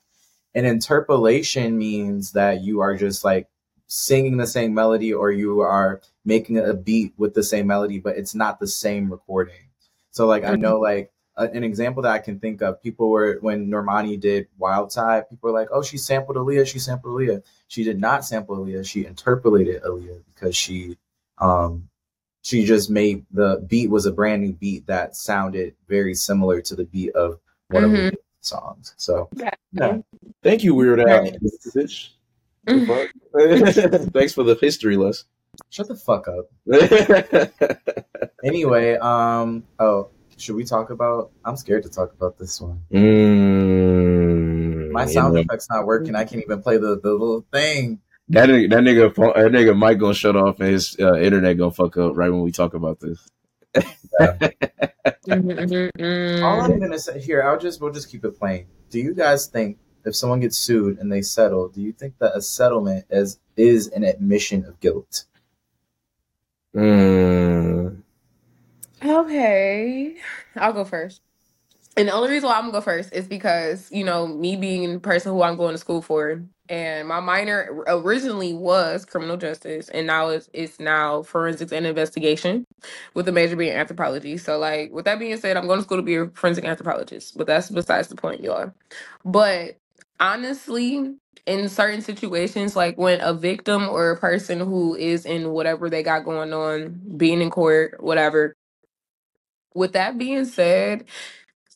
And 0.55 0.67
interpolation 0.67 1.79
means 1.79 2.33
that 2.33 2.63
you 2.63 2.81
are 2.81 2.97
just 2.97 3.25
like 3.25 3.49
singing 3.87 4.37
the 4.37 4.47
same 4.47 4.75
melody 4.75 5.13
or 5.13 5.31
you 5.31 5.61
are 5.61 6.01
making 6.25 6.59
a 6.59 6.75
beat 6.75 7.13
with 7.17 7.35
the 7.35 7.43
same 7.43 7.67
melody, 7.67 7.99
but 7.99 8.17
it's 8.17 8.35
not 8.35 8.61
the 8.61 8.67
same 8.67 9.11
recording. 9.11 9.69
So 10.11 10.27
like 10.27 10.45
I 10.45 10.57
know 10.57 10.79
like 10.79 11.13
an 11.37 11.65
example 11.65 12.03
that 12.03 12.13
I 12.13 12.19
can 12.19 12.39
think 12.39 12.63
of, 12.63 12.83
people 12.83 13.11
were 13.11 13.39
when 13.41 13.69
Normani 13.69 14.19
did 14.19 14.49
Wild 14.59 14.93
Side, 14.93 15.29
people 15.31 15.51
were 15.51 15.59
like, 15.59 15.69
"Oh, 15.73 15.83
she 15.83 15.97
sampled 15.97 16.37
Aaliyah. 16.37 16.67
She 16.67 16.79
sampled 16.79 17.15
Aaliyah." 17.15 17.43
She 17.69 17.85
did 17.85 17.99
not 17.99 18.25
sample 18.25 18.59
Aaliyah. 18.59 18.87
She 18.87 19.07
interpolated 19.07 19.83
Aaliyah 19.83 20.23
because 20.35 20.55
she, 20.55 20.99
um, 21.41 21.89
she 22.43 22.65
just 22.65 22.89
made 22.91 23.25
the 23.33 23.65
beat 23.69 23.91
was 23.91 24.07
a 24.07 24.13
brand 24.13 24.43
new 24.43 24.53
beat 24.53 24.87
that 24.87 25.15
sounded 25.17 25.75
very 25.89 26.15
similar 26.15 26.61
to 26.63 26.75
the 26.77 26.85
beat 26.85 27.11
of 27.15 27.39
one 27.69 27.85
of 27.85 27.91
Mhm. 27.91 27.97
Aaliyah's 28.13 28.17
songs. 28.41 28.95
So 28.97 29.29
Yeah. 29.35 29.51
yeah, 29.73 29.99
Thank 30.43 30.65
you, 30.65 30.75
Weird 30.75 31.01
Al. 31.01 31.07
Right. 31.07 31.37
Bitch. 31.75 32.11
The 32.65 32.87
fuck? 32.87 34.13
Thanks 34.13 34.33
for 34.35 34.43
the 34.43 34.55
history 34.61 34.97
lesson. 34.97 35.27
shut 35.71 35.89
the 35.89 35.97
fuck 35.97 36.29
up. 36.29 36.47
Anyway, 38.43 38.95
um, 38.95 39.65
oh, 39.79 40.09
should 40.39 40.57
we 40.57 40.65
talk 40.65 40.89
about? 40.89 41.31
I'm 41.45 41.57
scared 41.59 41.83
to 41.83 41.91
talk 41.91 42.15
about 42.15 42.39
this 42.39 42.59
one. 42.59 42.81
mm, 43.61 44.91
My 44.93 45.05
sound 45.05 45.35
know, 45.35 45.41
effect's 45.41 45.69
not 45.69 45.85
working. 45.87 46.15
I 46.17 46.25
can't 46.25 46.43
even 46.43 46.63
play 46.63 46.79
the, 46.79 46.99
the 46.99 47.13
little 47.13 47.45
thing. 47.53 48.01
That 48.31 48.49
nigga, 48.49 48.71
that 48.71 48.81
nigga, 48.81 49.15
that 49.15 49.53
nigga 49.53 49.79
mic 49.79 49.99
gonna 49.99 50.15
shut 50.15 50.37
off 50.37 50.61
and 50.61 50.71
his 50.71 50.97
uh, 50.99 51.19
internet 51.19 51.59
gonna 51.59 51.71
fuck 51.71 51.97
up 51.97 52.17
right 52.17 52.31
when 52.31 52.41
we 52.43 52.53
talk 52.53 52.75
about 52.75 53.01
this. 53.01 53.27
Mm-hmm. 55.29 56.45
All 56.45 56.61
I'm 56.61 56.81
gonna 56.81 56.99
say 56.99 57.21
here, 57.21 57.43
I'll 57.43 57.59
just 57.59 57.81
we'll 57.81 57.93
just 57.93 58.11
keep 58.11 58.25
it 58.25 58.39
plain. 58.39 58.67
Do 58.91 58.99
you 58.99 59.15
guys 59.15 59.47
think 59.47 59.79
if 60.05 60.17
someone 60.17 60.41
gets 60.41 60.57
sued 60.57 60.99
and 60.99 61.13
they 61.13 61.23
settle, 61.23 61.69
do 61.69 61.81
you 61.81 61.93
think 61.93 62.19
that 62.19 62.37
a 62.37 62.43
settlement 62.43 63.07
is 63.11 63.39
is 63.57 63.89
an 63.89 64.05
admission 64.05 64.65
of 64.65 64.81
guilt? 64.81 65.25
Mm, 66.75 68.03
Okay, 69.03 70.17
I'll 70.57 70.73
go 70.73 70.85
first. 70.85 71.23
And 71.97 72.09
the 72.09 72.13
only 72.13 72.31
reason 72.31 72.49
why 72.49 72.57
I'm 72.57 72.63
gonna 72.63 72.73
go 72.73 72.81
first 72.81 73.13
is 73.13 73.27
because 73.27 73.91
you 73.91 74.05
know 74.05 74.27
me 74.27 74.57
being 74.57 74.93
the 74.93 75.01
person 75.01 75.33
who 75.33 75.43
I'm 75.43 75.57
going 75.57 75.73
to 75.73 75.79
school 75.79 76.03
for, 76.03 76.43
and 76.71 77.09
my 77.09 77.21
minor 77.21 77.85
originally 77.89 78.55
was 78.55 79.05
criminal 79.05 79.37
justice, 79.37 79.91
and 79.91 80.07
now 80.07 80.31
it's 80.31 80.51
it's 80.55 80.81
now 80.81 81.23
forensics 81.25 81.73
and 81.73 81.87
investigation, 81.87 82.65
with 83.15 83.27
the 83.27 83.33
major 83.33 83.57
being 83.57 83.75
anthropology. 83.77 84.39
So 84.39 84.59
like 84.59 84.93
with 84.93 85.07
that 85.07 85.19
being 85.19 85.37
said, 85.39 85.59
I'm 85.59 85.67
going 85.67 85.81
to 85.81 85.85
school 85.85 85.99
to 85.99 86.05
be 86.05 86.17
a 86.17 86.29
forensic 86.29 86.65
anthropologist, 86.65 87.37
but 87.39 87.49
that's 87.49 87.71
besides 87.71 88.09
the 88.09 88.17
point, 88.17 88.43
y'all. 88.43 88.73
But 89.25 89.77
honestly, 90.21 91.17
in 91.47 91.69
certain 91.69 92.03
situations, 92.03 92.77
like 92.77 92.97
when 92.99 93.21
a 93.21 93.35
victim 93.35 93.89
or 93.89 94.13
a 94.13 94.19
person 94.19 94.61
who 94.61 94.95
is 94.97 95.27
in 95.27 95.51
whatever 95.51 95.91
they 95.91 96.05
got 96.05 96.25
going 96.25 96.53
on, 96.55 97.01
being 97.17 97.43
in 97.43 97.51
court, 97.51 98.03
whatever. 98.03 98.55
With 99.75 99.93
that 99.93 100.19
being 100.19 100.47
said, 100.47 101.05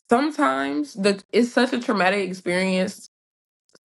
sometimes 0.09 0.93
the 0.95 1.23
it's 1.33 1.51
such 1.51 1.73
a 1.73 1.79
traumatic 1.79 2.27
experience 2.29 3.09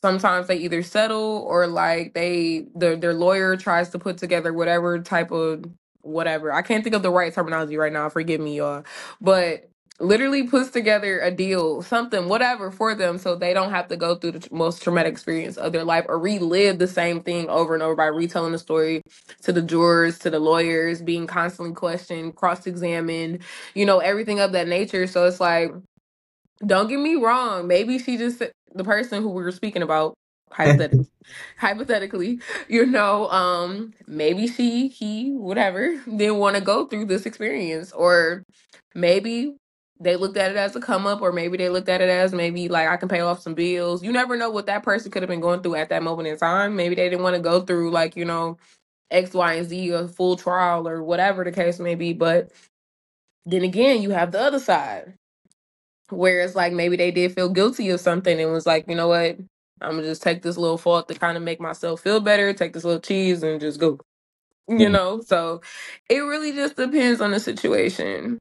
sometimes 0.03 0.47
they 0.49 0.57
either 0.57 0.83
settle 0.83 1.45
or 1.49 1.67
like 1.67 2.15
they 2.15 2.67
their 2.75 2.97
their 2.97 3.15
lawyer 3.15 3.57
tries 3.57 3.91
to 3.91 3.99
put 3.99 4.19
together 4.19 4.53
whatever 4.53 4.99
type 5.01 5.31
of 5.31 5.65
whatever 6.03 6.53
i 6.53 6.63
can't 6.63 6.85
think 6.85 6.97
of 6.97 7.03
the 7.03 7.11
right 7.11 7.35
terminology 7.35 7.77
right 7.77 7.93
now 7.93 8.09
forgive 8.09 8.41
me 8.41 8.57
y'all 8.59 8.85
but 9.21 9.67
literally 10.01 10.45
puts 10.45 10.71
together 10.71 11.21
a 11.21 11.31
deal 11.31 11.83
something 11.83 12.27
whatever 12.29 12.71
for 12.71 12.95
them 12.95 13.19
so 13.19 13.37
they 13.37 13.53
don't 13.53 13.71
have 13.71 13.87
to 13.87 13.97
go 13.97 14.15
through 14.15 14.33
the 14.33 14.49
most 14.51 14.83
traumatic 14.83 15.13
experience 15.13 15.59
of 15.59 15.73
their 15.73 15.85
life 15.85 16.07
or 16.09 16.19
relive 16.19 16.79
the 16.79 16.87
same 16.87 17.21
thing 17.23 17.49
over 17.51 17.75
and 17.75 17.83
over 17.83 17.95
by 17.95 18.07
retelling 18.07 18.53
the 18.53 18.59
story 18.59 19.03
to 19.43 19.53
the 19.53 19.61
jurors 19.61 20.19
to 20.19 20.31
the 20.31 20.39
lawyers 20.41 21.03
being 21.03 21.27
constantly 21.27 21.75
questioned 21.75 22.35
cross-examined 22.35 23.41
you 23.75 23.85
know 23.85 23.99
everything 23.99 24.41
of 24.41 24.53
that 24.53 24.67
nature 24.67 25.07
so 25.07 25.27
it's 25.27 25.41
like 25.41 25.71
don't 26.67 26.89
get 26.89 26.99
me 27.01 27.15
wrong. 27.17 27.67
Maybe 27.67 27.99
she 27.99 28.17
just 28.19 28.43
the 28.75 28.85
person 28.85 29.23
who 29.23 29.31
we 29.31 29.43
were 29.43 29.53
speaking 29.53 29.83
about 29.83 30.15
hypothetically, 30.53 31.07
hypothetically, 31.59 32.41
you 32.69 32.87
know, 32.87 33.29
um, 33.31 33.95
maybe 34.07 34.47
she, 34.47 34.89
he, 34.89 35.33
whatever, 35.33 35.97
didn't 36.05 36.39
want 36.39 36.57
to 36.57 36.63
go 36.63 36.87
through 36.87 37.07
this 37.07 37.27
experience, 37.27 37.93
or 37.93 38.43
maybe 38.95 39.57
they 40.01 40.17
looked 40.17 40.37
at 40.37 40.51
it 40.51 40.57
as 40.57 40.75
a 40.77 40.81
come 40.81 41.07
up, 41.07 41.21
or 41.21 41.33
maybe 41.33 41.59
they 41.59 41.69
looked 41.69 41.89
at 41.89 42.01
it 42.01 42.09
as 42.09 42.33
maybe 42.33 42.69
like 42.69 42.89
I 42.89 42.97
can 42.97 43.09
pay 43.09 43.21
off 43.21 43.41
some 43.43 43.55
bills. 43.55 44.03
You 44.03 44.13
never 44.13 44.37
know 44.37 44.51
what 44.51 44.67
that 44.67 44.83
person 44.83 45.11
could 45.11 45.23
have 45.23 45.29
been 45.29 45.41
going 45.41 45.63
through 45.63 45.77
at 45.77 45.91
that 45.91 46.03
moment 46.03 46.29
in 46.29 46.39
time. 46.39 46.77
Maybe 46.77 46.95
they 46.95 47.09
didn't 47.09 47.23
want 47.23 47.37
to 47.37 47.43
go 47.43 47.61
through 47.61 47.91
like 47.91 48.17
you 48.17 48.25
know 48.25 48.59
X, 49.11 49.35
Y, 49.35 49.55
and 49.55 49.69
Z, 49.69 49.91
a 49.91 50.09
full 50.09 50.37
trial 50.37 50.89
or 50.89 51.03
whatever 51.03 51.45
the 51.45 51.53
case 51.53 51.79
may 51.79 51.95
be. 51.95 52.13
But 52.15 52.51
then 53.47 53.63
again, 53.63 54.03
you 54.03 54.11
have 54.11 54.33
the 54.33 54.41
other 54.41 54.61
side 54.61 55.15
Whereas 56.11 56.55
like 56.57 56.73
maybe 56.73 56.97
they 56.97 57.11
did 57.11 57.35
feel 57.35 57.51
guilty 57.51 57.91
of 57.91 58.01
something 58.01 58.41
and 58.41 58.53
was 58.53 58.67
like, 58.67 58.87
you 58.89 58.97
know 58.97 59.09
what, 59.09 59.39
I'm 59.83 59.93
gonna 59.93 60.05
just 60.05 60.23
take 60.23 60.43
this 60.43 60.59
little 60.59 60.79
fault 60.79 61.09
to 61.09 61.15
kind 61.15 61.37
of 61.37 61.43
make 61.45 61.61
myself 61.61 62.03
feel 62.03 62.21
better, 62.21 62.53
take 62.55 62.73
this 62.75 62.85
little 62.85 63.01
cheese 63.01 63.43
and 63.43 63.61
just 63.61 63.81
go. 63.81 64.01
You 64.69 64.89
Mhm. 64.89 64.93
know, 64.93 65.21
so 65.23 65.63
it 66.11 66.21
really 66.21 66.53
just 66.53 66.77
depends 66.77 67.21
on 67.21 67.33
the 67.33 67.41
situation, 67.41 68.39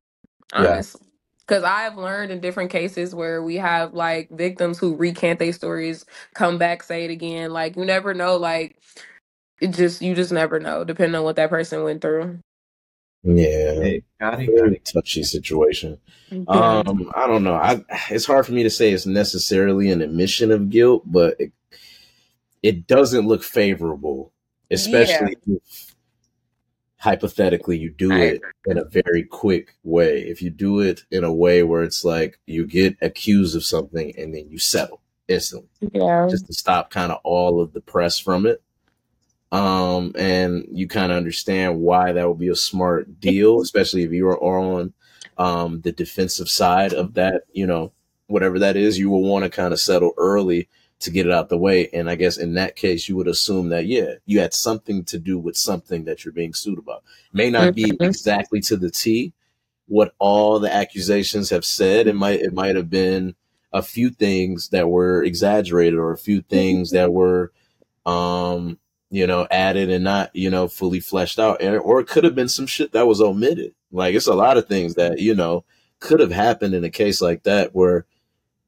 honestly. 0.53 1.07
Because 1.47 1.63
I've 1.63 1.97
learned 1.97 2.31
in 2.31 2.41
different 2.41 2.71
cases 2.71 3.15
where 3.15 3.43
we 3.43 3.57
have 3.57 3.93
like 3.93 4.29
victims 4.31 4.79
who 4.79 4.95
recant 4.95 5.39
their 5.39 5.53
stories, 5.53 6.05
come 6.35 6.57
back, 6.59 6.83
say 6.83 7.05
it 7.05 7.11
again. 7.11 7.51
Like 7.53 7.77
you 7.77 7.85
never 7.85 8.13
know. 8.13 8.37
Like 8.37 8.77
it 9.61 9.69
just 9.69 10.01
you 10.01 10.15
just 10.15 10.31
never 10.33 10.59
know, 10.59 10.83
depending 10.85 11.15
on 11.15 11.23
what 11.25 11.37
that 11.37 11.49
person 11.51 11.83
went 11.83 12.01
through. 12.01 12.39
Yeah, 13.23 13.73
Hey, 13.73 14.03
got 14.19 14.39
it, 14.41 14.47
got 14.47 14.55
very 14.55 14.75
it. 14.75 14.85
touchy 14.85 15.23
situation. 15.23 15.97
Um, 16.47 17.11
I 17.15 17.27
don't 17.27 17.43
know. 17.43 17.55
I 17.55 17.83
it's 18.09 18.25
hard 18.25 18.45
for 18.45 18.53
me 18.53 18.63
to 18.63 18.69
say 18.69 18.91
it's 18.91 19.05
necessarily 19.05 19.91
an 19.91 20.01
admission 20.01 20.51
of 20.51 20.69
guilt, 20.69 21.03
but 21.05 21.35
it, 21.39 21.51
it 22.61 22.87
doesn't 22.87 23.27
look 23.27 23.43
favorable, 23.43 24.31
especially 24.69 25.37
if 25.47 25.95
hypothetically 26.97 27.77
you 27.77 27.89
do 27.89 28.11
I 28.11 28.19
it 28.19 28.41
in 28.67 28.77
a 28.77 28.83
very 28.83 29.23
quick 29.23 29.75
way. 29.83 30.19
If 30.19 30.41
you 30.41 30.49
do 30.49 30.79
it 30.81 31.03
in 31.11 31.23
a 31.23 31.33
way 31.33 31.63
where 31.63 31.83
it's 31.83 32.05
like 32.05 32.39
you 32.45 32.65
get 32.67 32.97
accused 33.01 33.55
of 33.55 33.63
something 33.63 34.13
and 34.17 34.33
then 34.33 34.49
you 34.49 34.59
settle 34.59 35.01
instantly, 35.27 35.69
yeah. 35.93 36.27
just 36.29 36.45
to 36.47 36.53
stop 36.53 36.89
kind 36.89 37.11
of 37.11 37.19
all 37.23 37.61
of 37.61 37.73
the 37.73 37.81
press 37.81 38.19
from 38.19 38.45
it. 38.45 38.61
Um, 39.51 40.13
and 40.15 40.65
you 40.71 40.87
kind 40.87 41.11
of 41.11 41.17
understand 41.17 41.79
why 41.79 42.11
that 42.11 42.27
would 42.27 42.37
be 42.39 42.49
a 42.49 42.55
smart 42.55 43.19
deal, 43.19 43.61
especially 43.61 44.03
if 44.03 44.11
you 44.11 44.27
are 44.27 44.39
on 44.39 44.93
um, 45.37 45.81
the 45.81 45.91
defensive 45.91 46.49
side 46.49 46.93
of 46.93 47.15
that, 47.15 47.43
you 47.51 47.65
know, 47.65 47.91
whatever 48.27 48.59
that 48.59 48.75
is, 48.77 48.99
you 48.99 49.09
will 49.09 49.23
want 49.23 49.43
to 49.43 49.49
kind 49.49 49.73
of 49.73 49.79
settle 49.79 50.13
early 50.17 50.69
to 50.99 51.09
get 51.09 51.25
it 51.25 51.31
out 51.31 51.49
the 51.49 51.57
way. 51.57 51.89
And 51.93 52.09
I 52.09 52.15
guess 52.15 52.37
in 52.37 52.53
that 52.55 52.75
case, 52.75 53.09
you 53.09 53.15
would 53.15 53.27
assume 53.27 53.69
that, 53.69 53.85
yeah, 53.87 54.15
you 54.25 54.39
had 54.39 54.53
something 54.53 55.03
to 55.05 55.17
do 55.17 55.39
with 55.39 55.57
something 55.57 56.03
that 56.03 56.23
you're 56.23 56.33
being 56.33 56.53
sued 56.53 56.77
about. 56.77 57.03
May 57.33 57.49
not 57.49 57.73
be 57.73 57.85
Mhm. 57.85 58.01
exactly 58.01 58.59
to 58.61 58.77
the 58.77 58.91
T 58.91 59.33
what 59.87 60.13
all 60.19 60.59
the 60.59 60.71
accusations 60.71 61.49
have 61.49 61.65
said. 61.65 62.05
It 62.05 62.15
might, 62.15 62.41
it 62.41 62.53
might 62.53 62.75
have 62.75 62.89
been 62.91 63.33
a 63.73 63.81
few 63.81 64.11
things 64.11 64.69
that 64.69 64.89
were 64.89 65.23
exaggerated 65.23 65.97
or 65.97 66.11
a 66.11 66.17
few 66.17 66.41
things 66.41 66.91
that 66.91 67.11
were, 67.11 67.51
um, 68.05 68.77
you 69.11 69.25
know, 69.27 69.47
added 69.51 69.89
and 69.89 70.03
not, 70.03 70.29
you 70.35 70.49
know, 70.49 70.67
fully 70.67 70.99
fleshed 70.99 71.39
out. 71.39 71.61
And, 71.61 71.75
or 71.77 71.99
it 71.99 72.07
could 72.07 72.23
have 72.23 72.35
been 72.35 72.49
some 72.49 72.67
shit 72.67 72.91
that 72.91 73.07
was 73.07 73.21
omitted. 73.21 73.73
Like 73.91 74.13
it's 74.15 74.27
a 74.27 74.33
lot 74.35 74.57
of 74.57 74.67
things 74.67 74.95
that, 74.95 75.19
you 75.19 75.33
know, 75.35 75.63
could 75.99 76.19
have 76.19 76.31
happened 76.31 76.73
in 76.75 76.83
a 76.83 76.89
case 76.89 77.21
like 77.21 77.43
that 77.43 77.73
where 77.73 78.05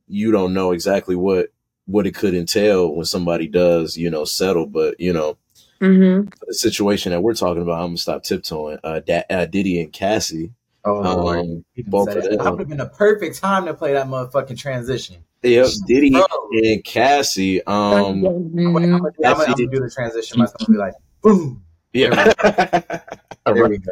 you 0.08 0.32
don't 0.32 0.54
know 0.54 0.72
exactly 0.72 1.16
what, 1.16 1.50
what 1.86 2.08
it 2.08 2.16
could 2.16 2.34
entail 2.34 2.94
when 2.96 3.06
somebody 3.06 3.48
does, 3.48 3.98
you 3.98 4.10
know, 4.10 4.26
settle. 4.26 4.66
But, 4.66 5.00
you 5.00 5.14
know, 5.14 5.38
Mm-hmm. 5.82 6.30
the 6.48 6.54
situation 6.54 7.12
that 7.12 7.22
we're 7.22 7.34
talking 7.34 7.64
about, 7.64 7.80
I'm 7.82 7.88
gonna 7.88 7.98
stop 7.98 8.22
tiptoeing. 8.22 8.78
Uh, 8.84 9.00
da- 9.00 9.24
uh 9.32 9.46
Diddy 9.48 9.82
and 9.82 9.92
Cassie, 9.92 10.52
Oh, 10.86 11.02
Lord. 11.02 11.40
um, 11.40 11.66
both 11.88 12.10
of 12.10 12.18
it. 12.18 12.24
them. 12.30 12.38
That 12.38 12.52
would 12.52 12.60
have 12.60 12.70
been 12.70 12.80
a 12.80 12.86
perfect 12.90 13.40
time 13.40 13.66
to 13.66 13.74
play 13.74 13.94
that 13.94 14.06
motherfucking 14.06 14.60
transition. 14.60 15.24
Yep, 15.44 15.68
Diddy 15.88 16.12
Bro. 16.12 16.26
and 16.52 16.84
Cassie. 16.84 17.66
Um, 17.66 17.74
I'm 17.74 18.22
gonna, 18.22 18.38
I'm 18.68 18.74
gonna, 18.74 19.12
I'm 19.26 19.38
gonna 19.38 19.56
do 19.56 19.68
the 19.68 19.92
transition 19.94 20.40
myself 20.40 20.68
and 20.68 20.76
be 20.76 20.78
like, 20.78 20.94
boom. 21.22 21.64
yeah. 21.94 22.32
All 23.46 23.56
There 23.56 23.70
we 23.70 23.80
go. 23.80 23.92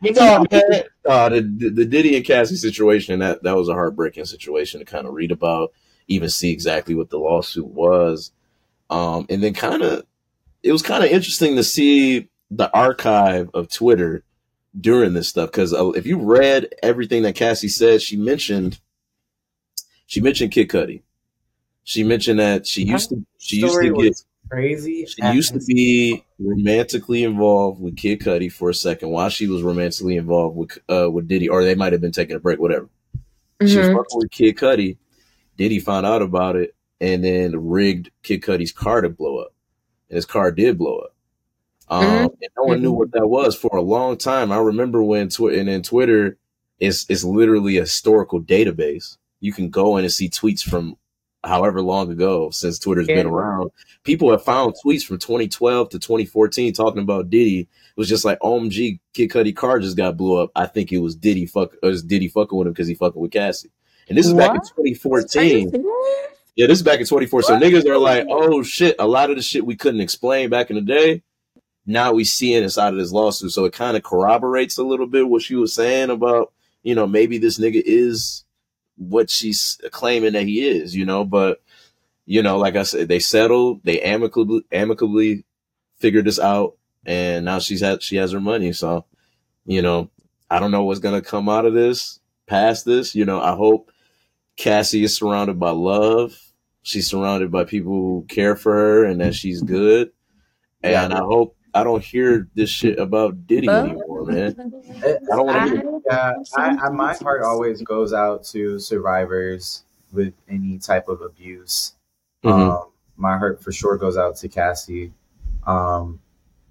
But 0.00 0.16
no, 0.16 0.46
man, 0.50 0.82
uh, 1.06 1.28
the, 1.28 1.70
the 1.74 1.84
Diddy 1.84 2.16
and 2.16 2.24
Cassie 2.24 2.56
situation 2.56 3.18
that 3.18 3.42
that 3.42 3.54
was 3.54 3.68
a 3.68 3.74
heartbreaking 3.74 4.24
situation 4.24 4.80
to 4.80 4.86
kind 4.86 5.06
of 5.06 5.12
read 5.12 5.30
about, 5.30 5.72
even 6.08 6.30
see 6.30 6.52
exactly 6.52 6.94
what 6.94 7.10
the 7.10 7.18
lawsuit 7.18 7.66
was, 7.66 8.32
um, 8.88 9.26
and 9.28 9.42
then 9.42 9.52
kind 9.52 9.82
of 9.82 10.04
it 10.62 10.72
was 10.72 10.82
kind 10.82 11.04
of 11.04 11.10
interesting 11.10 11.56
to 11.56 11.64
see 11.64 12.28
the 12.50 12.72
archive 12.72 13.50
of 13.52 13.68
Twitter 13.68 14.24
during 14.78 15.12
this 15.12 15.28
stuff 15.28 15.50
because 15.50 15.74
uh, 15.74 15.90
if 15.90 16.06
you 16.06 16.18
read 16.18 16.68
everything 16.82 17.22
that 17.22 17.34
Cassie 17.34 17.68
said, 17.68 18.00
she 18.00 18.16
mentioned 18.16 18.80
she 20.06 20.20
mentioned 20.20 20.52
Kid 20.52 20.68
Cudi. 20.68 21.02
She 21.84 22.02
mentioned 22.02 22.40
that 22.40 22.66
she 22.66 22.82
used 22.82 23.10
to 23.10 23.24
she 23.38 23.60
used 23.60 23.78
to 23.80 23.92
get 24.02 24.22
crazy. 24.50 25.06
she 25.06 25.22
used 25.32 25.52
to 25.54 25.60
be 25.66 26.24
romantically 26.38 27.22
involved 27.24 27.80
with 27.80 27.96
Kid 27.96 28.20
Cudi 28.20 28.50
for 28.50 28.70
a 28.70 28.74
second 28.74 29.10
while 29.10 29.28
she 29.28 29.46
was 29.46 29.62
romantically 29.62 30.16
involved 30.16 30.56
with 30.56 30.78
uh 30.88 31.10
with 31.10 31.28
Diddy, 31.28 31.48
or 31.48 31.62
they 31.64 31.74
might 31.74 31.92
have 31.92 32.00
been 32.00 32.12
taking 32.12 32.36
a 32.36 32.40
break, 32.40 32.58
whatever. 32.58 32.88
She 33.64 33.78
was 33.78 33.86
Mhm. 33.88 33.92
fucking 33.96 34.18
with 34.18 34.30
Kid 34.30 34.56
Cudi. 34.56 34.96
Diddy 35.56 35.78
found 35.78 36.04
out 36.06 36.22
about 36.22 36.56
it 36.56 36.74
and 37.00 37.22
then 37.24 37.68
rigged 37.68 38.10
Kid 38.22 38.42
Cudi's 38.42 38.72
car 38.72 39.00
to 39.00 39.08
blow 39.08 39.38
up. 39.38 39.54
And 40.10 40.16
his 40.16 40.26
car 40.26 40.50
did 40.52 40.76
blow 40.78 40.98
up. 40.98 41.14
Um, 41.88 42.04
and 42.42 42.50
no 42.56 42.64
one 42.64 42.82
knew 42.82 42.92
what 42.92 43.12
that 43.12 43.28
was 43.28 43.54
for 43.56 43.76
a 43.76 43.80
long 43.82 44.16
time. 44.16 44.50
I 44.50 44.58
remember 44.58 45.02
when 45.02 45.28
Twitter 45.28 45.58
and 45.58 45.68
then 45.68 45.82
Twitter 45.82 46.36
is 46.80 47.06
is 47.08 47.24
literally 47.24 47.76
a 47.78 47.82
historical 47.82 48.40
database. 48.42 49.16
You 49.40 49.52
can 49.52 49.70
go 49.70 49.96
in 49.96 50.04
and 50.04 50.12
see 50.12 50.28
tweets 50.28 50.62
from 50.62 50.96
however 51.44 51.80
long 51.80 52.10
ago 52.10 52.50
since 52.50 52.78
Twitter's 52.78 53.06
been 53.06 53.26
around. 53.26 53.70
People 54.04 54.30
have 54.30 54.44
found 54.44 54.74
tweets 54.84 55.04
from 55.04 55.18
2012 55.18 55.90
to 55.90 55.98
2014 55.98 56.72
talking 56.72 57.02
about 57.02 57.30
Diddy. 57.30 57.60
It 57.60 57.68
was 57.96 58.08
just 58.08 58.24
like, 58.24 58.38
oh, 58.40 58.60
OMG, 58.60 58.98
Kid 59.14 59.30
Cudi 59.30 59.54
car 59.54 59.78
just 59.78 59.96
got 59.96 60.16
blew 60.16 60.36
up. 60.36 60.50
I 60.56 60.66
think 60.66 60.92
it 60.92 60.98
was 60.98 61.14
Diddy 61.14 61.46
fuck, 61.46 61.74
it 61.82 61.86
was 61.86 62.02
Diddy 62.02 62.28
fucking 62.28 62.56
with 62.56 62.66
him 62.66 62.72
because 62.72 62.88
he 62.88 62.94
fucking 62.94 63.20
with 63.20 63.30
Cassie. 63.30 63.70
And 64.08 64.16
this 64.16 64.26
is 64.26 64.34
back 64.34 64.50
in 64.50 64.56
What? 64.56 64.72
Are 64.78 64.84
you 64.84 64.94
2014. 64.94 65.84
Yeah, 66.56 66.66
this 66.66 66.78
is 66.78 66.84
back 66.84 67.00
in 67.00 67.06
24. 67.06 67.42
So 67.42 67.58
niggas 67.58 67.84
are 67.86 67.98
like, 67.98 68.26
oh 68.30 68.62
shit, 68.62 68.96
a 68.98 69.06
lot 69.06 69.30
of 69.30 69.36
the 69.36 69.42
shit 69.42 69.66
we 69.66 69.76
couldn't 69.76 70.00
explain 70.00 70.48
back 70.48 70.70
in 70.70 70.76
the 70.76 70.82
day. 70.82 71.22
Now 71.84 72.12
we 72.12 72.24
seeing 72.24 72.62
inside 72.62 72.94
of 72.94 72.98
this 72.98 73.12
lawsuit. 73.12 73.52
So 73.52 73.66
it 73.66 73.72
kind 73.72 73.96
of 73.96 74.02
corroborates 74.02 74.78
a 74.78 74.82
little 74.82 75.06
bit 75.06 75.28
what 75.28 75.42
she 75.42 75.54
was 75.54 75.74
saying 75.74 76.10
about, 76.10 76.52
you 76.82 76.94
know, 76.94 77.06
maybe 77.06 77.38
this 77.38 77.58
nigga 77.58 77.82
is 77.84 78.45
what 78.96 79.30
she's 79.30 79.80
claiming 79.90 80.32
that 80.32 80.44
he 80.44 80.66
is, 80.66 80.94
you 80.94 81.04
know, 81.04 81.24
but 81.24 81.62
you 82.26 82.42
know, 82.42 82.58
like 82.58 82.76
I 82.76 82.82
said, 82.82 83.08
they 83.08 83.20
settled, 83.20 83.80
they 83.84 84.00
amicably 84.00 84.62
amicably 84.72 85.44
figured 85.98 86.24
this 86.24 86.38
out, 86.38 86.76
and 87.04 87.44
now 87.44 87.58
she's 87.58 87.80
had 87.80 88.02
she 88.02 88.16
has 88.16 88.32
her 88.32 88.40
money. 88.40 88.72
So, 88.72 89.04
you 89.64 89.82
know, 89.82 90.10
I 90.50 90.58
don't 90.58 90.70
know 90.72 90.84
what's 90.84 91.00
gonna 91.00 91.22
come 91.22 91.48
out 91.48 91.66
of 91.66 91.74
this, 91.74 92.20
past 92.46 92.84
this. 92.84 93.14
You 93.14 93.24
know, 93.24 93.40
I 93.40 93.54
hope 93.54 93.90
Cassie 94.56 95.04
is 95.04 95.14
surrounded 95.16 95.58
by 95.60 95.70
love. 95.70 96.38
She's 96.82 97.08
surrounded 97.08 97.50
by 97.50 97.64
people 97.64 97.92
who 97.92 98.26
care 98.28 98.56
for 98.56 98.72
her 98.74 99.04
and 99.04 99.20
that 99.20 99.34
she's 99.34 99.62
good. 99.62 100.12
Yeah. 100.82 101.04
And 101.04 101.14
I 101.14 101.18
hope 101.18 101.55
I 101.76 101.84
don't 101.84 102.02
hear 102.02 102.48
this 102.54 102.70
shit 102.70 102.98
about 102.98 103.46
Diddy 103.46 103.68
anymore, 103.68 104.24
man. 104.24 104.54
It- 105.04 105.22
I 105.32 105.36
don't 105.36 105.46
want 105.46 105.70
to 105.70 105.76
hear. 105.76 106.00
yeah, 106.06 106.32
I, 106.56 106.68
I, 106.86 106.88
my 106.88 107.14
heart 107.14 107.42
always 107.42 107.82
goes 107.82 108.12
out 108.12 108.44
to 108.46 108.78
survivors 108.78 109.84
with 110.12 110.32
any 110.48 110.78
type 110.78 111.08
of 111.08 111.20
abuse. 111.20 111.94
Mhm. 112.44 112.50
Um, 112.82 112.88
my 113.16 113.36
heart 113.38 113.62
for 113.62 113.72
sure 113.72 113.96
goes 113.96 114.16
out 114.16 114.36
to 114.36 114.48
Cassie. 114.48 115.12
Um, 115.66 116.20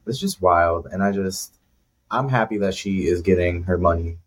it's 0.08 0.20
just 0.20 0.42
wild, 0.42 0.88
and 0.92 1.04
I 1.04 1.12
just 1.12 1.54
I'm 2.12 2.30
happy 2.30 2.58
that 2.60 2.74
she 2.76 3.08
is 3.08 3.22
getting 3.22 3.64
her 3.64 3.78
money, 3.78 4.18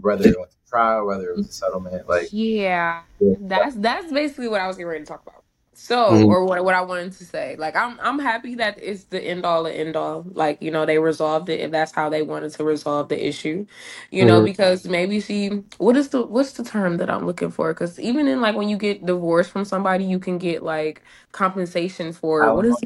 whether 0.00 0.28
it 0.28 0.38
went 0.38 0.50
to 0.50 0.56
trial, 0.68 1.06
whether 1.06 1.30
it 1.30 1.36
was 1.36 1.48
a 1.48 1.52
settlement. 1.52 2.08
Like, 2.08 2.28
Yeah, 2.30 3.02
Yeah. 3.20 3.34
that's 3.40 3.74
that's 3.76 4.12
basically 4.12 4.48
what 4.48 4.60
I 4.60 4.66
was 4.66 4.76
getting 4.76 4.88
ready 4.88 5.00
to 5.04 5.06
talk 5.06 5.22
about. 5.26 5.42
So, 5.76 6.22
Mhm. 6.24 6.26
or 6.26 6.46
what 6.46 6.64
what 6.64 6.74
I 6.74 6.82
wanted 6.82 7.12
to 7.14 7.26
say. 7.26 7.56
Like, 7.58 7.76
I'm 7.76 7.98
I'm 8.02 8.20
happy 8.20 8.56
that 8.56 8.78
it's 8.82 9.04
the 9.06 9.22
end 9.22 9.46
all 9.46 9.64
the 9.64 9.72
end 9.74 9.96
all. 9.96 10.24
Like, 10.32 10.62
you 10.62 10.70
know, 10.72 10.86
they 10.86 10.98
resolved 11.00 11.50
it 11.50 11.60
if 11.60 11.72
that's 11.72 11.92
how 11.92 12.10
they 12.10 12.22
wanted 12.22 12.52
to 12.54 12.64
resolve 12.64 13.10
the 13.10 13.26
issue. 13.28 13.66
You 14.12 14.26
know, 14.26 14.40
Mhm. 14.40 14.44
because 14.44 14.86
maybe 14.86 15.20
she 15.20 15.64
what 15.78 15.96
is 15.96 16.10
the 16.10 16.26
what's 16.26 16.54
the 16.54 16.64
term 16.64 16.98
that 16.98 17.10
I'm 17.10 17.26
looking 17.26 17.50
for? 17.52 17.74
Because 17.74 18.00
even 18.00 18.28
in 18.28 18.42
like 18.42 18.56
when 18.56 18.70
you 18.70 18.78
get 18.78 19.06
divorced 19.06 19.50
from 19.52 19.66
somebody, 19.66 20.04
you 20.04 20.20
can 20.20 20.38
get 20.38 20.62
like 20.64 21.02
compensation 21.32 22.12
for 22.14 22.52
what 22.52 22.66
is 22.66 22.82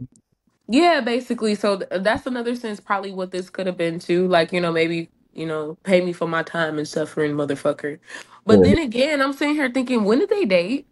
yeah, 0.68 1.01
basically. 1.03 1.55
So 1.57 1.78
th- 1.78 2.03
that's 2.05 2.26
another 2.26 2.57
sense, 2.57 2.80
probably 2.80 3.12
what 3.12 3.32
this 3.32 3.51
could 3.51 3.68
have 3.68 3.76
been 3.76 3.99
too. 4.01 4.28
Like, 4.28 4.53
you 4.53 4.61
know, 4.61 4.72
maybe, 4.72 5.11
you 5.34 5.47
know, 5.47 5.78
pay 5.84 6.01
me 6.05 6.12
for 6.12 6.28
my 6.28 6.43
time 6.43 6.78
and 6.78 6.88
suffering, 6.88 7.34
motherfucker. 7.34 7.99
But 8.47 8.62
then 8.62 8.78
again, 8.78 9.22
I'm 9.22 9.34
sitting 9.34 9.55
here 9.57 9.70
thinking, 9.70 10.05
when 10.05 10.20
did 10.20 10.30
they 10.30 10.47
date? 10.47 10.88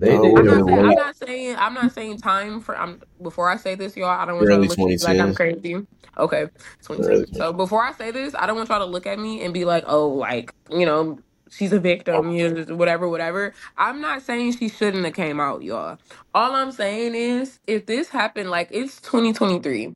They 0.00 0.16
Oh, 0.16 0.22
did. 0.22 0.38
I'm 0.38 0.46
not 0.46 0.66
saying 0.66 0.80
I'm 0.80 0.94
not 0.96 1.16
saying 1.16 1.56
I'm 1.58 1.74
not 1.74 1.92
saying 1.92 2.18
time 2.18 2.60
for 2.60 2.76
I'm 2.78 3.02
before 3.22 3.50
I 3.50 3.56
say 3.56 3.74
this, 3.76 3.96
y'all, 3.96 4.08
I 4.08 4.26
don't 4.26 4.36
want 4.36 4.48
y'all 4.50 4.60
to 4.62 4.68
look 4.68 4.78
at 4.78 4.86
me 4.86 4.98
like 4.98 5.20
I'm 5.20 5.34
crazy. 5.34 5.86
Okay. 6.18 6.48
2010. 6.86 7.34
So 7.34 7.52
before 7.52 7.82
I 7.84 7.92
say 7.92 8.10
this, 8.10 8.34
I 8.34 8.46
don't 8.46 8.56
want 8.56 8.68
y'all 8.70 8.80
to 8.80 8.84
look 8.86 9.06
at 9.06 9.18
me 9.18 9.42
and 9.44 9.54
be 9.54 9.64
like, 9.64 9.84
oh, 9.86 10.08
like, 10.08 10.54
you 10.70 10.86
know, 10.86 11.18
she's 11.50 11.72
a 11.72 11.80
victim, 11.80 12.32
you 12.32 12.50
know, 12.50 12.76
whatever, 12.76 13.08
whatever. 13.08 13.54
I'm 13.76 14.00
not 14.00 14.22
saying 14.22 14.52
she 14.56 14.68
shouldn't 14.68 15.04
have 15.04 15.14
came 15.14 15.40
out, 15.40 15.62
y'all. 15.62 15.98
All 16.34 16.54
I'm 16.54 16.72
saying 16.72 17.14
is 17.14 17.60
if 17.66 17.86
this 17.86 18.08
happened, 18.08 18.50
like 18.50 18.68
it's 18.72 19.00
2023. 19.02 19.92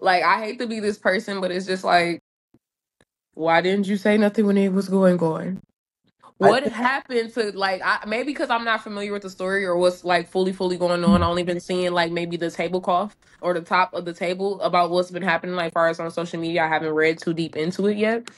Like 0.00 0.22
I 0.24 0.40
hate 0.44 0.58
to 0.60 0.66
be 0.66 0.80
this 0.80 0.98
person, 0.98 1.40
but 1.40 1.50
it's 1.50 1.66
just 1.66 1.84
like, 1.84 2.20
why 3.34 3.60
didn't 3.60 3.86
you 3.86 3.96
say 3.96 4.18
nothing 4.18 4.46
when 4.46 4.58
it 4.58 4.72
was 4.72 4.88
going 4.88 5.18
on? 5.20 5.60
What 6.38 6.64
happened 6.68 7.34
to 7.34 7.56
like 7.58 7.82
I, 7.84 8.04
maybe 8.06 8.32
because 8.32 8.48
I'm 8.48 8.64
not 8.64 8.82
familiar 8.82 9.12
with 9.12 9.22
the 9.22 9.30
story 9.30 9.64
or 9.64 9.76
what's 9.76 10.04
like 10.04 10.28
fully 10.28 10.52
fully 10.52 10.76
going 10.76 11.02
on. 11.04 11.22
I 11.22 11.26
only 11.26 11.42
been 11.42 11.58
seeing 11.58 11.92
like 11.92 12.12
maybe 12.12 12.36
the 12.36 12.50
tablecloth 12.50 13.16
or 13.40 13.54
the 13.54 13.60
top 13.60 13.92
of 13.92 14.04
the 14.04 14.12
table 14.12 14.60
about 14.60 14.90
what's 14.90 15.10
been 15.10 15.22
happening 15.22 15.56
like 15.56 15.72
far 15.72 15.88
as 15.88 15.98
on 15.98 16.10
social 16.12 16.40
media. 16.40 16.62
I 16.62 16.68
haven't 16.68 16.94
read 16.94 17.18
too 17.18 17.34
deep 17.34 17.56
into 17.56 17.86
it 17.88 17.96
yet. 17.96 18.30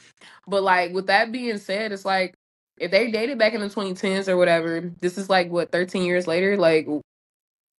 But 0.47 0.63
like 0.63 0.93
with 0.93 1.07
that 1.07 1.31
being 1.31 1.59
said, 1.59 1.91
it's 1.91 2.03
like 2.03 2.33
if 2.81 2.89
they 2.89 3.11
dated 3.11 3.37
back 3.37 3.53
in 3.53 3.61
the 3.61 3.67
2010s 3.67 4.27
or 4.27 4.35
whatever, 4.35 4.91
this 4.99 5.19
is 5.19 5.29
like 5.29 5.51
what 5.51 5.71
13 5.71 6.03
years 6.03 6.25
later. 6.25 6.57
Like, 6.57 6.87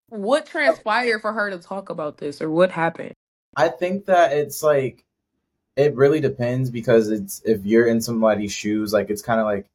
what 0.08 0.44
oh. 0.46 0.50
transpired 0.50 1.20
for 1.20 1.32
her 1.32 1.50
to 1.50 1.58
talk 1.58 1.90
about 1.90 2.18
this 2.18 2.40
or 2.40 2.48
what 2.48 2.70
happened? 2.70 3.12
I 3.56 3.68
think 3.68 4.06
that 4.06 4.32
it's 4.32 4.62
like 4.62 5.04
it 5.76 5.96
really 5.96 6.20
depends 6.20 6.70
because 6.70 7.08
it's 7.08 7.42
if 7.44 7.66
you're 7.66 7.86
in 7.86 8.00
somebody's 8.00 8.52
shoes, 8.52 8.92
like 8.92 9.10
it's 9.10 9.22
kind 9.22 9.40
of 9.40 9.46
like 9.46 9.66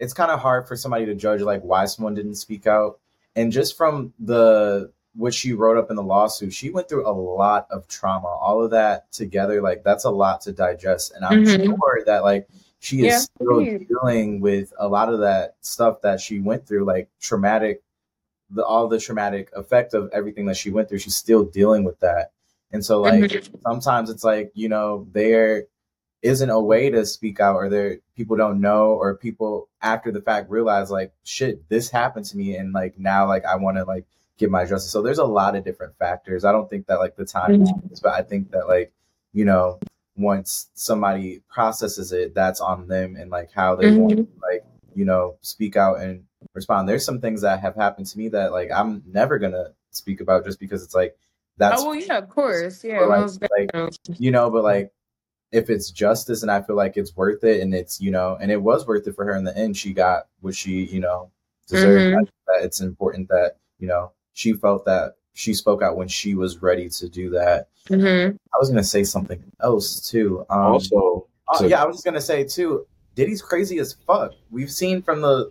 it's 0.00 0.14
kind 0.14 0.30
of 0.30 0.40
hard 0.40 0.66
for 0.66 0.76
somebody 0.76 1.04
to 1.06 1.14
judge 1.14 1.42
like 1.42 1.60
why 1.62 1.84
someone 1.84 2.14
didn't 2.14 2.34
speak 2.36 2.66
out. 2.66 2.98
And 3.36 3.52
just 3.52 3.76
from 3.76 4.12
the 4.18 4.90
what 5.14 5.34
she 5.34 5.52
wrote 5.52 5.76
up 5.76 5.90
in 5.90 5.96
the 5.96 6.02
lawsuit, 6.02 6.52
she 6.52 6.70
went 6.70 6.88
through 6.88 7.06
a 7.06 7.12
lot 7.12 7.66
of 7.70 7.86
trauma. 7.86 8.26
All 8.28 8.62
of 8.64 8.70
that 8.70 9.12
together, 9.12 9.60
like 9.60 9.84
that's 9.84 10.04
a 10.04 10.10
lot 10.10 10.40
to 10.42 10.52
digest. 10.52 11.12
And 11.14 11.24
I'm 11.24 11.44
Mhm. 11.44 11.64
sure 11.66 12.02
that 12.06 12.24
like 12.24 12.48
she 12.80 13.02
is 13.02 13.04
Yeah, 13.06 13.18
still 13.18 13.66
dealing 13.88 14.40
with 14.40 14.72
a 14.78 14.88
lot 14.88 15.12
of 15.12 15.20
that 15.20 15.56
stuff 15.60 16.00
that 16.00 16.20
she 16.20 16.40
went 16.40 16.66
through, 16.66 16.84
like 16.84 17.08
traumatic, 17.20 17.82
the 18.50 18.64
all 18.64 18.88
the 18.88 18.98
traumatic 18.98 19.50
effect 19.54 19.94
of 19.94 20.10
everything 20.12 20.46
that 20.46 20.56
she 20.56 20.70
went 20.70 20.88
through. 20.88 20.98
She's 20.98 21.16
still 21.16 21.44
dealing 21.44 21.84
with 21.84 22.00
that. 22.00 22.32
And 22.72 22.84
so 22.84 23.00
like 23.02 23.24
Mhm. 23.24 23.48
sometimes 23.62 24.08
it's 24.10 24.24
like, 24.24 24.50
you 24.54 24.68
know, 24.68 25.06
there 25.12 25.66
isn't 26.22 26.50
a 26.50 26.60
way 26.60 26.90
to 26.90 27.06
speak 27.06 27.40
out 27.40 27.54
or 27.54 27.68
there 27.68 27.98
people 28.14 28.36
don't 28.36 28.60
know 28.60 28.88
or 28.92 29.16
people 29.16 29.68
after 29.80 30.12
the 30.12 30.20
fact 30.20 30.50
realize 30.50 30.90
like 30.90 31.12
shit 31.24 31.66
this 31.68 31.88
happened 31.88 32.26
to 32.26 32.36
me 32.36 32.56
and 32.56 32.72
like 32.72 32.98
now 32.98 33.26
like 33.26 33.44
i 33.46 33.56
want 33.56 33.76
to 33.76 33.84
like 33.84 34.04
get 34.36 34.50
my 34.50 34.64
justice 34.64 34.90
so 34.90 35.02
there's 35.02 35.18
a 35.18 35.24
lot 35.24 35.54
of 35.54 35.64
different 35.64 35.94
factors. 35.98 36.46
I 36.46 36.52
don't 36.52 36.68
think 36.70 36.86
that 36.86 36.98
like 36.98 37.14
the 37.16 37.26
time 37.26 37.60
mm-hmm. 37.60 37.92
is 37.92 38.00
but 38.00 38.12
i 38.12 38.22
think 38.22 38.50
that 38.52 38.68
like 38.68 38.92
you 39.32 39.44
know 39.44 39.78
once 40.16 40.68
somebody 40.74 41.40
processes 41.48 42.12
it 42.12 42.34
that's 42.34 42.60
on 42.60 42.86
them 42.88 43.16
and 43.16 43.30
like 43.30 43.50
how 43.52 43.74
they 43.76 43.90
want 43.90 44.12
mm-hmm. 44.12 44.22
to 44.22 44.46
like 44.50 44.64
you 44.94 45.04
know 45.04 45.36
speak 45.40 45.76
out 45.76 46.00
and 46.00 46.24
respond. 46.54 46.88
There's 46.88 47.04
some 47.04 47.20
things 47.20 47.42
that 47.42 47.60
have 47.60 47.76
happened 47.76 48.06
to 48.06 48.18
me 48.18 48.28
that 48.30 48.52
like 48.52 48.70
i'm 48.70 49.02
never 49.06 49.38
gonna 49.38 49.68
speak 49.90 50.20
about 50.20 50.44
just 50.44 50.60
because 50.60 50.82
it's 50.82 50.94
like 50.94 51.16
that's 51.56 51.82
oh 51.82 51.90
well, 51.90 51.94
yeah, 51.94 52.18
of 52.18 52.28
course, 52.28 52.82
yeah. 52.84 53.00
Or, 53.00 53.06
like- 53.06 53.72
like, 53.74 53.92
you 54.18 54.30
know, 54.30 54.50
but 54.50 54.64
like 54.64 54.92
if 55.52 55.68
it's 55.68 55.90
justice 55.90 56.42
and 56.42 56.50
I 56.50 56.62
feel 56.62 56.76
like 56.76 56.96
it's 56.96 57.16
worth 57.16 57.42
it 57.44 57.60
and 57.60 57.74
it's, 57.74 58.00
you 58.00 58.10
know, 58.10 58.36
and 58.40 58.50
it 58.50 58.62
was 58.62 58.86
worth 58.86 59.06
it 59.06 59.16
for 59.16 59.24
her 59.24 59.34
in 59.34 59.44
the 59.44 59.56
end, 59.56 59.76
she 59.76 59.92
got 59.92 60.26
what 60.40 60.54
she, 60.54 60.84
you 60.84 61.00
know, 61.00 61.30
deserved. 61.66 62.14
Mhm. 62.14 62.28
That 62.46 62.64
it's 62.64 62.80
important 62.80 63.28
that, 63.28 63.56
you 63.78 63.88
know, 63.88 64.12
she 64.32 64.52
felt 64.52 64.84
that 64.84 65.14
she 65.32 65.54
spoke 65.54 65.82
out 65.82 65.96
when 65.96 66.08
she 66.08 66.34
was 66.34 66.62
ready 66.62 66.88
to 66.88 67.08
do 67.08 67.30
that. 67.30 67.68
Mhm. 67.88 68.36
I 68.54 68.58
was 68.58 68.68
gonna 68.68 68.84
say 68.84 69.04
something 69.04 69.42
else 69.60 70.08
too. 70.08 70.44
Um 70.50 70.72
also, 70.74 71.26
uh, 71.48 71.64
yeah, 71.66 71.82
I 71.82 71.86
was 71.86 71.96
just 71.96 72.04
gonna 72.04 72.20
say 72.20 72.44
too, 72.44 72.86
Diddy's 73.16 73.42
crazy 73.42 73.78
as 73.78 73.94
fuck. 74.06 74.32
We've 74.50 74.70
seen 74.70 75.02
from 75.02 75.20
the 75.20 75.50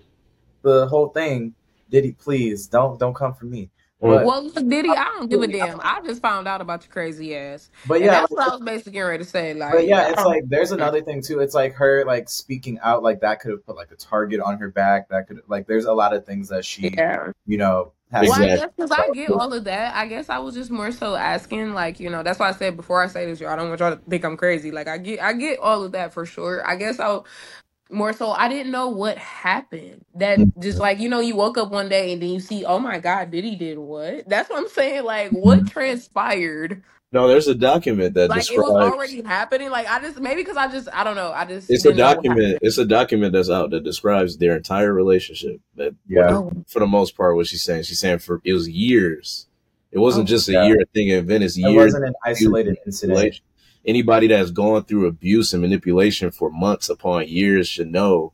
the 0.62 0.88
whole 0.88 1.10
thing, 1.10 1.56
Diddy, 1.90 2.14
please 2.14 2.68
don't 2.68 3.00
don't 3.00 3.14
come 3.14 3.34
for 3.34 3.46
me. 3.46 3.70
But 4.02 4.26
Well, 4.26 4.44
look, 4.44 4.56
Diddy, 4.70 4.90
I 4.90 5.04
don't 5.18 5.30
give 5.30 5.42
a 5.42 5.48
damn. 5.48 5.80
I 5.82 6.00
just 6.06 6.22
found 6.22 6.48
out 6.48 6.62
about 6.62 6.84
your 6.86 6.92
crazy 6.92 7.36
ass. 7.36 7.70
but 7.86 7.96
And 7.96 8.06
yeah, 8.06 8.12
that's 8.12 8.32
what 8.32 8.48
I 8.50 8.56
was 8.56 8.62
basically 8.62 8.94
getting 8.94 9.08
ready 9.10 9.24
to 9.26 9.30
say. 9.30 9.54
Like, 9.54 9.74
But 9.74 9.88
yeah, 9.88 10.02
I 10.02 10.08
it's 10.10 10.16
don't- 10.16 10.26
like 10.26 10.44
there's 10.48 10.72
another 10.72 11.02
thing 11.02 11.22
too. 11.22 11.40
It's 11.40 11.54
like 11.54 11.74
her 11.74 12.06
like 12.06 12.30
speaking 12.30 12.80
out 12.82 13.04
like 13.04 13.20
that 13.22 13.42
could 13.42 13.52
have 13.52 13.66
put 13.66 13.76
like 13.76 13.92
a 13.92 13.96
target 13.96 14.40
on 14.40 14.58
her 14.60 14.70
back. 14.70 15.10
That 15.10 15.28
could 15.28 15.42
like 15.48 15.68
there's 15.68 15.86
a 15.86 15.94
lot 15.94 16.14
of 16.14 16.26
things 16.26 16.48
that 16.50 16.64
she 16.64 16.90
yeah. 16.96 17.32
you 17.46 17.58
know 17.58 17.92
has. 18.12 18.30
Well, 18.30 18.40
I 18.42 18.44
Exactly. 18.46 18.58
guess 18.58 18.70
because 18.78 18.92
I 18.92 19.10
get 19.14 19.30
all 19.32 19.52
of 19.54 19.64
that. 19.66 19.96
I 19.96 20.08
guess 20.08 20.30
I 20.30 20.40
was 20.40 20.56
just 20.56 20.72
more 20.72 20.92
so 20.94 21.16
asking, 21.16 21.74
like, 21.74 22.00
you 22.00 22.10
know, 22.10 22.24
that's 22.24 22.40
why 22.40 22.48
I 22.50 22.54
said 22.54 22.78
before 22.78 23.04
I 23.04 23.08
say 23.08 23.26
this, 23.26 23.40
y'all, 23.42 23.50
I 23.52 23.56
don't 23.58 23.68
want 23.68 23.82
y'all 23.82 23.96
to 23.96 24.02
think 24.10 24.24
I'm 24.24 24.38
crazy. 24.38 24.72
Like, 24.72 24.88
I 24.88 24.98
get, 24.98 25.22
I 25.22 25.34
get 25.34 25.60
all 25.60 25.84
of 25.84 25.92
that 25.92 26.14
for 26.14 26.26
sure. 26.26 26.66
I 26.68 26.76
guess 26.76 27.00
I'll 27.00 27.28
more 27.92 28.14
so. 28.14 28.32
I 28.32 28.48
didn't 28.50 28.72
know 28.72 28.90
what 28.90 29.18
happened. 29.18 30.06
That 30.16 30.40
mm. 30.40 30.52
just 30.62 30.80
like 30.80 31.00
you 31.00 31.10
know, 31.10 31.20
you 31.20 31.36
woke 31.36 31.58
up 31.58 31.72
one 31.72 31.90
day 31.90 32.14
and 32.14 32.22
then 32.22 32.30
you 32.30 32.40
see, 32.40 32.66
oh 32.66 32.80
my 32.80 33.00
god, 33.00 33.32
Diddy 33.32 33.56
did 33.56 33.78
what? 33.78 34.28
That's 34.30 34.50
what 34.50 34.60
I'm 34.60 34.70
saying. 34.70 35.04
Like, 35.06 35.32
mm. 35.32 35.40
what 35.42 35.68
transpired? 35.68 36.84
no, 37.12 37.28
there's 37.28 37.48
a 37.48 37.56
document 37.56 38.14
that 38.14 38.30
Like, 38.30 38.38
it 38.52 38.56
was 38.58 38.68
describes. 38.68 38.94
already 38.94 39.22
happening. 39.24 39.72
Like, 39.72 39.88
I 39.90 40.00
just 40.00 40.20
maybe 40.20 40.42
because 40.44 40.58
I 40.58 40.68
just 40.72 40.88
I 40.94 41.04
don't 41.04 41.16
know. 41.16 41.32
I 41.32 41.46
just 41.46 41.70
It's 41.70 41.84
a 41.86 41.90
didn't 41.90 41.98
know 41.98 42.06
what 42.06 42.14
document. 42.18 42.42
happened. 42.42 42.60
It's 42.62 42.78
a 42.78 42.86
document 42.86 43.34
that's 43.34 43.50
out 43.50 43.72
that 43.72 43.84
describes 43.84 44.38
their 44.38 44.56
entire 44.56 44.94
relationship. 44.94 45.60
That 45.76 45.96
Yeah. 46.08 46.28
Oh, 46.38 46.52
for 46.68 46.80
the 46.80 46.88
most 46.88 47.18
part, 47.18 47.36
what 47.36 47.48
she's 47.48 47.64
saying, 47.64 47.84
she's 47.84 48.00
saying 48.00 48.20
for 48.20 48.42
it 48.44 48.54
was 48.54 48.70
years. 48.70 49.48
It 49.92 49.98
wasn't 49.98 50.26
Oh, 50.28 50.30
just 50.30 50.48
a 50.50 50.52
yeah. 50.52 50.66
year 50.68 50.78
thing 50.94 51.10
event. 51.10 51.44
It's 51.44 51.58
It 51.58 51.62
years. 51.62 51.76
wasn't 51.94 52.06
an 52.06 52.14
isolated 52.24 52.78
incident. 52.86 53.18
manipulation. 53.18 53.44
Anybody 53.86 54.28
that's 54.28 54.52
gone 54.52 54.84
through 54.84 55.08
abuse 55.08 55.54
and 55.54 55.62
manipulation 55.62 56.32
for 56.32 56.50
months 56.50 56.90
upon 56.90 57.28
years 57.28 57.68
should 57.68 57.92
know 57.92 58.34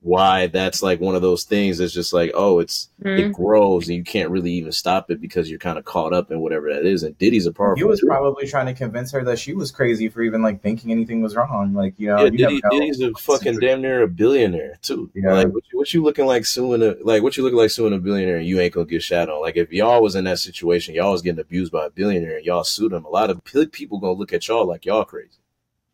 why 0.00 0.46
that's 0.46 0.80
like 0.80 1.00
one 1.00 1.16
of 1.16 1.22
those 1.22 1.42
things 1.42 1.78
that's 1.78 1.92
just 1.92 2.12
like, 2.12 2.30
oh, 2.34 2.60
it's 2.60 2.88
Mhm. 3.02 3.18
it 3.18 3.32
grows 3.32 3.88
and 3.88 3.96
you 3.96 4.04
can't 4.04 4.30
really 4.30 4.52
even 4.52 4.70
stop 4.70 5.10
it 5.10 5.20
because 5.20 5.50
you're 5.50 5.58
kind 5.58 5.76
of 5.76 5.84
caught 5.84 6.12
up 6.12 6.30
in 6.30 6.40
whatever 6.40 6.72
that 6.72 6.86
is. 6.86 7.02
And 7.02 7.18
Diddy's 7.18 7.46
a 7.46 7.52
powerful. 7.52 7.76
He 7.76 7.82
was 7.84 8.00
dude. 8.00 8.08
probably 8.08 8.46
trying 8.46 8.66
to 8.66 8.74
convince 8.74 9.10
her 9.10 9.24
that 9.24 9.40
she 9.40 9.54
was 9.54 9.72
crazy 9.72 10.08
for 10.08 10.22
even 10.22 10.40
like 10.40 10.62
thinking 10.62 10.92
anything 10.92 11.20
was 11.20 11.34
wrong. 11.34 11.74
Like 11.74 11.94
you 11.98 12.06
know, 12.08 12.18
yeah, 12.18 12.24
you 12.26 12.30
Diddy, 12.30 12.60
know. 12.62 12.70
Diddy's 12.78 13.00
a 13.00 13.12
fucking 13.14 13.58
damn 13.58 13.82
near 13.82 14.02
a 14.02 14.08
billionaire 14.08 14.78
too. 14.82 15.10
Yeah. 15.14 15.32
Like 15.32 15.48
what 15.52 15.64
you, 15.72 15.78
what 15.78 15.92
you 15.92 16.02
looking 16.04 16.26
like 16.26 16.46
suing 16.46 16.82
a 16.82 16.94
like 17.02 17.24
what 17.24 17.36
you 17.36 17.42
looking 17.42 17.58
like 17.58 17.70
suing 17.70 17.92
a 17.92 17.98
billionaire 17.98 18.36
and 18.36 18.46
you 18.46 18.60
ain't 18.60 18.74
gonna 18.74 18.86
get 18.86 19.02
shot 19.02 19.28
on. 19.28 19.40
Like 19.40 19.56
if 19.56 19.72
y'all 19.72 20.00
was 20.00 20.14
in 20.14 20.24
that 20.24 20.38
situation, 20.38 20.94
y'all 20.94 21.10
was 21.12 21.22
getting 21.22 21.40
abused 21.40 21.72
by 21.72 21.86
a 21.86 21.90
billionaire 21.90 22.36
and 22.36 22.46
y'all 22.46 22.62
sued 22.64 22.92
him. 22.92 23.04
A 23.04 23.08
lot 23.10 23.30
of 23.30 23.42
people 23.72 23.98
gonna 23.98 24.12
look 24.12 24.32
at 24.32 24.46
y'all 24.46 24.64
like 24.66 24.86
y'all 24.86 25.04
crazy 25.04 25.38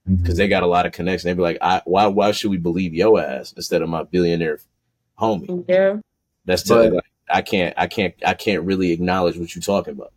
Mm-hmm. 0.09 0.17
because 0.23 0.37
they 0.37 0.49
got 0.49 0.63
a 0.63 0.67
lot 0.67 0.85
of 0.85 0.93
connection. 0.93 1.29
They'd 1.29 1.35
be 1.37 1.43
like, 1.43 1.59
I, 1.63 1.81
why 1.87 2.07
why 2.09 2.33
should 2.33 2.51
we 2.51 2.59
believe 2.59 2.93
your 2.95 3.21
ass 3.21 3.53
instead 3.57 3.81
of 3.81 3.89
my 3.89 4.03
billionaire 4.03 4.59
homie? 5.19 5.65
yeah. 5.69 5.97
That's 6.45 6.69
But- 6.69 6.93
like, 6.93 7.05
I 7.31 7.41
can't 7.41 7.73
I 7.79 7.87
can't 7.87 8.15
I 8.27 8.35
can't 8.35 8.65
really 8.65 8.93
acknowledge 8.93 9.39
what 9.39 9.55
you're 9.55 9.63
talking 9.63 9.95
about. 9.95 10.13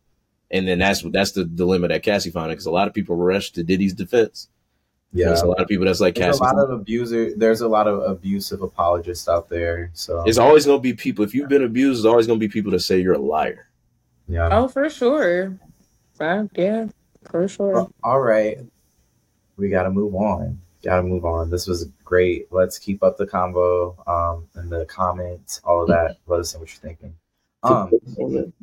And 0.52 0.68
then 0.68 0.80
that's 0.80 1.02
that's 1.04 1.32
the 1.32 1.46
dilemma 1.46 1.88
that 1.88 2.04
Cassie 2.04 2.32
found 2.32 2.50
because 2.52 2.66
a 2.66 2.72
lot 2.72 2.88
of 2.90 2.94
people 2.94 3.16
rush 3.16 3.52
to 3.52 3.64
Diddy's 3.64 3.94
defense. 3.94 4.50
yeah. 5.14 5.28
There's 5.28 5.42
a 5.42 5.46
lot 5.48 5.62
of 5.62 5.70
people 5.70 5.86
that's 5.86 6.02
like 6.02 6.16
There's 6.16 6.38
Cassie. 6.40 6.54
a 6.54 6.58
lot 6.58 6.64
of 6.66 6.70
abuser. 6.82 7.32
There's 7.38 7.62
a 7.62 7.68
lot 7.70 7.88
of 7.88 8.00
abusive 8.12 8.62
apologists 8.62 9.30
out 9.30 9.48
there. 9.48 9.90
So 9.94 10.24
It's 10.26 10.38
always 10.38 10.66
gonna 10.66 10.80
be 10.82 10.94
people. 10.94 11.24
If 11.24 11.34
you've 11.34 11.48
been 11.48 11.64
abused, 11.64 12.00
there's 12.04 12.06
always 12.12 12.28
gonna 12.28 12.40
be 12.40 12.50
people 12.50 12.72
that 12.74 12.82
say 12.82 13.00
you're 13.00 13.14
a 13.14 13.20
liar. 13.20 13.70
yeah. 14.28 14.50
Oh, 14.52 14.68
for 14.68 14.90
sure. 14.90 15.58
Right, 16.20 16.50
yeah, 16.56 16.88
for 17.32 17.48
sure. 17.48 17.88
All 18.04 18.20
right, 18.20 18.58
we 19.58 19.70
got 19.70 19.84
to 19.84 19.92
move 19.92 20.16
on. 20.16 20.60
Got 20.84 20.98
to 20.98 21.04
move 21.04 21.26
on. 21.26 21.50
This 21.50 21.68
was 21.68 21.86
great. 22.06 22.48
Let's 22.52 22.78
keep 22.80 23.04
up 23.04 23.18
the 23.18 23.26
combo 23.28 23.96
um, 24.08 24.48
and 24.56 24.72
the 24.72 24.86
comments, 24.86 25.60
all 25.64 25.82
of 25.82 25.88
that. 25.90 26.18
Let 26.28 26.40
us 26.40 26.54
know 26.54 26.62
what 26.62 26.72
you're 26.72 26.80
thinking. 26.82 27.16
Um, 27.64 27.92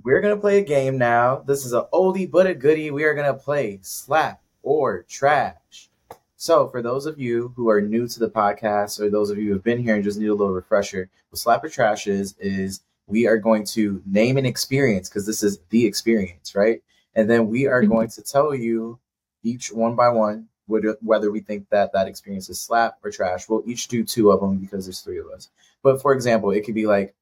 we're 0.05 0.21
gonna 0.21 0.37
play 0.37 0.59
a 0.59 0.65
game 0.65 0.97
now. 0.97 1.37
This 1.45 1.67
is 1.67 1.73
a 1.75 1.89
oldie 1.93 2.31
but 2.31 2.47
a 2.47 2.55
goodie. 2.55 2.93
We 2.93 3.03
are 3.05 3.13
gonna 3.13 3.35
play 3.35 3.81
slap 3.83 4.41
or 4.63 5.03
trash. 5.09 5.91
So, 6.37 6.69
for 6.69 6.81
those 6.81 7.05
of 7.05 7.19
you 7.19 7.53
who 7.57 7.69
are 7.69 7.81
new 7.81 8.07
to 8.07 8.21
the 8.21 8.31
podcast, 8.31 9.01
or 9.01 9.11
those 9.11 9.31
of 9.31 9.39
you 9.39 9.49
who 9.49 9.53
have 9.55 9.65
been 9.65 9.83
here 9.83 9.97
and 9.97 10.05
just 10.05 10.19
need 10.19 10.29
a 10.29 10.35
little 10.35 10.55
refresher, 10.55 11.11
what 11.31 11.39
slap 11.39 11.65
or 11.65 11.69
trash 11.69 12.07
is 12.07 12.37
is 12.39 12.83
we 13.09 13.27
are 13.27 13.37
going 13.37 13.65
to 13.65 14.01
name 14.07 14.39
an 14.39 14.47
experience 14.47 15.09
because 15.09 15.27
this 15.27 15.43
is 15.43 15.59
the 15.71 15.85
experience, 15.85 16.55
right? 16.55 16.81
And 17.15 17.29
then 17.29 17.49
we 17.49 17.67
are 17.67 17.83
Mhm. 17.83 17.89
going 17.89 18.09
to 18.09 18.23
tell 18.23 18.55
you 18.55 18.99
each 19.43 19.73
one 19.73 19.97
by 19.97 20.09
one 20.09 20.49
whether 20.67 20.97
whether 21.01 21.31
we 21.31 21.41
think 21.41 21.69
that 21.71 21.93
that 21.93 22.09
experience 22.09 22.49
is 22.49 22.61
slap 22.61 22.99
or 23.03 23.11
trash. 23.11 23.49
We'll 23.49 23.62
each 23.67 23.89
do 23.89 24.05
two 24.05 24.31
of 24.31 24.41
them 24.41 24.59
because 24.59 24.87
there's 24.87 25.01
three 25.01 25.19
of 25.19 25.27
us. 25.29 25.49
But 25.83 26.01
for 26.01 26.12
example, 26.12 26.51
it 26.51 26.65
could 26.65 26.75
be 26.75 26.87
like 26.87 27.15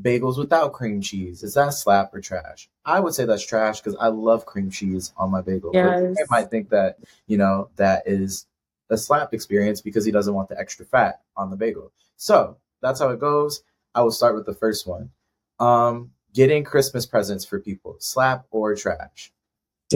bagels 0.00 0.38
without 0.38 0.72
cream 0.72 1.00
cheese. 1.00 1.42
Is 1.42 1.54
that 1.54 1.74
slap 1.74 2.14
or 2.14 2.20
trash? 2.20 2.68
I 2.84 3.00
would 3.00 3.14
say 3.14 3.24
that's 3.24 3.44
trash 3.46 3.80
because 3.80 3.96
I 3.98 4.08
love 4.08 4.46
cream 4.46 4.70
cheese 4.70 5.12
on 5.16 5.30
my 5.30 5.40
bagel. 5.40 5.72
But 6.16 6.22
I 6.22 6.24
might 6.30 6.50
think 6.50 6.70
that, 6.70 6.98
you 7.26 7.36
know, 7.36 7.70
that 7.76 8.04
is 8.06 8.46
a 8.90 8.96
slap 8.96 9.34
experience 9.34 9.80
because 9.80 10.04
he 10.04 10.12
doesn't 10.12 10.34
want 10.34 10.48
the 10.48 10.58
extra 10.58 10.86
fat 10.86 11.22
on 11.36 11.50
the 11.50 11.56
bagel. 11.56 11.92
So 12.16 12.56
that's 12.80 13.00
how 13.00 13.10
it 13.10 13.20
goes. 13.20 13.62
I 13.94 14.02
will 14.02 14.10
start 14.10 14.34
with 14.34 14.46
the 14.46 14.54
first 14.54 14.86
one. 14.86 15.10
Um, 15.58 16.12
getting 16.32 16.62
Christmas 16.62 17.04
presents 17.04 17.44
for 17.44 17.58
people, 17.58 17.96
slap 17.98 18.46
or 18.50 18.74
trash. 18.76 19.32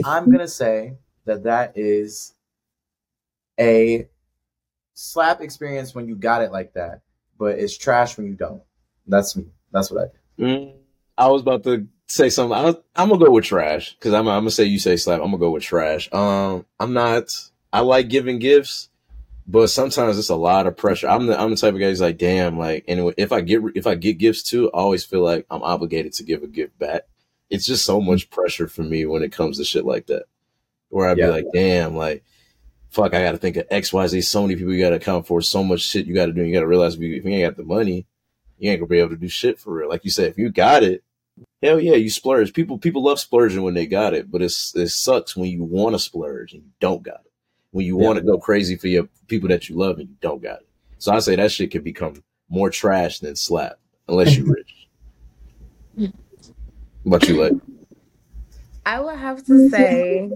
I'm 0.03 0.29
gonna 0.31 0.47
say 0.47 0.95
that 1.25 1.43
that 1.43 1.77
is 1.77 2.33
a 3.59 4.07
slap 4.93 5.41
experience 5.41 5.95
when 5.95 6.07
you 6.07 6.15
got 6.15 6.41
it 6.41 6.51
like 6.51 6.73
that, 6.73 7.01
but 7.37 7.57
it's 7.59 7.77
trash 7.77 8.17
when 8.17 8.27
you 8.27 8.33
don't. 8.33 8.61
That's 9.07 9.35
me. 9.35 9.45
That's 9.71 9.91
what 9.91 10.01
I 10.03 10.05
do. 10.37 10.45
Mm, 10.45 10.73
I 11.17 11.27
was 11.27 11.41
about 11.41 11.63
to 11.63 11.87
say 12.07 12.29
something. 12.29 12.57
I, 12.57 12.67
I'm 12.95 13.09
gonna 13.09 13.23
go 13.23 13.31
with 13.31 13.45
trash 13.45 13.93
because 13.93 14.13
I'm, 14.13 14.27
I'm 14.27 14.41
gonna 14.41 14.51
say 14.51 14.63
you 14.65 14.79
say 14.79 14.95
slap. 14.97 15.19
I'm 15.19 15.27
gonna 15.27 15.37
go 15.37 15.51
with 15.51 15.63
trash. 15.63 16.11
Um, 16.13 16.65
I'm 16.79 16.93
not. 16.93 17.35
I 17.71 17.79
like 17.81 18.07
giving 18.07 18.39
gifts, 18.39 18.89
but 19.47 19.67
sometimes 19.67 20.17
it's 20.19 20.29
a 20.29 20.35
lot 20.35 20.67
of 20.67 20.77
pressure. 20.77 21.09
I'm 21.09 21.25
the 21.25 21.39
I'm 21.39 21.49
the 21.49 21.55
type 21.55 21.73
of 21.73 21.79
guy 21.79 21.87
who's 21.87 22.01
like, 22.01 22.17
damn, 22.17 22.57
like, 22.57 22.85
and 22.87 23.13
if 23.17 23.31
I 23.31 23.41
get 23.41 23.61
if 23.75 23.87
I 23.87 23.95
get 23.95 24.17
gifts 24.19 24.43
too, 24.43 24.69
I 24.71 24.77
always 24.77 25.03
feel 25.03 25.21
like 25.21 25.45
I'm 25.49 25.63
obligated 25.63 26.13
to 26.13 26.23
give 26.23 26.43
a 26.43 26.47
gift 26.47 26.77
back. 26.79 27.03
It's 27.49 27.65
just 27.65 27.85
so 27.85 27.99
much 27.99 28.29
pressure 28.29 28.67
for 28.67 28.83
me 28.83 29.05
when 29.05 29.21
it 29.23 29.31
comes 29.31 29.57
to 29.57 29.63
shit 29.65 29.85
like 29.85 30.07
that, 30.07 30.23
where 30.89 31.07
I'd 31.09 31.17
Yeah. 31.17 31.27
be 31.27 31.31
like, 31.31 31.45
damn, 31.53 31.95
like, 31.95 32.23
fuck, 32.93 33.13
I 33.13 33.23
got 33.23 33.31
to 33.31 33.37
think 33.37 33.57
of 33.57 33.65
X, 33.69 33.91
Y, 33.91 34.07
Z, 34.07 34.21
so 34.21 34.43
many 34.43 34.55
people 34.55 34.73
you 34.73 34.83
got 34.83 34.91
to 34.91 34.97
account 34.97 35.27
for, 35.27 35.41
so 35.41 35.63
much 35.63 35.81
shit 35.81 36.05
you 36.05 36.13
got 36.13 36.27
to 36.27 36.33
do. 36.33 36.43
You 36.43 36.53
got 36.53 36.61
to 36.61 36.67
realize 36.67 36.95
if 36.95 37.01
you, 37.01 37.15
if 37.15 37.25
you 37.25 37.31
ain't 37.31 37.55
got 37.55 37.57
the 37.57 37.67
money, 37.67 38.05
you 38.57 38.69
ain't 38.71 38.79
gonna 38.79 38.87
be 38.87 38.99
able 38.99 39.09
to 39.09 39.17
do 39.17 39.27
shit 39.27 39.59
for 39.59 39.73
real. 39.73 39.89
Like 39.89 40.05
you 40.05 40.11
said, 40.11 40.29
if 40.29 40.37
you 40.37 40.49
got 40.49 40.83
it, 40.83 41.03
hell 41.61 41.79
yeah, 41.79 41.95
you 41.95 42.09
splurge. 42.09 42.53
People 42.53 42.77
people 42.77 43.03
love 43.03 43.19
splurging 43.19 43.63
when 43.63 43.73
they 43.73 43.87
got 43.87 44.13
it, 44.13 44.29
but 44.31 44.41
it's 44.41 44.75
it 44.75 44.89
sucks 44.89 45.35
when 45.35 45.49
you 45.49 45.63
want 45.63 45.95
to 45.95 45.99
splurge 45.99 46.53
and 46.53 46.63
you 46.63 46.69
don't 46.79 47.03
got 47.03 47.21
it. 47.25 47.31
When 47.71 47.85
you 47.85 47.97
Yeah. 47.97 48.05
want 48.05 48.19
to 48.19 48.23
go 48.23 48.37
crazy 48.37 48.75
for 48.77 48.87
your 48.87 49.09
people 49.27 49.49
that 49.49 49.67
you 49.67 49.75
love 49.75 49.97
and 49.99 50.07
you 50.09 50.15
don't 50.21 50.41
got 50.41 50.61
it. 50.61 50.67
So 50.99 51.11
I 51.11 51.19
say 51.19 51.35
that 51.35 51.51
shit 51.51 51.71
can 51.71 51.81
become 51.81 52.23
more 52.49 52.69
trash 52.69 53.19
than 53.19 53.35
slap 53.35 53.79
unless 54.07 54.37
you're 54.37 54.45
rich. 54.53 54.87
But 57.05 57.27
you 57.27 57.41
like 57.41 57.53
I 58.85 58.99
would 58.99 59.17
have 59.17 59.43
to 59.45 59.69
say, 59.69 60.29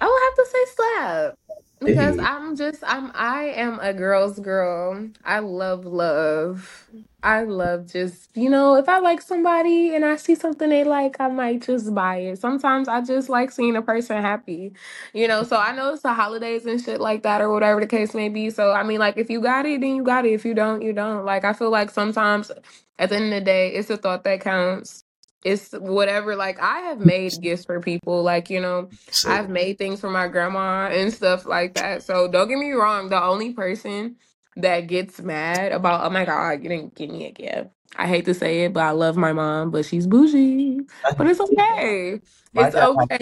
I 0.00 0.06
would 0.06 0.22
have 0.24 0.46
to 0.46 0.52
say 0.52 0.64
slap 0.74 1.34
because 1.80 2.16
Hey. 2.16 2.22
I'm 2.22 2.56
just 2.56 2.82
I'm 2.86 3.12
I 3.14 3.44
am 3.56 3.78
a 3.80 3.92
girl's 3.94 4.38
girl. 4.40 5.08
I 5.24 5.40
love 5.40 5.84
love. 5.86 6.88
I 7.22 7.42
love 7.44 7.86
just 7.86 8.30
you 8.36 8.48
know 8.50 8.76
if 8.76 8.88
I 8.88 8.98
like 9.00 9.20
somebody 9.20 9.94
and 9.94 10.04
I 10.04 10.16
see 10.16 10.34
something 10.34 10.68
they 10.70 10.84
like, 10.84 11.16
I 11.20 11.28
might 11.28 11.62
just 11.62 11.94
buy 11.94 12.18
it. 12.18 12.38
Sometimes 12.38 12.88
I 12.88 13.00
just 13.02 13.28
like 13.28 13.50
seeing 13.50 13.76
a 13.76 13.82
person 13.82 14.20
happy, 14.22 14.72
you 15.14 15.28
know. 15.28 15.42
So 15.42 15.56
I 15.58 15.72
know 15.74 15.92
it's 15.92 16.02
the 16.02 16.14
holidays 16.14 16.66
and 16.66 16.80
shit 16.80 17.00
like 17.00 17.22
that 17.24 17.40
or 17.40 17.50
whatever 17.50 17.80
the 17.80 17.86
case 17.86 18.14
may 18.14 18.28
be. 18.28 18.50
So 18.50 18.72
I 18.72 18.82
mean, 18.84 19.00
like 19.00 19.16
if 19.18 19.30
you 19.30 19.40
got 19.40 19.66
it, 19.66 19.80
then 19.80 19.96
you 19.96 20.04
got 20.04 20.26
it. 20.26 20.32
If 20.32 20.44
you 20.44 20.54
don't, 20.54 20.82
you 20.82 20.92
don't. 20.92 21.24
Like 21.24 21.44
I 21.44 21.52
feel 21.52 21.70
like 21.70 21.90
sometimes 21.90 22.50
at 22.98 23.10
the 23.10 23.16
end 23.16 23.26
of 23.26 23.30
the 23.32 23.40
day, 23.42 23.70
it's 23.74 23.88
the 23.88 23.96
thought 23.98 24.24
that 24.24 24.40
counts. 24.42 25.04
It's 25.46 25.72
whatever. 25.72 26.36
Like 26.36 26.60
I 26.60 26.80
have 26.80 27.00
made 27.00 27.42
gifts 27.42 27.66
for 27.66 27.80
people, 27.80 28.22
like 28.24 28.50
you 28.50 28.60
know. 28.60 28.90
say, 29.10 29.30
I've 29.30 29.50
made 29.50 29.78
things 29.78 30.00
for 30.00 30.10
my 30.10 30.28
grandma 30.28 30.88
and 30.88 31.14
stuff 31.14 31.46
like 31.46 31.74
that. 31.76 32.04
So 32.04 32.28
don't 32.28 32.48
get 32.48 32.58
me 32.58 32.72
wrong, 32.72 33.10
the 33.10 33.22
only 33.22 33.54
person 33.54 34.16
that 34.56 34.82
gets 34.88 35.20
mad 35.20 35.72
about, 35.72 36.04
oh 36.04 36.10
my 36.10 36.26
God, 36.26 36.62
you 36.62 36.70
didn't 36.70 36.96
give 36.96 37.10
me 37.10 37.26
a 37.26 37.32
gift. 37.32 37.70
I 37.96 38.08
hate 38.08 38.26
to 38.26 38.34
say 38.34 38.64
it, 38.64 38.74
but 38.74 38.82
I 38.84 38.92
love 38.92 39.16
my 39.16 39.32
mom, 39.32 39.70
but 39.72 39.86
she's 39.86 40.06
bougie. 40.08 40.80
But 41.16 41.28
it's 41.28 41.40
okay. 41.40 42.20
My 42.54 42.68
It's 42.68 42.74
dad 42.74 42.90
has 42.98 43.08
okay. 43.10 43.18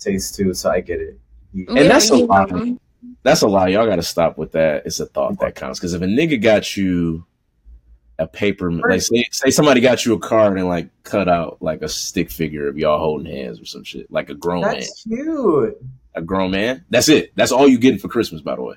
taste 0.00 0.36
too, 0.36 0.54
so 0.54 0.70
I 0.70 0.80
get 0.80 1.00
it. 1.00 1.20
He- 1.54 1.66
And 1.76 1.90
that's 1.90 2.10
a 2.10 2.16
you 2.16 2.26
lie. 2.28 2.46
know. 2.50 2.78
that's 3.24 3.42
a 3.42 3.48
lie. 3.48 3.68
Y'all 3.68 3.86
got 3.86 3.96
to 3.96 4.02
stop 4.04 4.38
with 4.38 4.52
that. 4.52 4.86
It's 4.86 5.00
a 5.00 5.06
thought 5.06 5.38
that 5.40 5.54
counts. 5.54 5.78
Because 5.80 5.94
if 5.94 6.02
a 6.02 6.06
nigga 6.06 6.40
got 6.42 6.76
you 6.76 7.26
a 8.22 8.26
paper, 8.26 8.70
like 8.70 9.02
say, 9.02 9.26
say 9.32 9.50
somebody 9.50 9.80
got 9.80 10.04
you 10.06 10.14
a 10.14 10.18
card 10.18 10.56
and 10.56 10.68
like 10.68 10.88
cut 11.02 11.28
out 11.28 11.58
like 11.60 11.82
a 11.82 11.88
stick 11.88 12.30
figure 12.30 12.68
of 12.68 12.78
y'all 12.78 12.98
holding 12.98 13.30
hands 13.30 13.60
or 13.60 13.64
some 13.64 13.82
shit, 13.82 14.10
like 14.10 14.30
a 14.30 14.34
grown 14.34 14.62
man, 14.62 14.74
That's 14.74 15.02
cute. 15.02 15.76
a 16.14 16.22
grown 16.22 16.52
man. 16.52 16.84
That's 16.90 17.08
it. 17.08 17.32
That's 17.34 17.52
all 17.52 17.66
you 17.66 17.78
getting 17.78 17.98
for 17.98 18.08
Christmas, 18.08 18.40
by 18.40 18.56
the 18.56 18.62
way. 18.62 18.76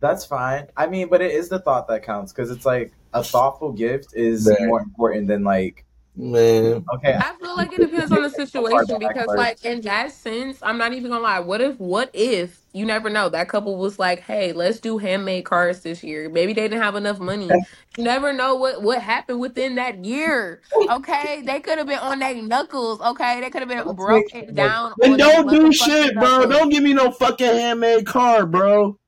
That's 0.00 0.24
fine. 0.24 0.66
I 0.76 0.88
mean, 0.88 1.08
but 1.08 1.22
it 1.22 1.30
is 1.30 1.48
the 1.48 1.60
thought 1.60 1.86
that 1.88 2.02
counts 2.02 2.32
because 2.32 2.50
it's 2.50 2.66
like 2.66 2.92
a 3.14 3.22
thoughtful 3.22 3.70
gift 3.72 4.14
is 4.14 4.48
Man. 4.48 4.66
more 4.66 4.80
important 4.80 5.28
than 5.28 5.44
like 5.44 5.84
Man, 6.14 6.84
okay. 6.94 7.14
I 7.18 7.32
feel 7.40 7.56
like 7.56 7.72
it 7.72 7.80
depends 7.80 8.12
on 8.12 8.22
the 8.22 8.28
situation 8.46 8.98
because, 8.98 9.28
like, 9.28 9.64
in 9.64 9.80
that 9.82 10.12
sense, 10.12 10.58
I'm 10.60 10.76
not 10.76 10.92
even 10.92 11.10
gonna 11.10 11.22
lie. 11.22 11.40
What 11.40 11.62
if, 11.62 11.80
what 11.80 12.10
if 12.12 12.60
you 12.74 12.84
never 12.84 13.08
know? 13.08 13.30
That 13.30 13.48
couple 13.48 13.78
was 13.78 13.98
like, 13.98 14.20
"Hey, 14.20 14.52
let's 14.52 14.78
do 14.78 14.98
handmade 14.98 15.46
cards 15.46 15.80
this 15.80 16.04
year." 16.04 16.28
Maybe 16.28 16.52
they 16.52 16.62
didn't 16.68 16.82
have 16.82 16.96
enough 16.96 17.18
money. 17.18 17.48
You 17.98 18.04
never 18.04 18.32
know 18.32 18.54
what 18.54 18.82
what 18.82 19.02
happened 19.02 19.38
within 19.38 19.74
that 19.74 20.02
year. 20.02 20.62
Okay, 20.90 21.42
they 21.44 21.60
could 21.60 21.76
have 21.76 21.86
been 21.86 21.98
on 21.98 22.20
their 22.20 22.40
knuckles. 22.40 23.02
Okay, 23.02 23.38
they 23.42 23.50
could 23.50 23.60
have 23.60 23.68
been 23.68 23.84
Let's 23.84 23.92
broke 23.92 24.32
make- 24.32 24.54
down. 24.54 24.94
And 25.02 25.18
don't 25.18 25.50
do 25.50 25.70
shit, 25.70 26.14
bro. 26.14 26.22
knuckles. 26.22 26.54
Don't 26.56 26.68
give 26.70 26.82
me 26.82 26.94
no 26.94 27.10
fucking 27.12 27.46
handmade 27.46 28.06
card, 28.06 28.50
bro. 28.50 28.98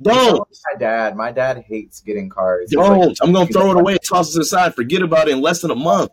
Don't. 0.00 0.36
Don't. 0.36 0.48
My 0.72 0.78
dad. 0.78 1.16
My 1.16 1.30
dad 1.32 1.62
hates 1.68 2.00
getting 2.00 2.30
cards. 2.30 2.70
Don't. 2.72 3.14
I'm 3.20 3.30
gonna 3.32 3.46
throw 3.46 3.72
it 3.72 3.76
away, 3.76 3.98
toss 3.98 4.34
it 4.34 4.40
aside, 4.40 4.74
forget 4.74 5.02
about 5.02 5.28
it 5.28 5.32
in 5.32 5.42
less 5.42 5.60
than 5.60 5.70
a 5.70 5.74
month. 5.76 6.10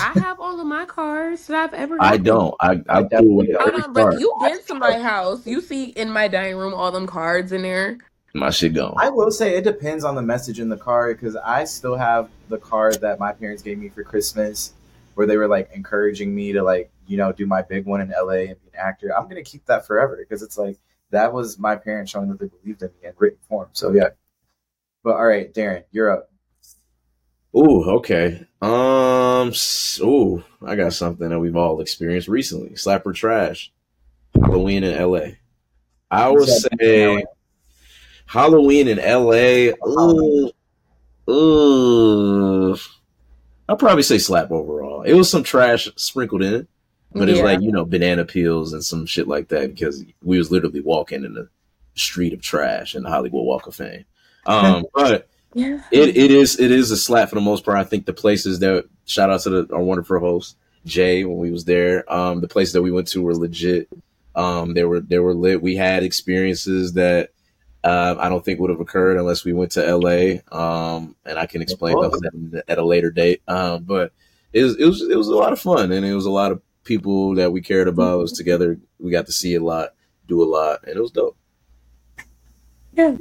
I 0.00 0.12
have 0.20 0.40
all 0.40 0.60
of 0.60 0.66
my 0.66 0.84
cards 0.84 1.46
that 1.46 1.56
I've 1.56 1.74
ever. 1.74 1.96
I 2.00 2.16
don't. 2.16 2.54
I 2.60 2.80
I 2.88 2.98
I 2.98 3.02
do 3.02 3.08
definitely 3.08 3.48
it 3.48 3.52
don't. 3.52 3.70
Hold 3.70 3.84
on, 3.84 3.92
but 3.92 4.20
you 4.20 4.34
been 4.40 4.62
to 4.64 4.74
my 4.74 4.98
house. 4.98 5.46
You 5.46 5.60
see 5.60 5.86
in 5.86 6.10
my 6.10 6.28
dining 6.28 6.56
room 6.56 6.74
all 6.74 6.90
them 6.90 7.06
cards 7.06 7.52
in 7.52 7.62
there. 7.62 7.98
My 8.34 8.50
shit 8.50 8.74
gone. 8.74 8.94
I 8.96 9.10
will 9.10 9.30
say 9.30 9.56
it 9.56 9.64
depends 9.64 10.04
on 10.04 10.14
the 10.14 10.22
message 10.22 10.58
in 10.58 10.70
the 10.70 10.76
card 10.76 11.18
because 11.18 11.36
I 11.36 11.64
still 11.64 11.96
have 11.96 12.30
the 12.48 12.58
card 12.58 13.00
that 13.02 13.18
my 13.18 13.32
parents 13.32 13.62
gave 13.62 13.78
me 13.78 13.90
for 13.90 14.02
Christmas, 14.02 14.72
where 15.14 15.26
they 15.26 15.36
were 15.36 15.48
like 15.48 15.70
encouraging 15.74 16.34
me 16.34 16.52
to 16.52 16.62
like 16.62 16.90
you 17.06 17.18
know 17.18 17.32
do 17.32 17.46
my 17.46 17.60
big 17.62 17.84
one 17.84 18.00
in 18.00 18.10
LA 18.10 18.48
and 18.48 18.62
be 18.62 18.68
an 18.72 18.78
actor. 18.78 19.16
I'm 19.16 19.28
gonna 19.28 19.42
keep 19.42 19.66
that 19.66 19.86
forever 19.86 20.16
because 20.16 20.42
it's 20.42 20.56
like 20.56 20.78
that 21.10 21.32
was 21.32 21.58
my 21.58 21.76
parents 21.76 22.10
showing 22.10 22.30
that 22.30 22.40
they 22.40 22.46
believed 22.46 22.82
in 22.82 22.88
me 22.88 23.08
in 23.08 23.12
written 23.18 23.38
form. 23.48 23.68
So 23.72 23.92
yeah. 23.92 24.08
But 25.04 25.16
all 25.16 25.26
right, 25.26 25.52
Darren, 25.52 25.84
you're 25.90 26.10
up. 26.10 26.31
Ooh, 27.56 27.82
okay. 27.98 28.46
Um, 28.62 29.52
ooh, 30.00 30.42
I 30.64 30.74
got 30.76 30.92
something 30.94 31.28
that 31.28 31.38
we've 31.38 31.56
all 31.56 31.80
experienced 31.80 32.28
recently. 32.28 32.70
Slapper 32.70 33.14
trash. 33.14 33.70
Halloween 34.34 34.84
in 34.84 34.98
LA. 34.98 35.32
I 36.10 36.28
would 36.30 36.48
say 36.48 37.24
Halloween 38.26 38.88
in 38.88 38.98
LA. 38.98 39.72
Ooh, 39.86 40.50
ooh. 41.28 42.76
I'll 43.68 43.76
probably 43.76 44.02
say 44.02 44.18
slap 44.18 44.50
overall. 44.50 45.02
It 45.02 45.14
was 45.14 45.30
some 45.30 45.42
trash 45.42 45.88
sprinkled 45.96 46.42
in 46.42 46.54
it, 46.54 46.66
but 47.12 47.28
it's 47.28 47.38
Yeah. 47.38 47.44
like 47.44 47.60
you 47.60 47.72
know 47.72 47.84
banana 47.84 48.24
peels 48.24 48.72
and 48.72 48.84
some 48.84 49.06
shit 49.06 49.28
like 49.28 49.48
that 49.48 49.74
because 49.74 50.04
we 50.22 50.38
was 50.38 50.50
literally 50.50 50.80
walking 50.80 51.24
in 51.24 51.34
the 51.34 51.48
street 51.94 52.32
of 52.32 52.40
trash 52.40 52.94
in 52.94 53.02
the 53.02 53.10
Hollywood 53.10 53.44
Walk 53.44 53.66
of 53.66 53.74
Fame. 53.74 54.04
Um, 54.46 54.86
but. 54.92 55.28
it, 55.90 56.16
it 56.16 56.30
is 56.30 56.58
it 56.58 56.70
is 56.70 56.90
a 56.90 56.96
slap 56.96 57.28
for 57.28 57.34
the 57.34 57.40
most 57.40 57.64
part. 57.64 57.78
I 57.78 57.84
think 57.84 58.06
the 58.06 58.12
places 58.12 58.60
that 58.60 58.88
shout 59.04 59.30
out 59.30 59.40
to 59.42 59.50
the, 59.50 59.74
our 59.74 59.82
wonderful 59.82 60.18
host 60.18 60.56
Jay 60.84 61.24
when 61.24 61.38
we 61.38 61.50
was 61.50 61.64
there. 61.64 62.10
Um, 62.12 62.40
the 62.40 62.48
places 62.48 62.72
that 62.72 62.82
we 62.82 62.90
went 62.90 63.08
to 63.08 63.22
were 63.22 63.34
legit. 63.34 63.88
Um, 64.34 64.74
they 64.74 64.84
were 64.84 65.00
they 65.00 65.18
were 65.18 65.34
lit. 65.34 65.62
We 65.62 65.76
had 65.76 66.02
experiences 66.02 66.94
that 66.94 67.30
uh, 67.84 68.16
I 68.18 68.28
don't 68.28 68.44
think 68.44 68.60
would 68.60 68.70
have 68.70 68.80
occurred 68.80 69.18
unless 69.18 69.44
we 69.44 69.52
went 69.52 69.72
to 69.72 69.86
L.A. 69.86 70.42
Um, 70.52 71.16
and 71.24 71.38
I 71.38 71.46
can 71.46 71.62
explain 71.62 72.00
those 72.00 72.20
at, 72.68 72.78
a 72.78 72.84
later 72.84 73.10
date. 73.10 73.42
Um, 73.48 73.84
but 73.84 74.12
it 74.52 74.62
was 74.62 74.76
it 74.78 74.84
was 74.86 75.02
it 75.02 75.16
was 75.16 75.28
a 75.28 75.34
lot 75.34 75.52
of 75.52 75.60
fun, 75.60 75.92
and 75.92 76.06
it 76.06 76.14
was 76.14 76.26
a 76.26 76.30
lot 76.30 76.52
of 76.52 76.62
people 76.84 77.34
that 77.34 77.52
we 77.52 77.60
cared 77.60 77.88
about. 77.88 78.14
It 78.14 78.22
was 78.22 78.32
together. 78.32 78.78
We 78.98 79.10
got 79.10 79.26
to 79.26 79.32
see 79.32 79.54
a 79.54 79.62
lot, 79.62 79.90
do 80.28 80.42
a 80.42 80.44
lot, 80.44 80.84
and 80.84 80.96
it 80.96 81.00
was 81.00 81.10
dope. 81.10 81.36
Yeah. 82.94 83.16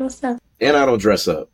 Up? 0.00 0.42
And 0.60 0.76
I 0.76 0.86
don't 0.86 0.98
dress 0.98 1.28
up, 1.28 1.50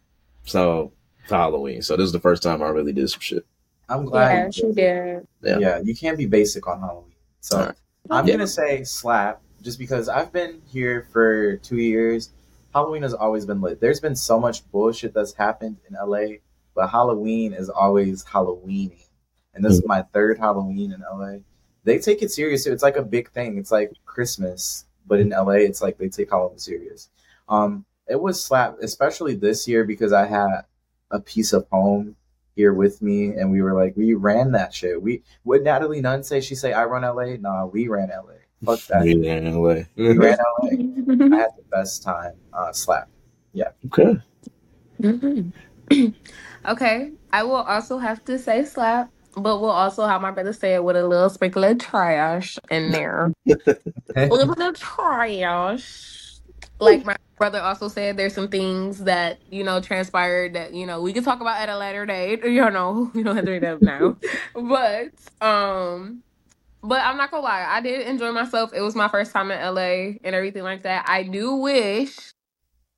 so 0.48 0.92
for 1.26 1.36
Halloween. 1.36 1.82
So 1.82 1.96
this 1.96 2.04
is 2.06 2.12
the 2.12 2.20
first 2.20 2.42
time 2.42 2.62
I 2.62 2.68
really 2.68 2.92
did 2.92 3.08
some 3.10 3.20
shit. 3.20 3.46
I'm 3.88 4.04
glad. 4.04 4.32
Yeah, 4.32 4.46
you 4.46 4.52
she 4.52 4.62
did. 4.62 4.74
did. 4.74 5.26
Yeah. 5.42 5.58
Yeah, 5.58 5.80
you 5.82 5.94
can't 5.94 6.18
be 6.18 6.26
basic 6.26 6.66
on 6.66 6.80
Halloween. 6.80 7.14
So 7.40 7.58
Alright. 7.58 7.74
I'm 8.10 8.26
Yeah. 8.26 8.34
gonna 8.34 8.46
say 8.46 8.84
slap, 8.84 9.40
just 9.62 9.78
because 9.78 10.08
I've 10.08 10.32
been 10.32 10.60
here 10.66 11.06
for 11.12 11.56
two 11.58 11.78
years. 11.78 12.30
Halloween 12.74 13.02
has 13.02 13.14
always 13.14 13.46
been 13.46 13.60
lit. 13.60 13.80
There's 13.80 14.00
been 14.00 14.14
so 14.16 14.38
much 14.38 14.70
bullshit 14.70 15.14
that's 15.14 15.32
happened 15.32 15.76
in 15.88 15.96
LA, 15.96 16.36
but 16.74 16.88
Halloween 16.88 17.52
is 17.54 17.68
always 17.70 18.24
Halloweeny. 18.24 19.04
And 19.54 19.64
this 19.64 19.72
is 19.72 19.86
my 19.86 20.02
third 20.12 20.38
Halloween 20.38 20.92
in 20.92 21.00
LA. 21.00 21.38
They 21.84 21.98
take 21.98 22.22
it 22.22 22.30
serious. 22.30 22.66
It's 22.66 22.82
like 22.82 22.96
a 22.96 23.02
big 23.02 23.30
thing. 23.30 23.56
It's 23.58 23.72
like 23.72 23.92
Christmas, 24.04 24.84
but 25.06 25.18
in 25.18 25.30
LA, 25.30 25.52
it's 25.64 25.80
like 25.80 25.96
they 25.98 26.08
take 26.08 26.30
Halloween 26.30 26.58
serious. 26.58 27.08
Um, 27.48 27.84
it 28.08 28.20
was 28.20 28.42
slap, 28.42 28.76
especially 28.82 29.34
this 29.34 29.68
year 29.68 29.84
because 29.84 30.12
I 30.12 30.26
had 30.26 30.62
a 31.10 31.20
piece 31.20 31.52
of 31.52 31.66
home 31.70 32.16
here 32.54 32.72
with 32.72 33.00
me, 33.02 33.26
and 33.28 33.50
we 33.52 33.62
were 33.62 33.74
like, 33.74 33.96
we 33.96 34.14
ran 34.14 34.52
that 34.52 34.74
shit. 34.74 35.00
We 35.00 35.22
would 35.44 35.62
Natalie 35.62 36.00
Nunn 36.00 36.22
say 36.24 36.40
she 36.40 36.54
say 36.54 36.72
I 36.72 36.84
run 36.86 37.02
LA? 37.02 37.36
Nah, 37.38 37.66
we 37.66 37.86
ran 37.88 38.08
LA. 38.08 38.34
Fuck 38.64 38.80
that. 38.88 39.02
We 39.02 39.14
ran 39.14 39.46
away. 39.46 39.86
We 39.94 40.16
ran 40.18 40.38
LA. 40.60 40.68
I 41.36 41.38
had 41.38 41.50
the 41.56 41.64
best 41.70 42.02
time. 42.02 42.34
Uh, 42.52 42.72
slap. 42.72 43.08
Yeah. 43.52 43.70
Okay. 43.86 44.20
Mhm. 45.00 45.52
okay, 46.68 47.12
I 47.32 47.42
will 47.44 47.54
also 47.54 47.98
have 47.98 48.24
to 48.24 48.38
say 48.38 48.64
slap, 48.64 49.10
but 49.36 49.60
we'll 49.60 49.70
also 49.70 50.06
have 50.06 50.20
my 50.20 50.32
brother 50.32 50.52
say 50.52 50.74
it 50.74 50.84
with 50.84 50.96
a 50.96 51.06
little 51.06 51.30
sprinkle 51.30 51.64
of 51.64 51.78
trash 51.78 52.58
in 52.70 52.90
there. 52.90 53.32
a 53.46 54.26
little 54.26 54.54
bit 54.54 54.66
of 54.66 54.78
trash. 54.78 56.27
Like 56.80 57.04
my 57.04 57.16
brother 57.38 57.60
also 57.60 57.88
said, 57.88 58.16
there's 58.16 58.34
some 58.34 58.48
things 58.48 59.04
that 59.04 59.40
you 59.50 59.64
know 59.64 59.80
transpired 59.80 60.54
that 60.54 60.74
you 60.74 60.86
know 60.86 61.02
we 61.02 61.12
can 61.12 61.24
talk 61.24 61.40
about 61.40 61.58
at 61.60 61.68
a 61.68 61.78
later 61.78 62.06
date. 62.06 62.44
You 62.46 62.70
know, 62.70 63.10
you 63.14 63.24
don't 63.24 63.36
have 63.36 63.44
to 63.44 63.50
bring 63.50 63.62
that 63.62 63.74
up 63.76 63.82
now, 63.82 64.16
but 64.54 65.46
um. 65.46 66.22
But 66.82 67.02
I'm 67.04 67.16
not 67.16 67.30
gonna 67.30 67.42
lie, 67.44 67.66
I 67.68 67.80
did 67.80 68.06
enjoy 68.06 68.32
myself. 68.32 68.72
It 68.72 68.82
was 68.82 68.94
my 68.94 69.08
first 69.08 69.32
time 69.32 69.50
in 69.50 69.60
LA 69.60 70.18
and 70.24 70.34
everything 70.34 70.62
like 70.62 70.82
that. 70.84 71.04
I 71.08 71.24
do 71.24 71.56
wish 71.56 72.16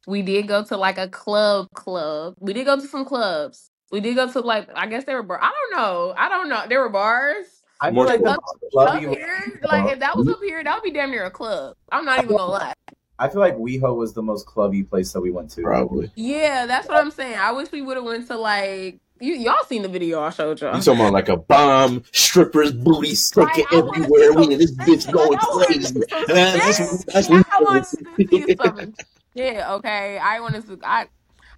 We 0.06 0.22
did 0.22 0.48
go 0.48 0.64
to 0.64 0.76
like 0.76 0.98
a 0.98 1.08
club 1.08 1.68
club. 1.74 2.34
We 2.40 2.52
did 2.52 2.66
go 2.66 2.76
to 2.76 2.86
some 2.86 3.04
clubs. 3.04 3.70
We 3.92 4.00
did 4.00 4.16
go 4.16 4.30
to 4.32 4.40
like 4.40 4.68
I 4.74 4.86
guess 4.86 5.04
they 5.04 5.14
were 5.14 5.22
bar. 5.22 5.40
I 5.42 5.52
don't 5.52 5.78
know. 5.80 6.14
I 6.16 6.28
don't 6.28 6.48
know. 6.48 6.64
There 6.68 6.80
were 6.80 6.88
bars. 6.90 7.46
I 7.80 7.88
feel 7.88 7.94
More 7.96 8.06
like 8.06 8.22
the 8.22 8.30
Up, 8.32 8.40
up 8.76 8.98
here, 8.98 9.60
like 9.64 9.92
if 9.92 10.00
that 10.00 10.16
was 10.16 10.28
up 10.28 10.40
here, 10.42 10.62
that 10.64 10.74
would 10.74 10.82
be 10.84 10.90
damn 10.92 11.10
near 11.10 11.24
a 11.24 11.30
club. 11.30 11.74
I'm 11.92 12.04
not 12.04 12.22
even 12.22 12.36
gonna 12.36 12.52
lie. 12.52 12.74
I 13.20 13.28
feel 13.28 13.40
like 13.40 13.56
WeHo 13.56 13.94
was 13.94 14.14
the 14.14 14.22
most 14.22 14.46
clubby 14.46 14.82
place 14.82 15.12
that 15.12 15.20
we 15.20 15.30
went 15.30 15.50
to. 15.50 15.62
Probably. 15.62 16.10
Yeah, 16.14 16.64
that's 16.64 16.88
what 16.88 16.96
I'm 16.96 17.10
saying. 17.10 17.36
I 17.38 17.52
wish 17.52 17.70
we 17.70 17.82
would 17.82 17.96
have 17.98 18.04
went 18.06 18.26
to 18.28 18.36
like 18.38 18.98
you. 19.20 19.34
Y'all 19.34 19.62
seen 19.66 19.82
the 19.82 19.88
video 19.88 20.22
I 20.22 20.30
showed 20.30 20.60
y'all. 20.62 20.74
You 20.74 20.82
talking 20.82 21.00
about 21.00 21.12
like 21.12 21.28
a 21.28 21.36
bomb, 21.36 22.02
strippers, 22.12 22.72
booty 22.72 23.14
sticking 23.14 23.46
Right, 23.46 23.66
everywhere. 23.72 24.32
We 24.32 24.42
some 24.44 24.52
in 24.52 24.58
this 24.58 24.72
bitch 24.74 25.12
going 25.12 25.32
Like, 25.32 25.42
I 25.42 25.46
wanna 25.50 25.66
crazy. 25.66 25.84
see 25.84 26.00
that's, 26.28 26.76
shit. 26.78 27.06
that's 27.12 27.30
I 27.30 27.44
wanted 27.60 27.84
to 27.84 28.26
see 28.46 28.56
something. 28.56 28.94
Yeah, 29.34 29.74
okay. 29.74 30.18
I 30.18 30.40
wanted 30.40 30.66
to. 30.66 30.78
I 30.82 31.06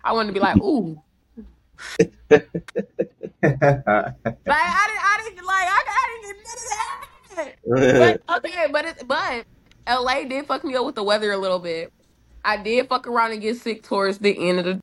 I 0.03 0.13
wanted 0.15 0.29
to 0.29 0.33
be 0.35 0.41
like, 0.41 0.57
ooh. 0.59 1.01
Like 2.01 2.43
I 3.45 4.87
didn't. 4.89 5.05
I 5.05 5.21
didn't 5.25 5.47
like. 5.47 5.69
I, 5.69 5.83
I 5.87 6.09
didn't 6.11 6.25
get 6.27 6.37
none 6.45 6.59
of 6.59 7.37
that. 7.37 8.19
But 8.27 8.45
okay, 8.45 8.67
but 8.71 8.85
it, 8.85 9.09
but 9.09 9.47
LA 9.89 10.25
did 10.25 10.47
fuck 10.47 10.65
me 10.65 10.75
up 10.77 10.85
with 10.87 10.95
the 10.95 11.03
weather 11.03 11.33
a 11.33 11.37
little 11.39 11.59
bit. 11.59 11.93
I 12.45 12.57
did 12.57 12.89
fuck 12.89 13.07
around 13.07 13.33
and 13.33 13.41
get 13.41 13.57
sick 13.59 13.83
towards 13.83 14.19
the 14.19 14.49
end 14.49 14.59
of 14.61 14.65
the 14.65 14.81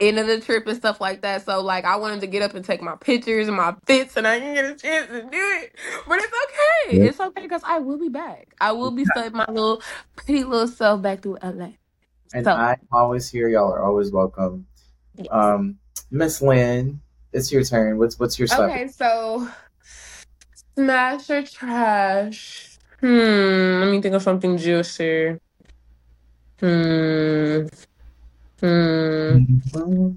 end 0.00 0.18
of 0.18 0.26
the 0.26 0.40
trip 0.40 0.66
and 0.66 0.76
stuff 0.76 1.00
like 1.00 1.22
that. 1.22 1.44
So 1.44 1.60
like 1.60 1.84
I 1.84 1.96
wanted 1.96 2.20
to 2.20 2.26
get 2.26 2.42
up 2.42 2.54
and 2.54 2.64
take 2.64 2.80
my 2.82 2.94
pictures 2.96 3.48
and 3.48 3.56
my 3.56 3.74
fits, 3.86 4.16
and 4.16 4.26
I 4.26 4.38
didn't 4.38 4.54
get 4.54 4.64
a 4.66 4.74
chance 4.74 5.08
to 5.08 5.22
do 5.22 5.28
it. 5.32 5.74
But 6.06 6.18
it's 6.18 6.26
okay. 6.26 7.06
It's 7.06 7.20
okay 7.20 7.42
because 7.42 7.62
I 7.64 7.78
will 7.78 7.98
be 7.98 8.08
back. 8.08 8.54
I 8.60 8.72
will 8.72 8.90
be 8.90 9.04
studying 9.04 9.32
my 9.36 9.46
little 9.48 9.82
pretty 10.16 10.44
little 10.44 10.68
self 10.68 11.02
back 11.02 11.22
through 11.22 11.38
LA. 11.42 11.70
and 12.34 12.44
So- 12.44 12.52
I'm 12.52 12.76
always 12.92 13.28
here. 13.30 13.48
Y'all 13.48 13.72
are 13.72 13.82
always 13.82 14.10
welcome. 14.12 14.66
Yes. 15.16 15.26
Um, 15.30 15.78
Miss 16.10 16.40
Lynn, 16.40 17.00
it's 17.32 17.50
your 17.50 17.64
turn. 17.64 17.98
What's 17.98 18.18
what's 18.18 18.38
your 18.38 18.46
slap? 18.48 18.70
Okay, 18.70 18.88
so 18.88 19.48
smash 20.76 21.28
or 21.30 21.42
trash? 21.42 22.67
Hmm. 23.00 23.80
Let 23.80 23.90
me 23.90 24.00
think 24.02 24.14
of 24.14 24.22
something 24.22 24.56
juicy. 24.58 25.38
Hmm. 26.60 27.66
Hmm. 28.60 29.38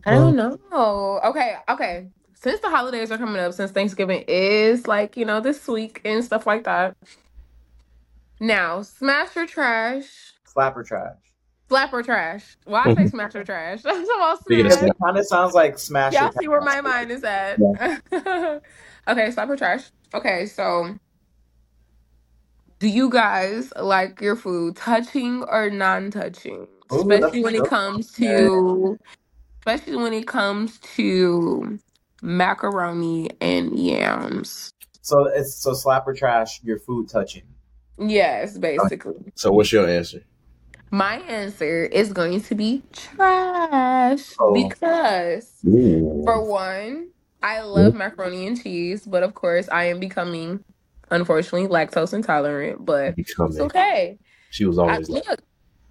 I 0.06 0.16
don't 0.16 0.36
know. 0.36 1.20
Okay, 1.26 1.56
okay. 1.70 2.08
Since 2.34 2.60
the 2.62 2.70
holidays 2.70 3.12
are 3.12 3.20
coming 3.20 3.40
up, 3.40 3.54
since 3.54 3.70
Thanksgiving 3.70 4.24
is 4.28 4.88
like, 4.88 5.16
you 5.16 5.26
know, 5.26 5.42
this 5.42 5.68
week 5.68 6.02
and 6.04 6.24
stuff 6.24 6.48
like 6.48 6.64
that. 6.64 6.98
Now, 8.40 8.82
smash 8.82 9.38
or 9.38 9.46
trash? 9.46 10.34
Slap 10.46 10.76
or 10.76 10.84
trash? 10.84 11.18
Slap 11.70 11.94
or 11.94 12.02
trash? 12.02 12.58
Why 12.66 12.86
I 12.88 12.96
say 12.96 13.08
smash 13.08 13.36
or 13.36 13.44
trash? 13.44 13.82
That's 13.84 14.10
all 14.20 14.38
Speaking 14.38 14.66
of 14.66 14.74
smash. 14.74 14.90
It 14.90 14.96
kind 15.04 15.18
of 15.20 15.28
sounds 15.28 15.54
like 15.54 15.78
smash. 15.78 16.14
Y'all 16.14 16.30
or 16.30 16.32
see 16.42 16.48
where 16.48 16.62
my 16.62 16.82
mind 16.82 17.12
is 17.12 17.24
at. 17.24 17.60
Yeah. 17.60 18.60
okay, 19.08 19.30
slap 19.30 19.48
or 19.48 19.56
trash. 19.56 19.92
Okay, 20.16 20.48
so 20.48 20.96
do 22.82 22.90
you 22.90 23.12
guys 23.12 23.72
like 23.80 24.20
your 24.22 24.36
food 24.36 24.76
touching 24.76 25.44
or 25.44 25.70
non-touching? 25.70 26.68
Ooh, 26.92 27.00
Especially 27.00 27.44
when 27.44 27.56
it 27.56 27.60
so 27.60 27.66
comes 27.66 28.12
good. 28.12 28.48
to 28.48 29.00
especially 29.60 29.98
when 29.98 30.14
it 30.14 30.28
comes 30.28 30.80
to 30.80 31.80
macaroni 32.24 33.30
and 33.40 33.78
yams. 33.78 34.72
So 35.04 35.26
it's 35.28 35.54
so 35.56 35.74
slap 35.76 36.08
or 36.08 36.16
trash. 36.16 36.62
Your 36.64 36.80
food 36.80 37.08
touching. 37.08 37.44
Yes, 38.00 38.58
basically. 38.58 39.32
So 39.36 39.52
what's 39.52 39.72
your 39.72 39.88
answer? 39.88 40.24
My 40.90 41.18
answer 41.20 41.86
is 41.86 42.12
going 42.12 42.42
to 42.42 42.56
be 42.56 42.82
trash 42.92 44.34
Oh. 44.40 44.54
because 44.54 45.54
For 45.64 46.44
one, 46.44 47.10
I 47.44 47.62
love 47.62 47.90
mm-hmm. 47.94 48.00
macaroni 48.00 48.48
and 48.48 48.62
cheese, 48.62 49.06
but 49.06 49.24
of 49.24 49.36
course, 49.36 49.70
I 49.70 49.86
am 49.86 50.00
becoming, 50.00 50.64
unfortunately, 51.12 51.68
lactose 51.68 52.14
intolerant. 52.14 52.86
But 52.86 53.16
it's 53.18 53.40
okay. 53.40 54.18
She 54.50 54.66
was 54.66 54.80
I, 54.80 54.82
always 54.82 55.10
like, 55.10 55.28
look, 55.28 55.42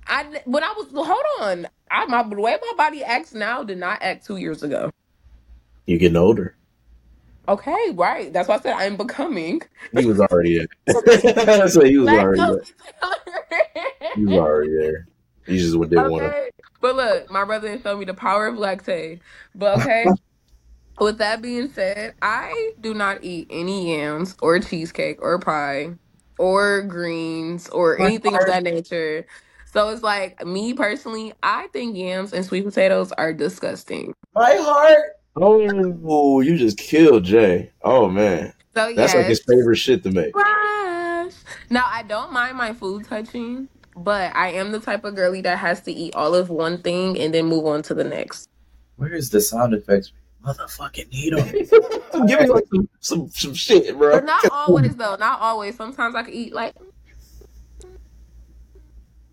I 0.07 0.41
when 0.45 0.65
I 0.65 0.75
was 0.77 0.89
hold 0.93 1.25
on, 1.41 1.69
I 1.91 2.07
my 2.07 2.23
the 2.23 2.41
way 2.41 2.57
my 2.61 2.73
body 2.77 3.05
acts 3.05 3.33
now 3.33 3.63
did 3.63 3.79
not 3.79 4.03
act 4.03 4.27
two 4.27 4.37
years 4.37 4.63
ago. 4.63 4.91
You're 5.87 5.99
getting 5.99 6.17
older. 6.17 6.57
Okay, 7.49 7.91
right. 7.95 8.33
That's 8.33 8.49
why 8.49 8.57
I 8.57 8.61
said 8.61 8.75
I'm 8.75 8.97
becoming 8.97 9.63
He 9.97 10.07
was 10.07 10.21
already 10.21 10.59
there. 10.59 10.69
That's 10.87 11.77
what 11.77 11.87
he 11.87 11.99
was 11.99 12.09
already 12.09 12.41
there. 12.41 12.63
He 14.15 14.25
was 14.25 14.37
already 14.37 14.77
there. 14.77 15.09
He 15.47 15.59
just 15.59 15.73
didn't 15.73 16.11
want 16.11 16.23
to. 16.23 16.29
Okay. 16.29 16.51
But 16.81 16.97
look, 16.97 17.31
my 17.31 17.45
brother 17.45 17.79
showed 17.81 17.99
me 17.99 18.05
the 18.05 18.15
power 18.15 18.47
of 18.47 18.57
Lactaid. 18.57 19.21
But 19.55 19.81
okay. 19.81 20.07
With 21.01 21.17
that 21.17 21.41
being 21.41 21.71
said, 21.71 22.15
I 22.21 22.73
do 22.79 22.93
not 22.93 23.25
eat 23.25 23.47
any 23.49 23.97
yams 23.97 24.37
or 24.43 24.61
cheesecake 24.61 25.23
or 25.23 25.39
pie 25.39 25.95
or 26.39 26.83
greens 26.83 27.71
or 27.71 27.97
My 27.99 28.05
anything 28.05 28.35
of 28.35 28.45
that 28.47 28.63
nature. 28.63 29.25
So 29.73 29.89
it's 29.89 30.03
like 30.03 30.45
me 30.45 30.75
personally, 30.75 31.33
I 31.43 31.69
think 31.69 31.97
yams 31.97 32.35
and 32.35 32.45
sweet 32.45 32.67
potatoes 32.67 33.13
are 33.13 33.33
disgusting. 33.33 34.13
My 34.35 34.57
heart. 34.57 35.13
Oh, 35.37 36.41
you 36.41 36.59
just 36.59 36.77
killed 36.77 37.25
Jay. 37.25 37.71
Oh 37.83 38.09
man, 38.11 38.53
So 38.75 38.93
that's 38.95 39.15
like 39.15 39.27
his 39.27 39.43
favorite 39.49 39.77
shit 39.77 40.03
to 40.03 40.11
make. 40.11 40.35
trash. 40.35 41.33
Now 41.71 41.85
I 41.87 42.03
don't 42.07 42.31
mind 42.31 42.59
my 42.59 42.75
food 42.75 43.05
touching, 43.07 43.69
but 43.97 44.37
I 44.37 44.49
am 44.51 44.71
the 44.71 44.81
type 44.81 45.05
of 45.05 45.15
girly 45.15 45.41
that 45.43 45.59
has 45.61 45.81
to 45.83 45.93
eat 45.93 46.15
all 46.15 46.35
of 46.35 46.51
one 46.51 46.83
thing 46.83 47.19
and 47.19 47.33
then 47.33 47.47
move 47.47 47.65
on 47.65 47.81
to 47.85 47.95
the 47.95 48.05
next. 48.05 48.49
Where 48.97 49.15
is 49.15 49.31
the 49.31 49.41
sound 49.41 49.73
effects? 49.73 50.13
Motherfucking 50.45 51.13
needle. 51.13 51.43
Give 52.27 52.41
me 52.41 52.47
like 52.47 52.65
some 52.73 52.89
some, 53.01 53.29
some 53.31 53.55
shit, 53.55 53.97
bro. 53.97 54.13
But 54.13 54.25
not 54.25 54.45
always 54.51 54.97
though. 54.97 55.17
Not 55.17 55.41
always. 55.41 55.77
Sometimes 55.77 56.15
I 56.15 56.23
can 56.23 56.33
eat 56.33 56.53
like 56.55 56.75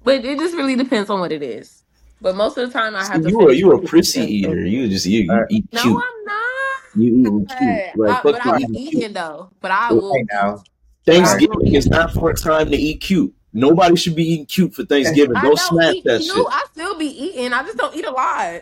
but 0.07 0.23
it 0.23 0.39
just 0.39 0.55
really 0.55 0.77
depends 0.77 1.09
on 1.09 1.19
what 1.19 1.33
it 1.33 1.43
is. 1.43 1.83
But 2.21 2.35
most 2.37 2.57
of 2.57 2.65
the 2.67 2.73
time 2.73 2.95
I 2.95 3.03
have 3.05 3.21
to 3.23 3.29
you 3.29 3.37
were 3.37 3.47
finish 3.49 3.59
you 3.59 3.71
a 3.73 3.81
prissy 3.81 4.21
it. 4.21 4.29
eater. 4.29 4.65
You 4.65 4.87
just 4.87 5.05
you, 5.05 5.23
you 5.23 5.31
Alright. 5.31 5.47
eat 5.51 5.65
No, 5.73 5.81
cute. 5.81 5.93
No, 5.93 5.99
I'm 6.01 6.25
not. 6.25 6.81
You 6.95 7.19
eating 7.19 7.47
cute. 7.47 8.07
Like 8.07 8.19
I, 8.19 8.21
but 8.23 8.45
I'm 8.45 8.59
eating 8.61 8.75
eating 8.75 8.99
cute. 9.01 9.13
though. 9.13 9.49
But 9.59 9.71
I 9.71 9.91
will. 9.91 10.13
Right 10.13 10.25
now. 10.31 10.63
Thanksgiving 11.05 11.75
is 11.75 11.87
not 11.87 12.13
for 12.13 12.29
a 12.29 12.33
time 12.33 12.69
to 12.71 12.77
eat 12.77 13.01
cute. 13.01 13.33
Nobody 13.51 13.97
should 13.97 14.15
be 14.15 14.23
eating 14.23 14.45
cute 14.45 14.73
for 14.73 14.85
Thanksgiving. 14.85 15.35
I 15.35 15.41
Don't 15.41 15.55
don't 15.55 15.59
smash 15.59 15.95
eat 15.95 16.03
that 16.05 16.21
cute. 16.21 16.35
shit. 16.35 16.45
I 16.51 16.65
still 16.71 16.97
be 16.97 17.07
eating. 17.07 17.51
I 17.51 17.63
just 17.63 17.77
don't 17.77 17.93
eat 17.93 18.05
a 18.05 18.11
lot. 18.11 18.61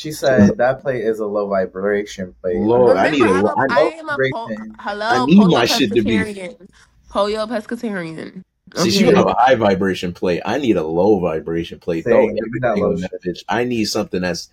She 0.00 0.12
said 0.12 0.56
that 0.56 0.80
plate 0.80 1.04
is 1.04 1.18
a 1.18 1.26
low 1.26 1.46
vibration 1.46 2.34
plate. 2.40 2.56
Lord, 2.56 2.96
I 2.96 3.10
need 3.10 3.20
a 3.20 3.24
Remember, 3.24 3.48
lo- 3.48 3.54
I'm 3.58 3.70
a, 3.70 3.74
I 3.74 3.76
I 3.76 3.82
am 3.98 4.08
a 4.08 4.16
po- 4.32 4.48
thing. 4.48 4.74
hello, 4.78 5.06
I 5.06 5.24
need 5.26 5.46
my 5.46 5.66
shit 5.66 5.92
to 5.92 6.02
be- 6.02 6.10
pescatarian. 6.12 6.68
Polio 7.10 7.46
pescatarian. 7.46 8.42
See, 8.76 8.90
she 8.90 9.06
Okay. 9.06 9.14
have 9.16 9.26
a 9.26 9.34
high 9.34 9.56
vibration 9.56 10.14
plate. 10.14 10.40
I 10.46 10.56
need 10.56 10.78
a 10.78 10.82
low 10.82 11.20
vibration 11.20 11.78
plate. 11.80 12.04
Throw 12.04 12.14
Same. 12.26 12.34
Give 12.34 12.44
me 12.46 12.60
that 12.60 12.68
everything 12.68 12.82
low 12.84 12.92
on 12.94 13.00
that 13.02 13.10
bitch. 13.22 13.40
I 13.46 13.64
need 13.64 13.84
something 13.86 14.22
that's 14.22 14.48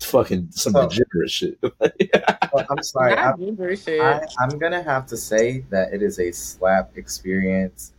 fucking 0.00 0.48
some 0.52 0.72
So- 0.72 0.88
degenerate 0.88 1.30
shit. 1.30 1.58
Well, 2.50 2.64
I'm 2.70 2.82
sorry. 2.82 3.12
I'm, 3.14 3.36
ginger 3.38 3.76
shit. 3.76 4.00
I, 4.00 4.22
I'm 4.40 4.58
gonna 4.58 4.82
have 4.82 5.06
to 5.08 5.18
say 5.18 5.64
that 5.68 5.92
it 5.92 6.02
is 6.02 6.18
a 6.18 6.32
slap 6.32 6.92
experience. 6.96 7.92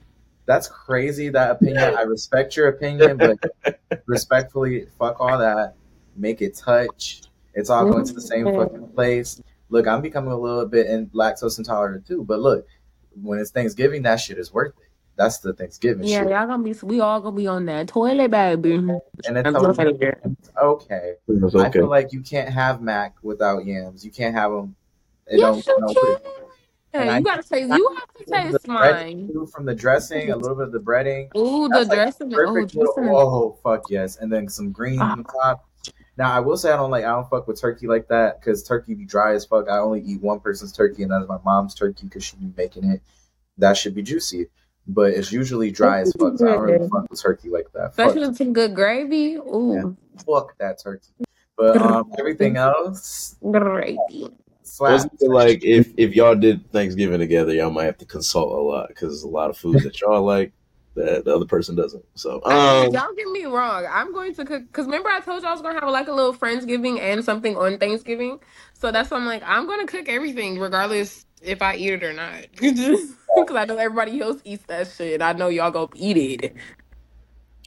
That's 0.47 0.67
crazy. 0.67 1.29
That 1.29 1.51
opinion. 1.51 1.95
I 1.95 2.01
respect 2.01 2.55
your 2.57 2.69
opinion, 2.69 3.17
but 3.17 3.37
respectfully, 4.07 4.87
fuck 4.97 5.21
all 5.21 5.37
that. 5.37 5.75
Make 6.19 6.41
it 6.41 6.55
touch. 6.55 7.21
It's 7.53 7.69
all 7.69 7.89
going 7.89 8.05
to 8.05 8.13
the 8.13 8.21
same 8.21 8.45
fucking 8.45 8.89
place. 8.89 9.41
Look, 9.69 9.87
I'm 9.87 10.01
becoming 10.01 10.31
a 10.31 10.37
little 10.37 10.65
bit 10.65 10.87
in 10.87 11.07
lactose 11.07 11.57
intolerant 11.57 12.05
too. 12.05 12.23
But 12.23 12.39
look, 12.39 12.67
when 13.21 13.39
it's 13.39 13.51
Thanksgiving, 13.51 14.01
that 14.03 14.17
shit 14.17 14.37
is 14.37 14.53
worth 14.53 14.73
it. 14.77 14.85
That's 15.15 15.39
the 15.39 15.53
Thanksgiving 15.53 16.07
yeah, 16.07 16.21
shit. 16.21 16.29
y'all 16.31 16.47
gonna 16.47 16.63
be. 16.63 16.73
We 16.83 16.99
all 17.01 17.19
gonna 17.21 17.35
be 17.35 17.47
on 17.47 17.65
that 17.65 17.87
toilet, 17.89 18.31
baby. 18.31 18.75
And 18.75 18.91
it's 19.19 19.27
I'm 19.27 19.53
totally 19.53 19.85
looking 19.93 20.07
at 20.07 20.19
it. 20.25 20.31
okay. 20.61 21.13
I 21.59 21.69
feel 21.71 21.87
like 21.89 22.13
you 22.13 22.21
can't 22.21 22.49
have 22.49 22.81
mac 22.81 23.15
without 23.21 23.65
yams. 23.65 24.05
You 24.05 24.11
can't 24.11 24.33
have 24.35 24.51
them. 24.51 24.75
It 25.27 25.39
Yes, 25.39 25.67
you 25.67 25.77
don't, 25.79 25.95
can. 25.95 26.31
And 26.93 27.09
I- 27.11 27.17
you 27.19 27.23
gotta 27.23 27.43
taste. 27.43 27.69
You 27.71 27.95
have 27.99 28.13
to 28.15 28.25
taste 28.25 28.67
mine. 28.67 29.27
too, 29.31 29.45
from 29.45 29.65
the 29.65 29.75
dressing, 29.75 30.31
a 30.31 30.35
little 30.37 30.55
bit 30.55 30.67
of 30.67 30.71
the 30.71 30.79
breading. 30.79 31.35
Ooh, 31.37 31.67
the 31.67 31.79
like 31.79 31.89
dressing. 31.89 32.33
Oh, 32.33 32.37
Perfect 32.37 32.75
little, 32.75 32.93
dressing. 32.95 33.11
oh 33.13 33.57
fuck 33.61 33.83
yes, 33.89 34.17
and 34.17 34.31
then 34.31 34.47
some 34.49 34.71
greens 34.71 34.99
Ah. 35.01 35.11
on 35.11 35.23
top. 35.25 35.68
Now 36.19 36.33
I 36.33 36.41
will 36.41 36.57
say 36.57 36.69
I 36.69 36.75
don't 36.75 36.91
like 36.91 37.05
I 37.05 37.11
don't 37.11 37.29
fuck 37.29 37.47
with 37.47 37.59
turkey 37.59 37.87
like 37.87 38.09
that 38.09 38.41
because 38.41 38.61
turkey 38.61 38.93
be 38.93 39.05
dry 39.05 39.33
as 39.33 39.45
fuck. 39.45 39.69
I 39.69 39.77
only 39.77 40.01
eat 40.01 40.21
one 40.21 40.41
person's 40.41 40.73
turkey, 40.73 41.03
and 41.03 41.11
that's 41.11 41.29
my 41.29 41.39
mom's 41.45 41.73
turkey 41.73 42.07
because 42.07 42.25
she 42.25 42.35
be 42.35 42.51
making 42.57 42.91
it. 42.91 43.01
That 43.57 43.77
should 43.77 43.95
be 43.95 44.03
juicy, 44.03 44.47
but 44.85 45.13
it's 45.13 45.31
usually 45.31 45.71
dry 45.71 46.01
as 46.01 46.11
fuck. 46.19 46.37
So 46.37 46.45
I 46.45 46.51
don't 46.51 46.61
really 46.63 46.89
fuck 46.89 47.09
with 47.09 47.21
turkey 47.21 47.47
like 47.47 47.71
that. 47.73 47.95
Fuck, 47.95 48.07
Especially 48.07 48.27
with 48.27 48.37
some 48.37 48.51
good 48.51 48.75
gravy. 48.75 49.35
Ooh, 49.35 49.95
fuck 50.27 50.57
that 50.57 50.83
turkey. 50.83 51.07
But 51.55 51.77
um, 51.77 52.11
everything 52.19 52.57
else, 52.57 53.37
gravy. 53.49 54.27
slap. 54.63 54.91
Wasn't 54.91 55.13
it 55.21 55.29
like 55.29 55.63
if 55.63 55.93
if 55.95 56.17
y'all 56.17 56.35
did 56.35 56.69
Thanksgiving 56.73 57.19
together, 57.19 57.53
y'all 57.53 57.71
might 57.71 57.85
have 57.85 57.97
to 57.99 58.05
consult 58.05 58.51
a 58.51 58.59
lot 58.59 58.89
because 58.89 59.09
there's 59.09 59.23
a 59.23 59.29
lot 59.29 59.49
of 59.49 59.57
foods 59.57 59.85
that 59.85 60.01
y'all 60.01 60.21
like 60.21 60.51
that 60.99 61.25
the 61.25 61.35
other 61.35 61.45
person 61.45 61.75
doesn't. 61.75 62.03
So, 62.15 62.41
I 62.45 62.49
mean, 62.49 62.85
um, 62.87 62.91
don't 62.91 63.17
get 63.17 63.27
me 63.29 63.45
wrong. 63.45 63.85
I'm 63.89 64.13
going 64.13 64.33
to 64.35 64.45
cook 64.45 64.63
because 64.67 64.85
remember 64.85 65.09
I 65.09 65.19
told 65.21 65.41
you 65.41 65.47
I 65.47 65.51
was 65.51 65.61
gonna 65.61 65.79
have 65.79 65.89
like 65.89 66.07
a 66.07 66.13
little 66.13 66.33
friendsgiving 66.33 66.99
and 66.99 67.23
something 67.23 67.55
on 67.57 67.77
Thanksgiving. 67.77 68.39
So 68.73 68.91
that's 68.91 69.11
why 69.11 69.17
I'm 69.17 69.25
like 69.25 69.43
I'm 69.45 69.67
gonna 69.67 69.87
cook 69.87 70.09
everything 70.09 70.59
regardless 70.59 71.25
if 71.41 71.61
I 71.61 71.75
eat 71.75 71.93
it 71.93 72.03
or 72.03 72.13
not. 72.13 72.45
Because 73.35 73.55
I 73.55 73.65
know 73.65 73.77
everybody 73.77 74.19
else 74.19 74.41
eats 74.43 74.65
that 74.65 74.87
shit. 74.87 75.21
I 75.21 75.31
know 75.33 75.47
y'all 75.47 75.71
go 75.71 75.89
eat 75.95 76.17
it. 76.17 76.55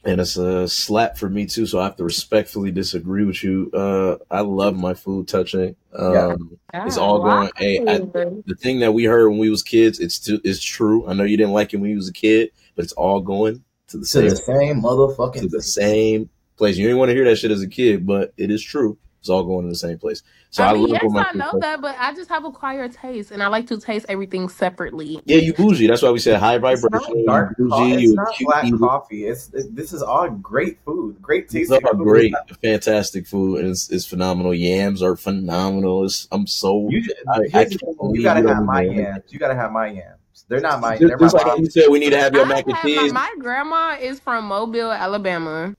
and 0.05 0.19
it's 0.19 0.35
a 0.35 0.67
slap 0.67 1.17
for 1.17 1.29
me 1.29 1.45
too. 1.45 1.65
So 1.65 1.79
I 1.79 1.85
have 1.85 1.95
to 1.97 2.03
respectfully 2.03 2.71
disagree 2.71 3.23
with 3.23 3.43
you. 3.43 3.71
Uh, 3.73 4.17
I 4.29 4.41
love 4.41 4.75
my 4.75 4.93
food 4.93 5.27
touching. 5.27 5.75
Um, 5.93 6.57
it's 6.73 6.97
all 6.97 7.19
going. 7.19 7.49
Hey, 7.57 7.79
I, 7.79 7.99
the 7.99 8.55
thing 8.59 8.79
that 8.79 8.93
we 8.93 9.05
heard 9.05 9.29
when 9.29 9.39
we 9.39 9.49
was 9.49 9.63
kids, 9.63 9.99
it's 9.99 10.19
too, 10.19 10.41
it's 10.43 10.61
true. 10.63 11.07
I 11.07 11.13
know 11.13 11.23
you 11.23 11.37
didn't 11.37 11.53
like 11.53 11.73
it 11.73 11.77
when 11.77 11.89
you 11.89 11.95
was 11.95 12.09
a 12.09 12.13
kid, 12.13 12.51
but 12.75 12.83
it's 12.85 12.93
all 12.93 13.21
going 13.21 13.63
to 13.87 13.97
the 13.97 14.03
To 14.03 14.07
same 14.07 14.29
the 14.29 14.35
same 14.35 14.81
motherfucking 14.81 15.41
to 15.41 15.47
the 15.47 15.61
same 15.61 16.29
place. 16.57 16.77
You 16.77 16.85
didn't 16.85 16.99
want 16.99 17.09
to 17.09 17.15
hear 17.15 17.25
that 17.25 17.37
shit 17.37 17.51
as 17.51 17.61
a 17.61 17.67
kid, 17.67 18.05
but 18.05 18.33
it 18.37 18.49
is 18.51 18.63
true. 18.63 18.97
It's 19.19 19.29
all 19.29 19.43
going 19.45 19.63
to 19.63 19.69
the 19.69 19.75
same 19.75 19.97
place. 19.97 20.21
So 20.49 20.63
I, 20.63 20.71
I 20.71 20.73
mean, 20.73 20.81
look 20.83 21.01
yes, 21.01 21.01
I 21.15 21.31
know 21.31 21.57
that, 21.61 21.79
but 21.81 21.95
I 21.97 22.13
just 22.13 22.29
have 22.29 22.43
acquired 22.43 22.91
taste, 22.91 23.31
and 23.31 23.41
I 23.41 23.47
like 23.47 23.67
to 23.67 23.79
taste 23.79 24.05
everything 24.09 24.49
separately. 24.49 25.21
Yeah, 25.25 25.37
you 25.37 25.53
bougie. 25.53 25.87
That's 25.87 26.01
why 26.01 26.11
we 26.11 26.19
said 26.19 26.39
high 26.41 26.55
It's 26.55 26.83
not 26.83 27.09
dark 27.25 27.55
you 27.57 27.69
coffee. 27.69 27.91
bougie. 27.91 27.93
It's 27.93 28.01
You 28.03 28.15
not 28.15 28.35
black 28.41 28.65
eater. 28.65 28.77
coffee. 28.77 29.25
It's 29.25 29.49
it, 29.53 29.73
this 29.75 29.93
is 29.93 30.01
all 30.03 30.29
great 30.29 30.77
food, 30.83 31.21
great 31.21 31.47
These 31.47 31.69
tasting. 31.69 31.87
are 31.87 31.93
food. 31.93 32.03
great, 32.03 32.33
fantastic 32.61 33.25
food, 33.25 33.61
and 33.61 33.69
it's, 33.69 33.89
it's 33.89 34.05
phenomenal. 34.05 34.53
Yams 34.53 35.01
are 35.01 35.15
phenomenal. 35.15 36.03
It's, 36.03 36.27
I'm 36.31 36.45
so 36.45 36.89
You, 36.89 37.01
I- 37.29 37.31
I 37.37 37.39
here's 37.39 37.51
the 37.51 37.59
can't 37.61 37.79
thing, 37.79 37.95
believe 37.97 38.17
you 38.17 38.23
gotta 38.23 38.47
have 38.47 38.63
my 38.65 38.81
yams. 38.83 39.23
You 39.29 39.39
gotta 39.39 39.55
have 39.55 39.71
my 39.71 39.87
yams. 39.87 40.19
They're 40.47 40.61
not 40.61 40.79
my. 40.81 40.97
They're 40.97 41.17
just 41.17 41.33
my 41.35 41.39
like 41.41 41.47
mom's. 41.47 41.75
you 41.75 41.81
said, 41.81 41.89
we 41.89 41.99
need 41.99 42.11
to 42.11 42.17
have 42.19 42.33
your 42.33 42.45
I 42.45 42.47
mac 42.47 42.65
and 42.67 42.75
had 42.75 42.83
my, 42.83 42.89
cheese. 43.01 43.13
my 43.13 43.35
grandma 43.39 43.97
is 43.99 44.19
from 44.19 44.45
Mobile, 44.45 44.91
Alabama. 44.91 45.75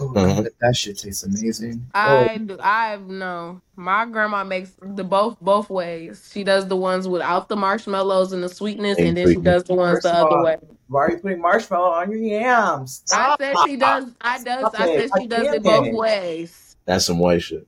Ooh, 0.00 0.12
Uh-huh. 0.14 0.42
that, 0.42 0.52
that 0.60 0.76
shit 0.76 0.98
tastes 0.98 1.24
amazing. 1.24 1.86
I 1.94 2.38
do, 2.38 2.56
I 2.60 2.96
know 2.96 3.60
my 3.74 4.06
grandma 4.06 4.44
makes 4.44 4.72
the 4.80 5.02
both 5.02 5.40
both 5.40 5.70
ways. 5.70 6.30
She 6.32 6.44
does 6.44 6.68
the 6.68 6.76
ones 6.76 7.08
without 7.08 7.48
the 7.48 7.56
marshmallows 7.56 8.32
and 8.32 8.42
the 8.42 8.48
sweetness, 8.48 8.98
Ain't 8.98 9.08
and 9.08 9.16
then 9.16 9.28
she 9.28 9.36
does 9.40 9.64
the 9.64 9.74
ones 9.74 9.96
First 9.96 10.02
the 10.04 10.10
of 10.14 10.26
other 10.26 10.36
all, 10.36 10.44
way. 10.44 10.56
Why 10.88 11.00
are 11.06 11.10
you 11.12 11.18
putting 11.18 11.40
marshmallow 11.40 11.90
on 11.90 12.10
your 12.12 12.20
yams? 12.20 13.02
I 13.12 13.36
said 13.38 13.56
she 13.66 13.76
does. 13.76 14.04
I 14.20 14.42
does. 14.42 14.68
Stop 14.72 14.74
I 14.80 14.88
it. 14.88 15.10
said 15.10 15.20
she 15.20 15.24
I 15.24 15.26
does 15.28 15.46
it 15.46 15.50
can't. 15.50 15.64
both 15.64 15.94
ways. 15.94 16.76
That's 16.84 17.04
some 17.04 17.18
white 17.18 17.42
shit. 17.42 17.66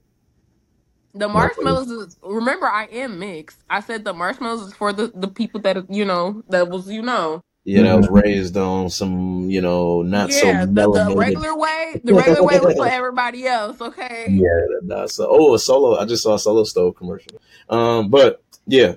The 1.15 1.29
marshmallows 1.29 1.91
is 1.91 2.17
remember 2.23 2.67
I 2.67 2.85
am 2.85 3.19
mixed. 3.19 3.59
I 3.69 3.81
said 3.81 4.05
the 4.05 4.15
marshmallows 4.15 4.69
is 4.69 4.75
for 4.75 4.93
the 4.93 5.09
the 5.09 5.29
people 5.29 5.61
that 5.63 5.91
you 5.91 6.05
know 6.05 6.43
that 6.49 6.69
was 6.69 6.89
you 6.89 7.03
know 7.03 7.43
Yeah, 7.65 7.83
that 7.83 7.97
was 7.97 8.09
raised 8.09 8.57
on 8.57 8.91
some, 8.91 9.51
you 9.51 9.61
know, 9.61 10.03
not 10.03 10.31
yeah 10.31 10.65
so 10.65 10.67
the, 10.67 11.05
the 11.09 11.17
regular 11.17 11.57
way 11.57 12.01
the 12.05 12.15
regular 12.15 12.45
way 12.45 12.61
was 12.61 12.77
for 12.77 12.87
everybody 12.87 13.47
else. 13.47 13.81
Okay. 13.81 14.27
Yeah, 14.31 14.67
not 14.83 15.11
so. 15.11 15.27
Oh, 15.29 15.55
a 15.55 15.59
solo. 15.59 15.99
I 15.99 16.05
just 16.05 16.23
saw 16.23 16.35
a 16.35 16.39
solo 16.39 16.63
stove 16.65 16.95
commercial. 16.95 17.41
Um, 17.69 18.09
but 18.09 18.43
yeah, 18.67 18.95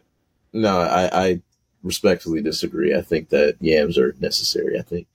no, 0.51 0.79
I, 0.81 1.25
I 1.25 1.41
respectfully 1.81 2.41
disagree. 2.41 2.95
I 2.95 3.01
think 3.01 3.29
that 3.29 3.57
yams 3.59 3.97
are 3.97 4.15
necessary. 4.19 4.77
I 4.77 4.83
think 4.83 5.07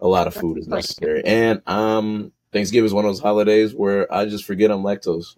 a 0.00 0.06
lot 0.06 0.26
of 0.26 0.34
food 0.34 0.58
is 0.58 0.68
necessary, 0.68 1.24
and 1.24 1.62
um, 1.66 2.32
Thanksgiving 2.52 2.86
is 2.86 2.92
one 2.92 3.06
of 3.06 3.08
those 3.08 3.20
holidays 3.20 3.74
where 3.74 4.12
I 4.12 4.26
just 4.26 4.44
forget 4.44 4.70
I'm 4.70 4.82
lactose 4.82 5.36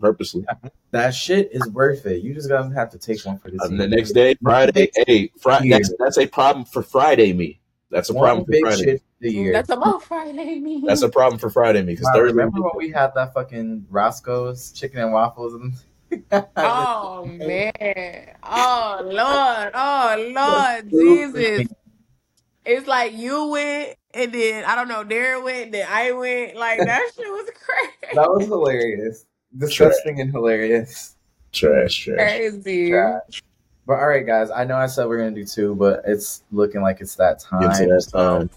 purposely. 0.00 0.46
That 0.90 1.14
shit 1.14 1.50
is 1.52 1.68
worth 1.68 2.06
it. 2.06 2.22
You 2.22 2.34
just 2.34 2.48
gonna 2.48 2.74
have 2.74 2.90
to 2.90 2.98
take 2.98 3.24
one 3.24 3.38
for 3.38 3.50
this. 3.50 3.62
And 3.62 3.78
the 3.78 3.88
next 3.88 4.12
day, 4.12 4.36
Friday, 4.42 4.90
hey, 5.06 5.30
Friday. 5.38 5.70
That's, 5.70 5.92
that's 5.98 6.18
a 6.18 6.26
problem 6.26 6.64
for 6.64 6.82
Friday 6.82 7.32
me. 7.32 7.60
That's 7.90 8.10
a 8.10 8.14
one 8.14 8.24
problem 8.24 8.46
for 8.46 8.76
Friday. 8.76 9.00
the 9.20 9.32
year. 9.32 9.52
That's 9.52 9.70
about 9.70 10.02
Friday. 10.02 10.58
Me. 10.60 10.84
That's 10.86 11.02
a 11.02 11.08
problem 11.08 11.38
for 11.38 11.50
Friday 11.50 11.82
me 11.82 11.92
because 11.92 12.06
Wow, 12.06 12.20
Thursday. 12.20 12.36
remember 12.36 12.60
when 12.62 12.72
we 12.76 12.90
had 12.90 13.12
that 13.14 13.34
fucking 13.34 13.86
Roscoe's 13.90 14.72
chicken 14.72 15.00
and 15.00 15.12
waffles 15.12 15.54
and 15.54 15.74
Oh 16.56 17.24
man. 17.26 18.34
Oh 18.42 19.00
Lord. 19.02 19.70
Oh 19.74 20.30
Lord. 20.32 20.90
Jesus. 20.90 21.68
It's 22.64 22.86
like 22.86 23.14
you 23.14 23.46
went 23.48 23.96
and 24.12 24.32
then 24.32 24.64
I 24.64 24.74
don't 24.74 24.88
know, 24.88 25.04
Darren 25.04 25.44
went, 25.44 25.72
then 25.72 25.86
I 25.88 26.12
went. 26.12 26.56
Like 26.56 26.78
that 26.78 27.10
shit 27.16 27.26
was 27.26 27.50
crazy. 27.60 28.14
That 28.14 28.30
was 28.30 28.46
hilarious. 28.46 29.24
Disgusting 29.56 30.20
and 30.20 30.30
hilarious. 30.30 31.16
Trash, 31.52 32.04
trash. 32.04 32.16
Crazy. 32.16 32.90
Trash. 32.90 33.42
But 33.86 33.94
all 33.94 34.08
right, 34.08 34.26
guys. 34.26 34.50
I 34.50 34.64
know 34.64 34.76
I 34.76 34.86
said 34.86 35.06
we're 35.06 35.18
gonna 35.18 35.30
do 35.30 35.44
two, 35.44 35.74
but 35.74 36.02
it's 36.06 36.42
looking 36.52 36.82
like 36.82 37.00
it's 37.00 37.14
that 37.16 37.40
time. 37.40 37.62
Get 37.62 37.76
to 37.78 37.86
that 37.86 38.08
time. 38.12 38.50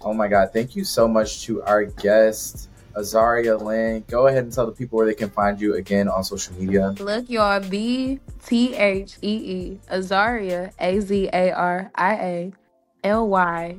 Oh 0.00 0.12
my 0.12 0.26
god! 0.26 0.52
Thank 0.52 0.74
you 0.74 0.84
so 0.84 1.06
much 1.06 1.42
to 1.44 1.62
our 1.62 1.84
guest 1.84 2.68
Azaria 2.94 3.60
Lynn. 3.60 4.04
Go 4.08 4.26
ahead 4.26 4.42
and 4.42 4.52
tell 4.52 4.66
the 4.66 4.72
people 4.72 4.96
where 4.96 5.06
they 5.06 5.14
can 5.14 5.30
find 5.30 5.60
you 5.60 5.74
again 5.74 6.08
on 6.08 6.24
social 6.24 6.54
media. 6.56 6.94
Look, 6.98 7.30
y'all, 7.30 7.60
the 7.60 8.18
T 8.44 8.74
H 8.74 9.18
E 9.22 9.34
E 9.34 9.80
Azaria 9.90 10.72
A 10.80 11.00
Z 11.00 11.30
A 11.32 11.52
R 11.52 11.90
I 11.94 12.14
A 12.14 12.52
L 13.04 13.28
Y 13.28 13.78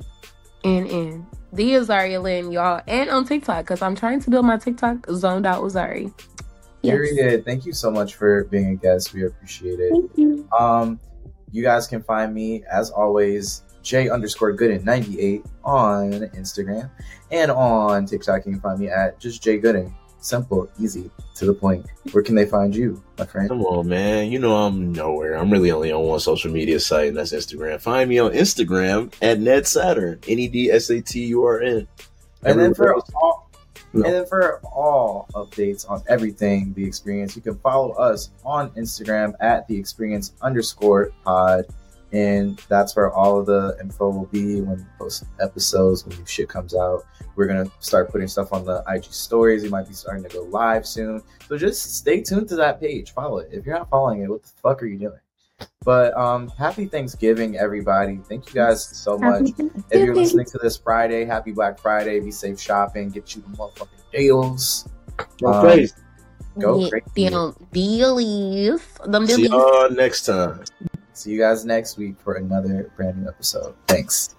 N 0.64 0.88
N. 0.88 1.28
The 1.52 1.74
Azaria 1.74 2.22
Lynn, 2.22 2.52
y'all, 2.52 2.82
and 2.88 3.10
on 3.10 3.26
TikTok 3.26 3.66
because 3.66 3.82
I'm 3.82 3.96
trying 3.96 4.22
to 4.22 4.30
build 4.30 4.46
my 4.46 4.58
TikTok 4.58 5.06
zoned 5.12 5.46
out 5.46 5.62
Azari. 5.62 6.12
Yes. 6.84 6.98
Period. 6.98 7.46
Thank 7.46 7.66
you 7.66 7.74
so 7.74 7.90
much 7.90 8.16
for 8.16 8.44
being 8.44 8.68
a 8.70 8.76
guest. 8.76 9.14
We 9.14 9.26
appreciate 9.26 9.80
it. 9.80 9.92
Thank 9.92 10.18
you. 10.18 10.48
Um, 10.58 11.00
you 11.52 11.64
guys 11.64 11.88
can 11.88 12.04
find 12.04 12.34
me 12.34 12.64
as 12.72 12.92
always, 12.92 13.64
J 13.82 14.10
underscore 14.10 14.56
Gooden 14.56 14.84
ninety 14.84 15.20
eight 15.20 15.46
on 15.64 16.12
Instagram 16.12 16.90
and 17.32 17.50
on 17.52 18.06
TikTok. 18.06 18.46
You 18.46 18.52
can 18.54 18.62
find 18.62 18.80
me 18.80 18.90
at 18.90 19.20
just 19.20 19.42
J 19.42 19.60
Gooden. 19.60 19.94
Simple, 20.20 20.70
easy, 20.80 21.12
to 21.36 21.46
the 21.46 21.54
point. 21.54 21.86
Where 22.14 22.24
can 22.24 22.34
they 22.34 22.46
find 22.46 22.74
you, 22.74 23.04
my 23.18 23.26
friend? 23.26 23.50
Come 23.50 23.62
on, 23.64 23.90
man. 23.90 24.32
You 24.32 24.40
know 24.40 24.56
I'm 24.56 24.94
nowhere. 24.94 25.34
I'm 25.34 25.52
really 25.52 25.70
only 25.70 25.92
on 25.92 26.04
one 26.04 26.22
social 26.22 26.50
media 26.50 26.80
site, 26.80 27.10
and 27.10 27.18
that's 27.18 27.34
Instagram. 27.34 27.82
Find 27.82 28.10
me 28.10 28.20
on 28.20 28.32
Instagram 28.32 29.14
at 29.22 29.42
Ned 29.42 29.68
Saturn. 29.68 30.22
N 30.26 30.40
E 30.40 30.48
D 30.48 30.72
S 30.72 30.90
A 30.90 31.02
T 31.02 31.26
U 31.26 31.44
R 31.44 31.62
N. 31.62 31.88
And 32.44 32.58
then 32.58 32.74
for 32.74 32.96
all, 32.96 33.43
No. 33.94 34.06
and 34.06 34.14
then 34.14 34.26
for 34.26 34.60
all 34.62 35.28
updates 35.36 35.88
on 35.90 36.02
everything 36.08 36.74
the 36.74 36.84
experience, 36.84 37.36
you 37.36 37.44
can 37.44 37.56
follow 37.60 37.92
us 37.94 38.32
on 38.44 38.72
Instagram 38.72 39.34
at 39.40 39.68
the 39.68 39.78
experience 39.78 40.34
underscore 40.42 41.12
pod, 41.24 41.66
and 42.12 42.60
that's 42.70 42.96
where 42.96 43.12
all 43.12 43.40
of 43.40 43.46
the 43.46 43.78
info 43.80 44.10
will 44.10 44.26
be 44.26 44.62
when 44.62 44.78
we 44.78 44.86
post 44.98 45.26
episodes 45.40 46.06
when 46.06 46.18
new 46.18 46.26
shit 46.26 46.50
comes 46.50 46.74
out. 46.76 47.04
We're 47.36 47.48
gonna 47.48 47.72
start 47.80 48.12
putting 48.12 48.28
stuff 48.28 48.52
on 48.52 48.66
the 48.66 48.84
IG 48.88 49.06
stories. 49.06 49.64
We 49.64 49.70
might 49.70 49.88
be 49.88 49.94
starting 49.94 50.24
to 50.24 50.30
go 50.30 50.44
live 50.44 50.88
soon, 50.88 51.22
so 51.48 51.58
just 51.58 51.96
stay 51.96 52.22
tuned 52.22 52.50
to 52.50 52.56
that 52.56 52.80
page. 52.80 53.14
Follow 53.14 53.40
it. 53.40 53.50
If 53.52 53.66
you're 53.66 53.78
not 53.78 53.90
following 53.90 54.22
it, 54.22 54.30
what 54.30 54.44
the 54.44 54.50
fuck 54.62 54.82
are 54.82 54.88
you 54.88 54.98
doing? 54.98 55.20
But 55.84 56.16
um, 56.18 56.48
happy 56.50 56.86
Thanksgiving, 56.86 57.58
everybody! 57.58 58.20
Thank 58.30 58.48
you 58.48 58.54
guys 58.54 58.86
so 58.86 59.18
much. 59.18 59.50
If 59.92 60.06
you're 60.06 60.16
listening 60.16 60.46
to 60.48 60.58
this 60.60 60.78
Friday, 60.78 61.26
happy 61.26 61.52
Black 61.52 61.80
Friday. 61.80 62.20
Be 62.20 62.32
safe 62.32 62.60
shopping. 62.60 63.10
Get 63.10 63.36
you 63.36 63.42
the 63.42 63.58
motherfucking 63.58 64.12
deals. 64.12 64.88
Go 65.42 65.54
Um, 65.54 65.62
crazy. 65.62 65.94
Go 66.60 66.80
Yeah, 66.80 66.90
crazy. 66.90 67.30
Them 67.30 67.54
dealies. 67.74 69.12
Them 69.12 69.28
See 69.28 69.48
y'all 69.48 69.90
next 69.90 70.26
time. 70.26 70.64
See 71.14 71.32
you 71.32 71.40
guys 71.40 71.66
next 71.66 71.98
week 71.98 72.16
for 72.20 72.36
another 72.36 72.92
brand 72.96 73.22
new 73.22 73.28
episode. 73.28 73.76
Thanks. 73.88 74.36